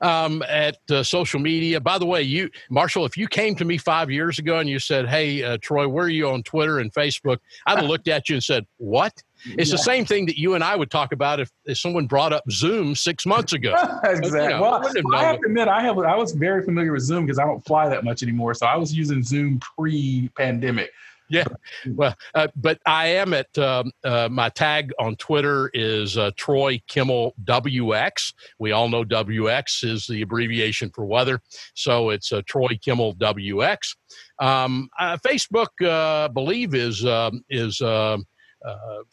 Um, 0.01 0.43
at 0.49 0.79
uh, 0.91 1.03
social 1.03 1.41
media. 1.41 1.81
By 1.81 1.99
the 1.99 2.07
way, 2.07 2.23
you 2.23 2.51
Marshall, 2.71 3.05
if 3.05 3.17
you 3.17 3.29
came 3.29 3.55
to 3.57 3.65
me 3.65 3.79
five 3.79 4.11
years 4.11 4.39
ago 4.39 4.59
and 4.59 4.69
you 4.69 4.79
said, 4.79 5.09
"Hey, 5.09 5.43
uh, 5.43 5.59
Troy, 5.61 5.89
where 5.89 6.07
are 6.07 6.11
you 6.11 6.29
on 6.29 6.43
Twitter 6.43 6.79
and 6.79 6.93
Facebook?" 6.93 7.39
I'd 7.67 7.79
have 7.79 7.87
looked 7.89 8.09
at 8.09 8.29
you 8.29 8.37
and 8.37 8.45
said, 8.45 8.67
"What?" 8.77 9.23
It's 9.45 9.71
yeah. 9.71 9.77
the 9.77 9.83
same 9.83 10.05
thing 10.05 10.27
that 10.27 10.37
you 10.37 10.55
and 10.55 10.65
I 10.65 10.75
would 10.75 10.91
talk 10.91 11.13
about 11.13 11.39
if, 11.39 11.51
if 11.65 11.79
someone 11.79 12.07
brought 12.07 12.33
up 12.33 12.43
Zoom 12.51 12.95
six 12.95 13.25
months 13.25 13.53
ago. 13.53 13.73
exactly. 14.05 14.43
You 14.43 14.49
know, 14.49 14.63
well, 14.63 14.75
I, 14.75 15.17
I 15.17 15.25
have 15.25 15.41
to 15.41 15.47
admit, 15.47 15.69
I 15.69 15.81
have 15.83 15.99
I 15.99 16.17
was 16.17 16.33
very 16.33 16.65
familiar 16.65 16.93
with 16.93 17.03
Zoom 17.03 17.25
because 17.25 17.39
I 17.39 17.45
don't 17.45 17.65
fly 17.65 17.89
that 17.89 18.05
much 18.05 18.23
anymore. 18.23 18.55
So 18.55 18.67
I 18.67 18.77
was 18.77 18.93
using 18.93 19.23
Zoom 19.23 19.61
pre-pandemic 19.61 20.91
yeah. 21.31 21.45
Well, 21.87 22.15
uh, 22.35 22.49
but 22.57 22.79
I 22.87 23.09
am 23.09 23.35
at 23.35 23.57
um, 23.59 23.93
uh, 24.05 24.29
my 24.31 24.49
tag 24.49 24.93
on 24.99 25.17
Twitter 25.17 25.71
is 25.75 26.17
uh, 26.17 26.31
Troy 26.37 26.81
Kimmel 26.89 27.35
WX. 27.45 28.33
We 28.59 28.73
all 28.73 28.89
know 28.89 29.05
WX 29.05 29.85
is 29.85 30.07
the 30.07 30.23
abbreviation 30.23 30.91
for 30.91 31.05
weather, 31.05 31.41
so 31.75 32.11
it's 32.11 32.33
uh, 32.33 32.43
Troy 32.47 32.79
Kimmel 32.83 33.15
WX. 33.17 33.97
Um, 34.41 34.89
uh, 34.99 35.17
Facebook, 35.19 35.69
uh, 35.85 36.29
believe 36.29 36.75
is 36.75 37.05
um, 37.05 37.45
is 37.51 37.81
um, 37.81 38.25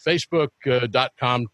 Facebook.com 0.05 1.47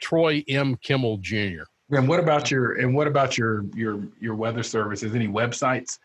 Troy 0.00 0.44
M 0.48 0.76
Kimmel 0.82 1.18
Jr. 1.18 1.64
And 1.90 2.08
what 2.08 2.18
about 2.18 2.50
your 2.50 2.74
and 2.74 2.94
what 2.94 3.06
about 3.06 3.38
your 3.38 3.64
your 3.74 4.02
your 4.20 4.34
weather 4.34 4.62
services? 4.62 5.14
Any 5.14 5.28
websites? 5.28 5.98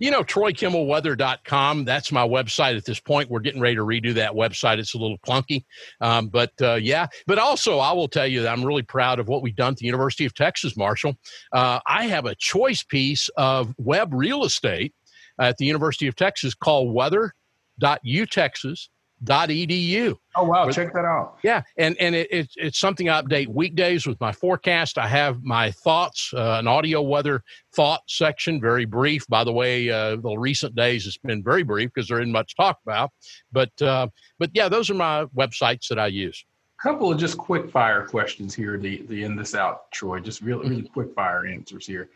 You 0.00 0.10
know, 0.10 0.22
TroyKimmelWeather.com. 0.22 1.84
That's 1.84 2.12
my 2.12 2.26
website 2.26 2.76
at 2.76 2.84
this 2.84 3.00
point. 3.00 3.30
We're 3.30 3.40
getting 3.40 3.60
ready 3.60 3.76
to 3.76 3.82
redo 3.82 4.14
that 4.14 4.32
website. 4.32 4.78
It's 4.78 4.94
a 4.94 4.98
little 4.98 5.18
clunky. 5.18 5.64
Um, 6.00 6.28
but 6.28 6.52
uh, 6.60 6.74
yeah, 6.74 7.06
but 7.26 7.38
also 7.38 7.78
I 7.78 7.92
will 7.92 8.08
tell 8.08 8.26
you 8.26 8.42
that 8.42 8.52
I'm 8.52 8.64
really 8.64 8.82
proud 8.82 9.18
of 9.18 9.28
what 9.28 9.42
we've 9.42 9.56
done 9.56 9.72
at 9.72 9.78
the 9.78 9.86
University 9.86 10.24
of 10.24 10.34
Texas, 10.34 10.76
Marshall. 10.76 11.16
Uh, 11.52 11.80
I 11.86 12.06
have 12.06 12.26
a 12.26 12.34
choice 12.34 12.82
piece 12.82 13.28
of 13.36 13.74
web 13.78 14.12
real 14.12 14.44
estate 14.44 14.94
at 15.40 15.56
the 15.58 15.66
University 15.66 16.06
of 16.08 16.16
Texas 16.16 16.54
called 16.54 16.92
weather.utexas.com 16.92 18.88
edu. 19.24 20.16
Oh 20.36 20.44
wow, 20.44 20.70
check 20.70 20.92
that 20.92 21.04
out. 21.04 21.38
Yeah, 21.42 21.62
and 21.76 21.96
and 21.98 22.14
it, 22.14 22.28
it, 22.30 22.48
it's 22.56 22.78
something 22.78 23.08
I 23.08 23.22
update 23.22 23.48
weekdays 23.48 24.06
with 24.06 24.20
my 24.20 24.32
forecast. 24.32 24.98
I 24.98 25.08
have 25.08 25.42
my 25.42 25.70
thoughts, 25.70 26.32
uh, 26.34 26.56
an 26.58 26.68
audio 26.68 27.02
weather 27.02 27.42
thought 27.74 28.02
section, 28.06 28.60
very 28.60 28.84
brief. 28.84 29.26
By 29.26 29.44
the 29.44 29.52
way, 29.52 29.90
uh, 29.90 30.16
the 30.16 30.36
recent 30.36 30.74
days 30.74 31.06
it's 31.06 31.16
been 31.18 31.42
very 31.42 31.62
brief 31.62 31.90
because 31.92 32.08
there 32.08 32.20
isn't 32.20 32.32
much 32.32 32.56
talk 32.56 32.78
about. 32.86 33.10
But 33.52 33.80
uh, 33.82 34.08
but 34.38 34.50
yeah, 34.54 34.68
those 34.68 34.90
are 34.90 34.94
my 34.94 35.24
websites 35.36 35.88
that 35.88 35.98
I 35.98 36.06
use. 36.06 36.44
A 36.78 36.82
couple 36.82 37.10
of 37.10 37.18
just 37.18 37.36
quick 37.36 37.70
fire 37.70 38.06
questions 38.06 38.54
here 38.54 38.76
to, 38.76 38.96
to 38.98 39.22
end 39.24 39.38
this 39.38 39.54
out, 39.54 39.90
Troy. 39.90 40.20
Just 40.20 40.42
really 40.42 40.68
really 40.68 40.88
quick 40.88 41.12
fire 41.14 41.46
answers 41.46 41.86
here. 41.86 42.08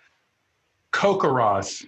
CoCoRaHS, 0.92 1.86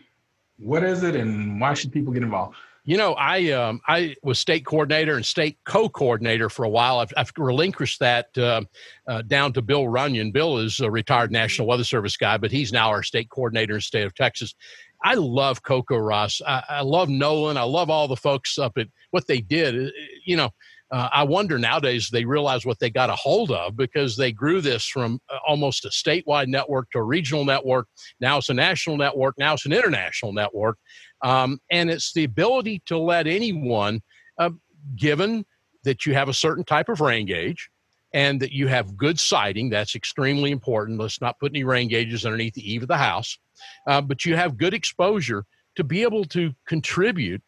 what 0.59 0.83
is 0.83 1.03
it, 1.03 1.15
and 1.15 1.61
why 1.61 1.75
should 1.75 1.93
people 1.93 2.13
get 2.13 2.23
involved? 2.23 2.57
You 2.87 2.99
know, 2.99 3.15
I 3.15 3.51
um, 3.53 3.81
I 3.89 4.15
was 4.23 4.39
state 4.39 4.67
coordinator 4.67 5.17
and 5.17 5.25
state 5.25 5.57
co-coordinator 5.65 6.51
for 6.51 6.65
a 6.65 6.69
while. 6.69 6.99
I've, 6.99 7.13
I've 7.17 7.33
relinquished 7.39 7.99
that 8.01 8.27
uh, 8.37 8.63
uh, 9.09 9.23
down 9.23 9.55
to 9.55 9.63
Bill 9.63 9.89
Runyon. 9.89 10.33
Bill 10.33 10.59
is 10.59 10.81
a 10.81 10.91
retired 10.91 11.33
National 11.33 11.67
Weather 11.67 11.85
Service 11.85 12.19
guy, 12.19 12.37
but 12.37 12.51
he's 12.51 12.75
now 12.75 12.91
our 12.91 13.03
state 13.03 13.31
coordinator 13.31 13.73
in 13.73 13.79
the 13.79 13.83
state 13.83 14.05
of 14.05 14.15
Texas. 14.15 14.55
I 15.03 15.15
love 15.15 15.63
CoCoRaHS. 15.63 16.43
I, 16.47 16.63
I 16.69 16.81
love 16.83 17.09
Nolan. 17.09 17.57
I 17.57 17.63
love 17.63 17.89
all 17.89 18.07
the 18.07 18.17
folks 18.17 18.59
up 18.59 18.73
at 18.77 18.89
what 19.13 19.27
they 19.27 19.41
did. 19.41 19.89
Uh, 19.89 19.91
you 20.27 20.37
know, 20.37 20.51
uh, 20.91 21.09
I 21.13 21.25
wonder 21.25 21.59
nowadays 21.59 22.09
they 22.13 22.25
realize 22.25 22.65
what 22.65 22.79
they 22.79 22.91
got 22.91 23.11
a 23.11 23.17
hold 23.17 23.51
of 23.51 23.77
because 23.77 24.17
they 24.17 24.31
grew 24.31 24.61
this 24.61 24.87
from 24.87 25.19
uh, 25.29 25.39
almost 25.47 25.85
a 25.85 25.89
statewide 25.89 26.49
network 26.49 26.91
to 26.93 26.99
a 26.99 27.03
regional 27.03 27.45
network. 27.45 27.89
Now 28.21 28.39
it's 28.39 28.51
a 28.51 28.55
national 28.55 28.97
network. 28.97 29.35
Now 29.39 29.55
it's 29.55 29.67
an 29.67 29.73
international 29.73 30.33
network. 30.33 30.79
Um, 31.23 31.61
and 31.71 31.91
it's 31.91 32.13
the 32.13 32.25
ability 32.25 32.83
to 32.87 32.99
let 32.99 33.27
anyone, 33.27 34.03
uh, 34.39 34.51
given 34.97 35.45
that 35.85 36.07
you 36.07 36.15
have 36.15 36.29
a 36.29 36.35
certain 36.35 36.65
type 36.65 36.89
of 36.89 37.01
rain 37.01 37.27
gauge 37.27 37.71
and 38.13 38.41
that 38.41 38.53
you 38.53 38.69
have 38.69 38.97
good 38.97 39.19
sighting, 39.19 39.71
that's 39.71 39.95
extremely 39.95 40.51
important. 40.51 41.01
Let's 41.01 41.21
not 41.21 41.39
put 41.39 41.53
any 41.53 41.65
rain 41.65 41.89
gauges 41.89 42.25
underneath 42.25 42.55
the 42.55 42.73
eave 42.73 42.83
of 42.83 42.89
the 42.89 42.97
house, 42.97 43.39
uh, 43.87 44.01
but 44.01 44.25
you 44.25 44.37
have 44.37 44.57
good 44.57 44.75
exposure 44.75 45.45
to 45.77 45.85
be 45.85 46.03
able 46.03 46.25
to 46.27 46.53
contribute 46.67 47.43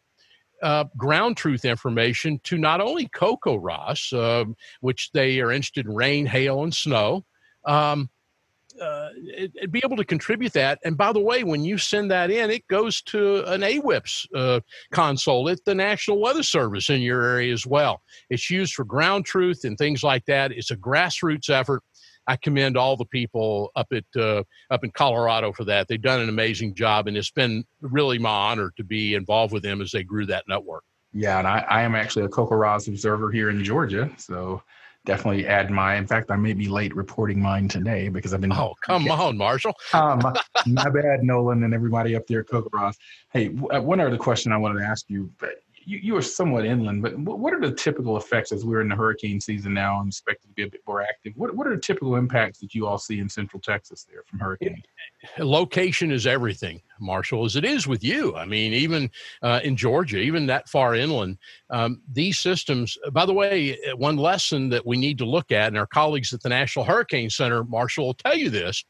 uh, 0.61 0.85
ground 0.97 1.37
truth 1.37 1.65
information 1.65 2.39
to 2.43 2.57
not 2.57 2.81
only 2.81 3.07
CoCoRaHS, 3.09 4.13
uh, 4.13 4.51
which 4.81 5.11
they 5.11 5.39
are 5.39 5.51
interested 5.51 5.85
in 5.85 5.93
rain, 5.93 6.25
hail, 6.25 6.63
and 6.63 6.73
snow, 6.73 7.25
um, 7.65 8.09
uh, 8.81 9.09
it, 9.15 9.71
be 9.71 9.81
able 9.83 9.97
to 9.97 10.05
contribute 10.05 10.53
that. 10.53 10.79
And 10.83 10.97
by 10.97 11.11
the 11.11 11.19
way, 11.19 11.43
when 11.43 11.63
you 11.63 11.77
send 11.77 12.11
that 12.11 12.31
in, 12.31 12.49
it 12.49 12.67
goes 12.67 13.01
to 13.03 13.43
an 13.51 13.61
AWIPS 13.61 14.27
uh, 14.35 14.59
console 14.91 15.49
at 15.49 15.63
the 15.65 15.75
National 15.75 16.19
Weather 16.19 16.43
Service 16.43 16.89
in 16.89 17.01
your 17.01 17.23
area 17.23 17.53
as 17.53 17.65
well. 17.65 18.01
It's 18.29 18.49
used 18.49 18.73
for 18.73 18.85
ground 18.85 19.25
truth 19.25 19.63
and 19.63 19.77
things 19.77 20.03
like 20.03 20.25
that. 20.25 20.51
It's 20.51 20.71
a 20.71 20.77
grassroots 20.77 21.49
effort. 21.49 21.83
I 22.27 22.35
commend 22.35 22.75
all 22.75 22.97
the 22.97 23.05
people 23.05 23.71
up 23.75 23.87
at 23.93 24.03
uh, 24.21 24.43
up 24.69 24.83
in 24.83 24.91
Colorado 24.91 25.53
for 25.53 25.63
that. 25.63 25.87
They've 25.87 26.01
done 26.01 26.19
an 26.19 26.27
amazing 26.27 26.75
job, 26.75 27.07
and 27.07 27.15
it's 27.15 27.31
been 27.31 27.63
really 27.81 28.19
my 28.19 28.29
honor 28.29 28.73
to 28.75 28.83
be 28.83 29.13
involved 29.13 29.53
with 29.53 29.63
them 29.63 29.81
as 29.81 29.91
they 29.91 30.03
grew 30.03 30.25
that 30.25 30.43
network. 30.47 30.83
Yeah, 31.13 31.39
and 31.39 31.47
I, 31.47 31.59
I 31.69 31.81
am 31.83 31.95
actually 31.95 32.25
a 32.25 32.29
CoCoRaHS 32.29 32.89
observer 32.89 33.31
here 33.31 33.49
in 33.49 33.63
Georgia, 33.63 34.11
so 34.17 34.61
definitely 35.07 35.47
add 35.47 35.71
my. 35.71 35.95
In 35.95 36.05
fact, 36.05 36.29
I 36.29 36.35
may 36.35 36.53
be 36.53 36.67
late 36.67 36.95
reporting 36.95 37.41
mine 37.41 37.67
today 37.67 38.09
because 38.09 38.33
I've 38.33 38.41
been. 38.41 38.53
Oh, 38.53 38.75
come 38.81 39.09
on, 39.09 39.37
Marshall. 39.37 39.73
um, 39.93 40.19
my 40.67 40.89
bad, 40.89 41.23
Nolan, 41.23 41.63
and 41.63 41.73
everybody 41.73 42.15
up 42.15 42.27
there 42.27 42.41
at 42.41 42.47
CoCoRaHS. 42.47 42.97
Hey, 43.31 43.47
uh, 43.47 43.81
one 43.81 43.99
other 43.99 44.17
question 44.17 44.51
I 44.51 44.57
wanted 44.57 44.81
to 44.81 44.85
ask 44.85 45.09
you. 45.09 45.31
You, 45.87 45.99
you 46.03 46.17
are 46.17 46.21
somewhat 46.21 46.65
inland, 46.65 47.01
but 47.01 47.17
what 47.17 47.53
are 47.53 47.61
the 47.61 47.71
typical 47.71 48.17
effects 48.17 48.51
as 48.51 48.65
we're 48.65 48.81
in 48.81 48.89
the 48.89 48.95
hurricane 48.95 49.39
season 49.39 49.73
now 49.73 50.01
and 50.01 50.09
expected 50.09 50.49
to 50.49 50.53
be 50.53 50.63
a 50.63 50.67
bit 50.67 50.81
more 50.85 51.01
active? 51.01 51.31
What, 51.37 51.55
what 51.55 51.65
are 51.65 51.73
the 51.73 51.81
typical 51.81 52.17
impacts 52.17 52.59
that 52.59 52.75
you 52.75 52.85
all 52.85 52.97
see 52.97 53.19
in 53.19 53.29
central 53.29 53.61
Texas 53.61 54.05
there 54.11 54.21
from 54.27 54.39
hurricanes? 54.39 54.83
Location 55.37 56.11
is 56.11 56.27
everything, 56.27 56.81
Marshall, 56.99 57.45
as 57.45 57.55
it 57.55 57.63
is 57.63 57.87
with 57.87 58.03
you. 58.03 58.35
I 58.35 58.45
mean, 58.45 58.73
even 58.73 59.09
uh, 59.41 59.61
in 59.63 59.77
Georgia, 59.77 60.17
even 60.17 60.45
that 60.47 60.67
far 60.67 60.93
inland, 60.93 61.37
um, 61.69 62.01
these 62.11 62.37
systems, 62.37 62.97
by 63.13 63.25
the 63.25 63.33
way, 63.33 63.77
one 63.95 64.17
lesson 64.17 64.67
that 64.69 64.85
we 64.85 64.97
need 64.97 65.17
to 65.19 65.25
look 65.25 65.53
at, 65.53 65.69
and 65.69 65.77
our 65.77 65.87
colleagues 65.87 66.33
at 66.33 66.41
the 66.41 66.49
National 66.49 66.83
Hurricane 66.83 67.29
Center, 67.29 67.63
Marshall, 67.63 68.07
will 68.07 68.13
tell 68.13 68.35
you 68.35 68.49
this. 68.49 68.83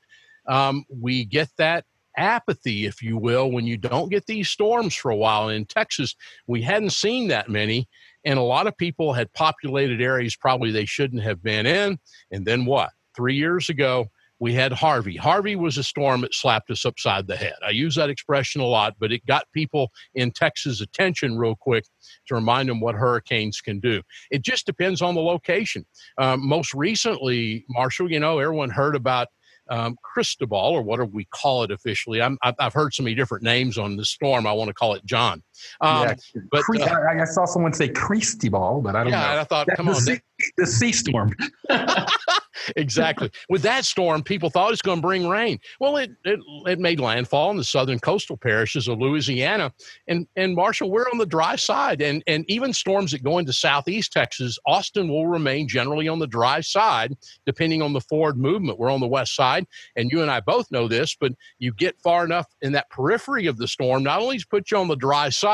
Um, 0.47 0.83
we 0.89 1.25
get 1.25 1.49
that 1.59 1.85
apathy, 2.18 2.86
if 2.86 3.01
you 3.01 3.18
will, 3.18 3.51
when 3.51 3.65
you 3.65 3.78
don't 3.78 4.09
get 4.09 4.26
these 4.26 4.49
storms 4.49 4.95
for 4.95 5.11
a 5.11 5.15
while. 5.15 5.49
In 5.49 5.65
Texas, 5.65 6.15
we 6.47 6.61
hadn't 6.61 6.91
seen 6.91 7.28
that 7.30 7.49
many, 7.49 7.88
and 8.26 8.38
a 8.38 8.43
lot 8.43 8.68
of 8.68 8.78
people 8.78 9.13
had 9.13 9.32
populated 9.34 10.01
areas 10.01 10.36
probably 10.36 10.72
they 10.72 10.86
shouldn't 10.86 11.24
have 11.24 11.41
been 11.41 11.65
in. 11.65 11.99
And 12.32 12.45
then 12.45 12.65
what? 12.65 12.91
Three 13.15 13.36
years 13.36 13.70
ago, 13.70 14.07
we 14.39 14.53
had 14.53 14.72
Harvey. 14.72 15.15
Harvey 15.15 15.55
was 15.55 15.78
a 15.78 15.84
storm 15.84 16.22
that 16.22 16.34
slapped 16.34 16.70
us 16.70 16.86
upside 16.86 17.28
the 17.28 17.36
head. 17.36 17.55
I 17.65 17.72
use 17.72 17.95
that 17.95 18.09
expression 18.09 18.61
a 18.61 18.65
lot, 18.65 18.95
but 18.99 19.11
it 19.11 19.26
got 19.26 19.51
people 19.51 19.91
in 20.13 20.32
Texas' 20.32 20.82
attention 20.82 21.38
real 21.38 21.55
quick 21.55 21.86
to 22.28 22.36
remind 22.36 22.70
them 22.70 22.80
what 22.80 22.95
hurricanes 22.95 23.61
can 23.61 23.80
do. 23.80 24.01
It 24.30 24.43
just 24.43 24.65
depends 24.65 25.01
on 25.01 25.15
the 25.15 25.22
location. 25.22 25.86
Um, 26.20 26.47
most 26.47 26.74
recently, 26.74 27.65
Marshall, 27.70 28.11
you 28.11 28.20
know, 28.20 28.39
everyone 28.39 28.70
heard 28.70 28.95
about 28.95 29.30
um, 29.70 29.95
Cristobal, 30.03 30.57
or 30.57 30.82
whatever 30.82 31.09
we 31.09 31.26
call 31.26 31.63
it 31.63 31.72
officially? 31.72 32.22
i 32.22 32.30
have 32.59 32.74
heard 32.74 32.93
so 32.93 33.03
many 33.03 33.15
different 33.15 33.43
names 33.43 33.78
on 33.78 33.97
the 33.97 34.05
storm. 34.05 34.47
I 34.47 34.51
want 34.51 34.70
to 34.70 34.74
call 34.74 34.93
it 34.93 35.05
John. 35.05 35.43
Um, 35.81 36.07
yeah, 36.07 36.41
but 36.51 36.63
uh, 36.79 36.83
I, 36.83 37.21
I, 37.21 37.25
saw 37.25 37.45
someone 37.45 37.73
say 37.73 37.89
Christy 37.89 38.49
Ball, 38.49 38.81
but 38.81 38.95
I 38.95 39.03
don't 39.03 39.11
yeah, 39.11 39.33
know. 39.33 39.41
I 39.41 39.43
thought, 39.43 39.67
come 39.75 39.87
the 39.87 39.93
on, 39.93 40.01
sea, 40.01 40.19
the 40.57 40.65
sea 40.65 40.91
storm. 40.91 41.33
exactly. 42.75 43.31
With 43.49 43.61
that 43.63 43.85
storm, 43.85 44.23
people 44.23 44.49
thought 44.49 44.71
it's 44.73 44.81
going 44.81 44.99
to 44.99 45.01
bring 45.01 45.27
rain. 45.27 45.59
Well, 45.79 45.97
it, 45.97 46.11
it, 46.25 46.39
it 46.65 46.79
made 46.79 46.99
landfall 46.99 47.51
in 47.51 47.57
the 47.57 47.63
southern 47.63 47.99
coastal 47.99 48.37
parishes 48.37 48.87
of 48.87 48.99
Louisiana. 48.99 49.73
And, 50.07 50.27
and 50.35 50.55
Marshall, 50.55 50.91
we're 50.91 51.07
on 51.11 51.17
the 51.17 51.25
dry 51.25 51.55
side. 51.55 52.01
And, 52.01 52.23
and 52.27 52.45
even 52.49 52.73
storms 52.73 53.11
that 53.11 53.23
go 53.23 53.37
into 53.37 53.53
southeast 53.53 54.11
Texas, 54.11 54.57
Austin 54.65 55.07
will 55.07 55.27
remain 55.27 55.67
generally 55.67 56.07
on 56.07 56.19
the 56.19 56.27
dry 56.27 56.61
side, 56.61 57.15
depending 57.45 57.81
on 57.81 57.93
the 57.93 58.01
forward 58.01 58.37
movement. 58.37 58.79
We're 58.79 58.91
on 58.91 58.99
the 58.99 59.07
west 59.07 59.35
side. 59.35 59.65
And 59.95 60.11
you 60.11 60.21
and 60.21 60.31
I 60.31 60.39
both 60.39 60.71
know 60.71 60.87
this, 60.87 61.15
but 61.19 61.33
you 61.59 61.73
get 61.73 61.99
far 62.01 62.25
enough 62.25 62.47
in 62.61 62.71
that 62.73 62.89
periphery 62.89 63.47
of 63.47 63.57
the 63.57 63.67
storm, 63.67 64.03
not 64.03 64.21
only 64.21 64.37
does 64.37 64.45
put 64.45 64.71
you 64.71 64.77
on 64.77 64.87
the 64.87 64.95
dry 64.95 65.29
side, 65.29 65.46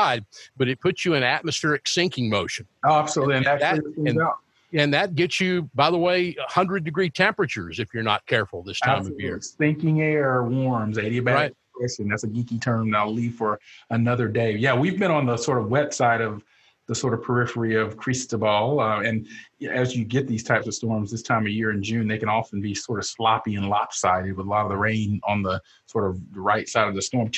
but 0.56 0.68
it 0.68 0.80
puts 0.80 1.04
you 1.04 1.14
in 1.14 1.22
atmospheric 1.22 1.86
sinking 1.88 2.28
motion. 2.28 2.66
Oh, 2.84 2.98
absolutely. 2.98 3.36
And, 3.36 3.46
and 3.46 3.60
that, 3.60 3.74
and, 3.74 4.26
and 4.74 4.94
that 4.94 5.14
gets 5.14 5.40
you, 5.40 5.70
by 5.74 5.90
the 5.90 5.98
way, 5.98 6.34
100 6.38 6.84
degree 6.84 7.10
temperatures 7.10 7.78
if 7.78 7.94
you're 7.94 8.02
not 8.02 8.26
careful 8.26 8.62
this 8.62 8.80
time 8.80 8.98
Absolutely. 8.98 9.24
of 9.24 9.28
year. 9.28 9.40
Stinking 9.40 10.02
air 10.02 10.42
warms, 10.42 10.96
adiabatic 10.96 11.34
right. 11.34 11.56
depression. 11.74 12.08
That's 12.08 12.24
a 12.24 12.28
geeky 12.28 12.60
term 12.60 12.90
that 12.90 12.98
I'll 12.98 13.12
leave 13.12 13.34
for 13.34 13.60
another 13.90 14.28
day. 14.28 14.56
Yeah, 14.56 14.76
we've 14.76 14.98
been 14.98 15.10
on 15.10 15.26
the 15.26 15.36
sort 15.36 15.58
of 15.58 15.68
wet 15.68 15.94
side 15.94 16.20
of 16.20 16.42
the 16.86 16.94
sort 16.94 17.14
of 17.14 17.22
periphery 17.22 17.76
of 17.76 17.96
Cristobal. 17.96 18.80
Uh, 18.80 19.00
and 19.00 19.26
as 19.68 19.96
you 19.96 20.04
get 20.04 20.26
these 20.26 20.44
types 20.44 20.66
of 20.66 20.74
storms 20.74 21.10
this 21.10 21.22
time 21.22 21.42
of 21.42 21.48
year 21.48 21.70
in 21.70 21.82
June, 21.82 22.06
they 22.06 22.18
can 22.18 22.28
often 22.28 22.60
be 22.60 22.74
sort 22.74 22.98
of 22.98 23.06
sloppy 23.06 23.54
and 23.54 23.68
lopsided 23.68 24.36
with 24.36 24.46
a 24.46 24.48
lot 24.48 24.64
of 24.64 24.70
the 24.70 24.76
rain 24.76 25.20
on 25.24 25.42
the 25.42 25.60
sort 25.86 26.10
of 26.10 26.20
right 26.32 26.68
side 26.68 26.88
of 26.88 26.94
the 26.94 27.02
storm. 27.02 27.30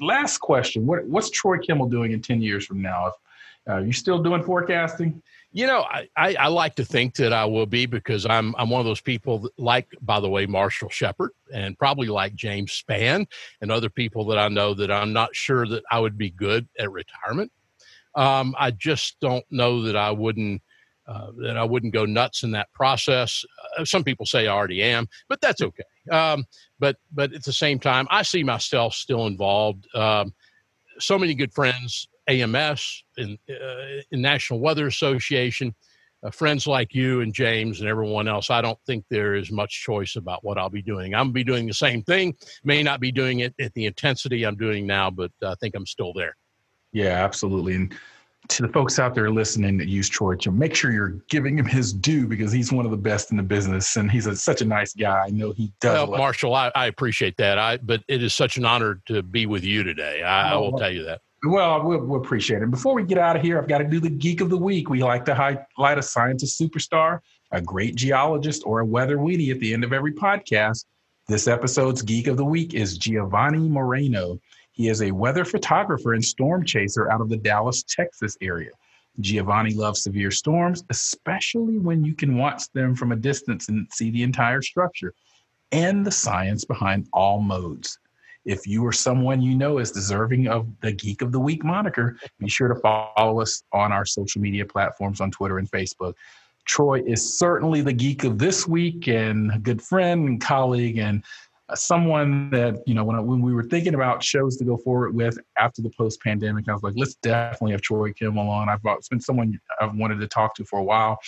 Last 0.00 0.38
question 0.38 0.86
what, 0.86 1.04
What's 1.06 1.30
Troy 1.30 1.58
Kimmel 1.58 1.88
doing 1.88 2.12
in 2.12 2.22
10 2.22 2.40
years 2.40 2.64
from 2.64 2.80
now? 2.80 3.08
If, 3.08 3.14
uh, 3.68 3.72
are 3.72 3.80
you 3.80 3.92
still 3.92 4.22
doing 4.22 4.42
forecasting? 4.42 5.20
You 5.52 5.66
know, 5.66 5.80
I, 5.80 6.08
I, 6.16 6.34
I, 6.34 6.48
like 6.48 6.74
to 6.76 6.84
think 6.84 7.14
that 7.16 7.32
I 7.32 7.46
will 7.46 7.66
be 7.66 7.86
because 7.86 8.26
I'm 8.26 8.54
I'm 8.58 8.68
one 8.68 8.80
of 8.80 8.84
those 8.84 9.00
people 9.00 9.38
that 9.40 9.58
like, 9.58 9.88
by 10.02 10.20
the 10.20 10.28
way, 10.28 10.46
Marshall 10.46 10.90
Shepherd 10.90 11.30
and 11.52 11.78
probably 11.78 12.08
like 12.08 12.34
James 12.34 12.70
Spann 12.70 13.26
and 13.60 13.72
other 13.72 13.88
people 13.88 14.26
that 14.26 14.38
I 14.38 14.48
know 14.48 14.74
that 14.74 14.90
I'm 14.90 15.12
not 15.12 15.34
sure 15.34 15.66
that 15.66 15.82
I 15.90 15.98
would 15.98 16.18
be 16.18 16.30
good 16.30 16.68
at 16.78 16.92
retirement. 16.92 17.50
Um, 18.16 18.54
I 18.58 18.70
just 18.72 19.16
don't 19.20 19.44
know 19.50 19.82
that 19.82 19.96
I 19.96 20.10
wouldn't 20.10 20.62
uh, 21.06 21.30
that 21.38 21.56
I 21.56 21.62
wouldn't 21.62 21.92
go 21.92 22.04
nuts 22.04 22.42
in 22.42 22.50
that 22.50 22.72
process. 22.72 23.44
Uh, 23.78 23.84
some 23.84 24.02
people 24.02 24.26
say 24.26 24.48
I 24.48 24.52
already 24.52 24.82
am, 24.82 25.06
but 25.28 25.40
that's 25.40 25.62
okay. 25.62 25.84
Um, 26.10 26.44
but 26.80 26.96
but 27.12 27.32
at 27.32 27.44
the 27.44 27.52
same 27.52 27.78
time, 27.78 28.08
I 28.10 28.22
see 28.22 28.42
myself 28.42 28.94
still 28.94 29.26
involved. 29.26 29.86
Um, 29.94 30.34
so 30.98 31.18
many 31.18 31.34
good 31.34 31.52
friends 31.52 32.08
AMS 32.28 33.04
and 33.16 33.38
uh, 33.48 34.02
in 34.10 34.20
National 34.20 34.60
Weather 34.60 34.86
Association, 34.86 35.74
uh, 36.24 36.30
friends 36.30 36.66
like 36.66 36.94
you 36.94 37.20
and 37.20 37.32
James 37.32 37.80
and 37.80 37.88
everyone 37.88 38.26
else, 38.26 38.50
I 38.50 38.60
don't 38.60 38.78
think 38.86 39.04
there 39.08 39.34
is 39.34 39.52
much 39.52 39.82
choice 39.82 40.16
about 40.16 40.42
what 40.42 40.58
I'll 40.58 40.70
be 40.70 40.82
doing. 40.82 41.14
I'm 41.14 41.26
gonna 41.26 41.32
be 41.32 41.44
doing 41.44 41.66
the 41.66 41.74
same 41.74 42.02
thing. 42.02 42.34
May 42.64 42.82
not 42.82 43.00
be 43.00 43.12
doing 43.12 43.40
it 43.40 43.54
at 43.60 43.74
the 43.74 43.86
intensity 43.86 44.44
I'm 44.44 44.56
doing 44.56 44.86
now, 44.86 45.10
but 45.10 45.30
I 45.44 45.54
think 45.60 45.74
I'm 45.76 45.86
still 45.86 46.12
there. 46.12 46.36
Yeah, 46.92 47.24
absolutely. 47.24 47.74
And 47.74 47.94
to 48.48 48.62
the 48.62 48.68
folks 48.68 48.98
out 48.98 49.14
there 49.14 49.30
listening 49.30 49.76
that 49.78 49.88
use 49.88 50.08
Troy, 50.08 50.36
make 50.52 50.74
sure 50.74 50.92
you're 50.92 51.18
giving 51.28 51.58
him 51.58 51.66
his 51.66 51.92
due 51.92 52.26
because 52.26 52.52
he's 52.52 52.72
one 52.72 52.84
of 52.84 52.90
the 52.90 52.96
best 52.96 53.30
in 53.30 53.36
the 53.36 53.42
business 53.42 53.96
and 53.96 54.10
he's 54.10 54.26
a, 54.26 54.36
such 54.36 54.60
a 54.60 54.64
nice 54.64 54.94
guy. 54.94 55.24
I 55.26 55.30
know 55.30 55.52
he 55.52 55.72
does. 55.80 56.08
Well, 56.08 56.18
Marshall, 56.18 56.54
I, 56.54 56.70
I, 56.74 56.86
appreciate 56.86 57.36
that. 57.38 57.58
I 57.58 57.78
but 57.78 58.02
it 58.08 58.22
is 58.22 58.34
such 58.34 58.56
an 58.56 58.64
honor 58.64 59.00
to 59.06 59.22
be 59.22 59.46
with 59.46 59.64
you 59.64 59.82
today. 59.82 60.22
I, 60.22 60.52
oh, 60.52 60.54
I 60.54 60.60
will 60.60 60.78
tell 60.78 60.90
you 60.90 61.04
that. 61.04 61.20
Well, 61.44 61.82
we 61.82 61.96
we 61.96 62.16
appreciate 62.16 62.62
it. 62.62 62.70
Before 62.70 62.94
we 62.94 63.04
get 63.04 63.18
out 63.18 63.36
of 63.36 63.42
here, 63.42 63.58
I've 63.60 63.68
got 63.68 63.78
to 63.78 63.84
do 63.84 64.00
the 64.00 64.10
geek 64.10 64.40
of 64.40 64.50
the 64.50 64.56
week. 64.56 64.88
We 64.88 65.02
like 65.02 65.24
to 65.26 65.34
highlight 65.34 65.98
a 65.98 66.02
scientist 66.02 66.60
superstar, 66.60 67.20
a 67.52 67.60
great 67.60 67.94
geologist, 67.94 68.62
or 68.64 68.80
a 68.80 68.84
weather 68.84 69.18
weenie 69.18 69.50
at 69.50 69.60
the 69.60 69.72
end 69.72 69.84
of 69.84 69.92
every 69.92 70.12
podcast. 70.12 70.84
This 71.28 71.48
episode's 71.48 72.02
geek 72.02 72.28
of 72.28 72.36
the 72.36 72.44
week 72.44 72.74
is 72.74 72.96
Giovanni 72.96 73.68
Moreno. 73.68 74.38
He 74.76 74.88
is 74.88 75.00
a 75.00 75.10
weather 75.10 75.46
photographer 75.46 76.12
and 76.12 76.22
storm 76.22 76.62
chaser 76.62 77.10
out 77.10 77.22
of 77.22 77.30
the 77.30 77.38
Dallas, 77.38 77.82
Texas 77.82 78.36
area. 78.42 78.70
Giovanni 79.20 79.72
loves 79.72 80.02
severe 80.02 80.30
storms, 80.30 80.84
especially 80.90 81.78
when 81.78 82.04
you 82.04 82.14
can 82.14 82.36
watch 82.36 82.70
them 82.74 82.94
from 82.94 83.10
a 83.10 83.16
distance 83.16 83.70
and 83.70 83.88
see 83.90 84.10
the 84.10 84.22
entire 84.22 84.60
structure 84.60 85.14
and 85.72 86.06
the 86.06 86.10
science 86.10 86.66
behind 86.66 87.08
all 87.14 87.40
modes. 87.40 87.98
If 88.44 88.66
you 88.66 88.84
or 88.84 88.92
someone 88.92 89.40
you 89.40 89.56
know 89.56 89.78
is 89.78 89.90
deserving 89.90 90.46
of 90.46 90.68
the 90.82 90.92
Geek 90.92 91.22
of 91.22 91.32
the 91.32 91.40
Week 91.40 91.64
moniker, 91.64 92.18
be 92.38 92.50
sure 92.50 92.68
to 92.68 92.76
follow 92.76 93.40
us 93.40 93.62
on 93.72 93.92
our 93.92 94.04
social 94.04 94.42
media 94.42 94.66
platforms 94.66 95.22
on 95.22 95.30
Twitter 95.30 95.58
and 95.58 95.70
Facebook. 95.70 96.12
Troy 96.66 97.02
is 97.06 97.38
certainly 97.38 97.80
the 97.80 97.92
geek 97.92 98.24
of 98.24 98.38
this 98.38 98.66
week 98.66 99.08
and 99.08 99.52
a 99.52 99.58
good 99.58 99.80
friend 99.80 100.28
and 100.28 100.40
colleague 100.40 100.98
and 100.98 101.22
someone 101.74 102.50
that 102.50 102.82
you 102.86 102.94
know 102.94 103.04
when 103.04 103.16
I, 103.16 103.20
when 103.20 103.42
we 103.42 103.52
were 103.52 103.64
thinking 103.64 103.94
about 103.94 104.22
shows 104.22 104.56
to 104.58 104.64
go 104.64 104.76
forward 104.76 105.14
with 105.14 105.38
after 105.58 105.82
the 105.82 105.90
post 105.96 106.20
pandemic, 106.22 106.68
I 106.68 106.72
was 106.72 106.82
like, 106.82 106.94
let's 106.96 107.14
definitely 107.16 107.72
have 107.72 107.82
Troy 107.82 108.12
Kimmel 108.12 108.48
on. 108.48 108.68
I've 108.68 108.82
been 109.10 109.20
someone 109.20 109.58
I've 109.80 109.94
wanted 109.94 110.20
to 110.20 110.28
talk 110.28 110.54
to 110.56 110.64
for 110.64 110.78
a 110.78 110.84
while 110.84 111.18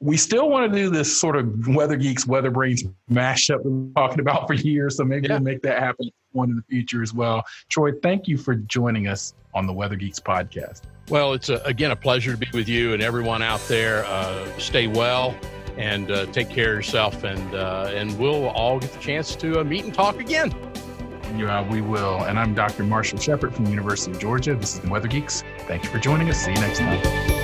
we 0.00 0.16
still 0.16 0.48
want 0.48 0.72
to 0.72 0.78
do 0.78 0.90
this 0.90 1.20
sort 1.20 1.36
of 1.36 1.66
weather 1.68 1.96
geeks, 1.96 2.26
weather 2.26 2.50
brains 2.50 2.84
mashup 3.10 3.64
we've 3.64 3.64
been 3.64 3.92
talking 3.94 4.20
about 4.20 4.46
for 4.46 4.54
years. 4.54 4.96
So 4.96 5.04
maybe 5.04 5.26
yeah. 5.26 5.34
we'll 5.34 5.42
make 5.42 5.62
that 5.62 5.80
happen 5.80 6.10
one 6.32 6.50
in 6.50 6.56
the 6.56 6.62
future 6.62 7.02
as 7.02 7.12
well. 7.12 7.42
Troy, 7.68 7.92
thank 8.02 8.28
you 8.28 8.36
for 8.36 8.54
joining 8.54 9.08
us 9.08 9.34
on 9.54 9.66
the 9.66 9.72
Weather 9.72 9.96
Geeks 9.96 10.20
podcast. 10.20 10.82
Well, 11.08 11.32
it's 11.32 11.48
a, 11.48 11.56
again 11.64 11.90
a 11.90 11.96
pleasure 11.96 12.32
to 12.32 12.38
be 12.38 12.48
with 12.52 12.68
you 12.68 12.92
and 12.92 13.02
everyone 13.02 13.42
out 13.42 13.60
there. 13.62 14.04
Uh, 14.04 14.46
stay 14.58 14.86
well 14.86 15.34
and 15.78 16.10
uh, 16.10 16.26
take 16.26 16.50
care 16.50 16.72
of 16.72 16.76
yourself, 16.76 17.24
and 17.24 17.54
uh, 17.54 17.90
and 17.94 18.18
we'll 18.18 18.48
all 18.48 18.78
get 18.78 18.92
the 18.92 18.98
chance 18.98 19.34
to 19.36 19.60
uh, 19.60 19.64
meet 19.64 19.84
and 19.84 19.94
talk 19.94 20.20
again. 20.20 20.54
Yeah, 21.36 21.66
we 21.70 21.80
will. 21.80 22.24
And 22.24 22.38
I'm 22.38 22.54
Dr. 22.54 22.84
Marshall 22.84 23.18
Shepherd 23.18 23.54
from 23.54 23.66
University 23.66 24.10
of 24.12 24.18
Georgia. 24.18 24.54
This 24.54 24.74
is 24.74 24.80
the 24.80 24.90
Weather 24.90 25.08
Geeks. 25.08 25.44
Thank 25.60 25.84
you 25.84 25.90
for 25.90 25.98
joining 25.98 26.28
us. 26.28 26.42
See 26.42 26.52
you 26.52 26.60
next 26.60 26.78
time. 26.78 27.37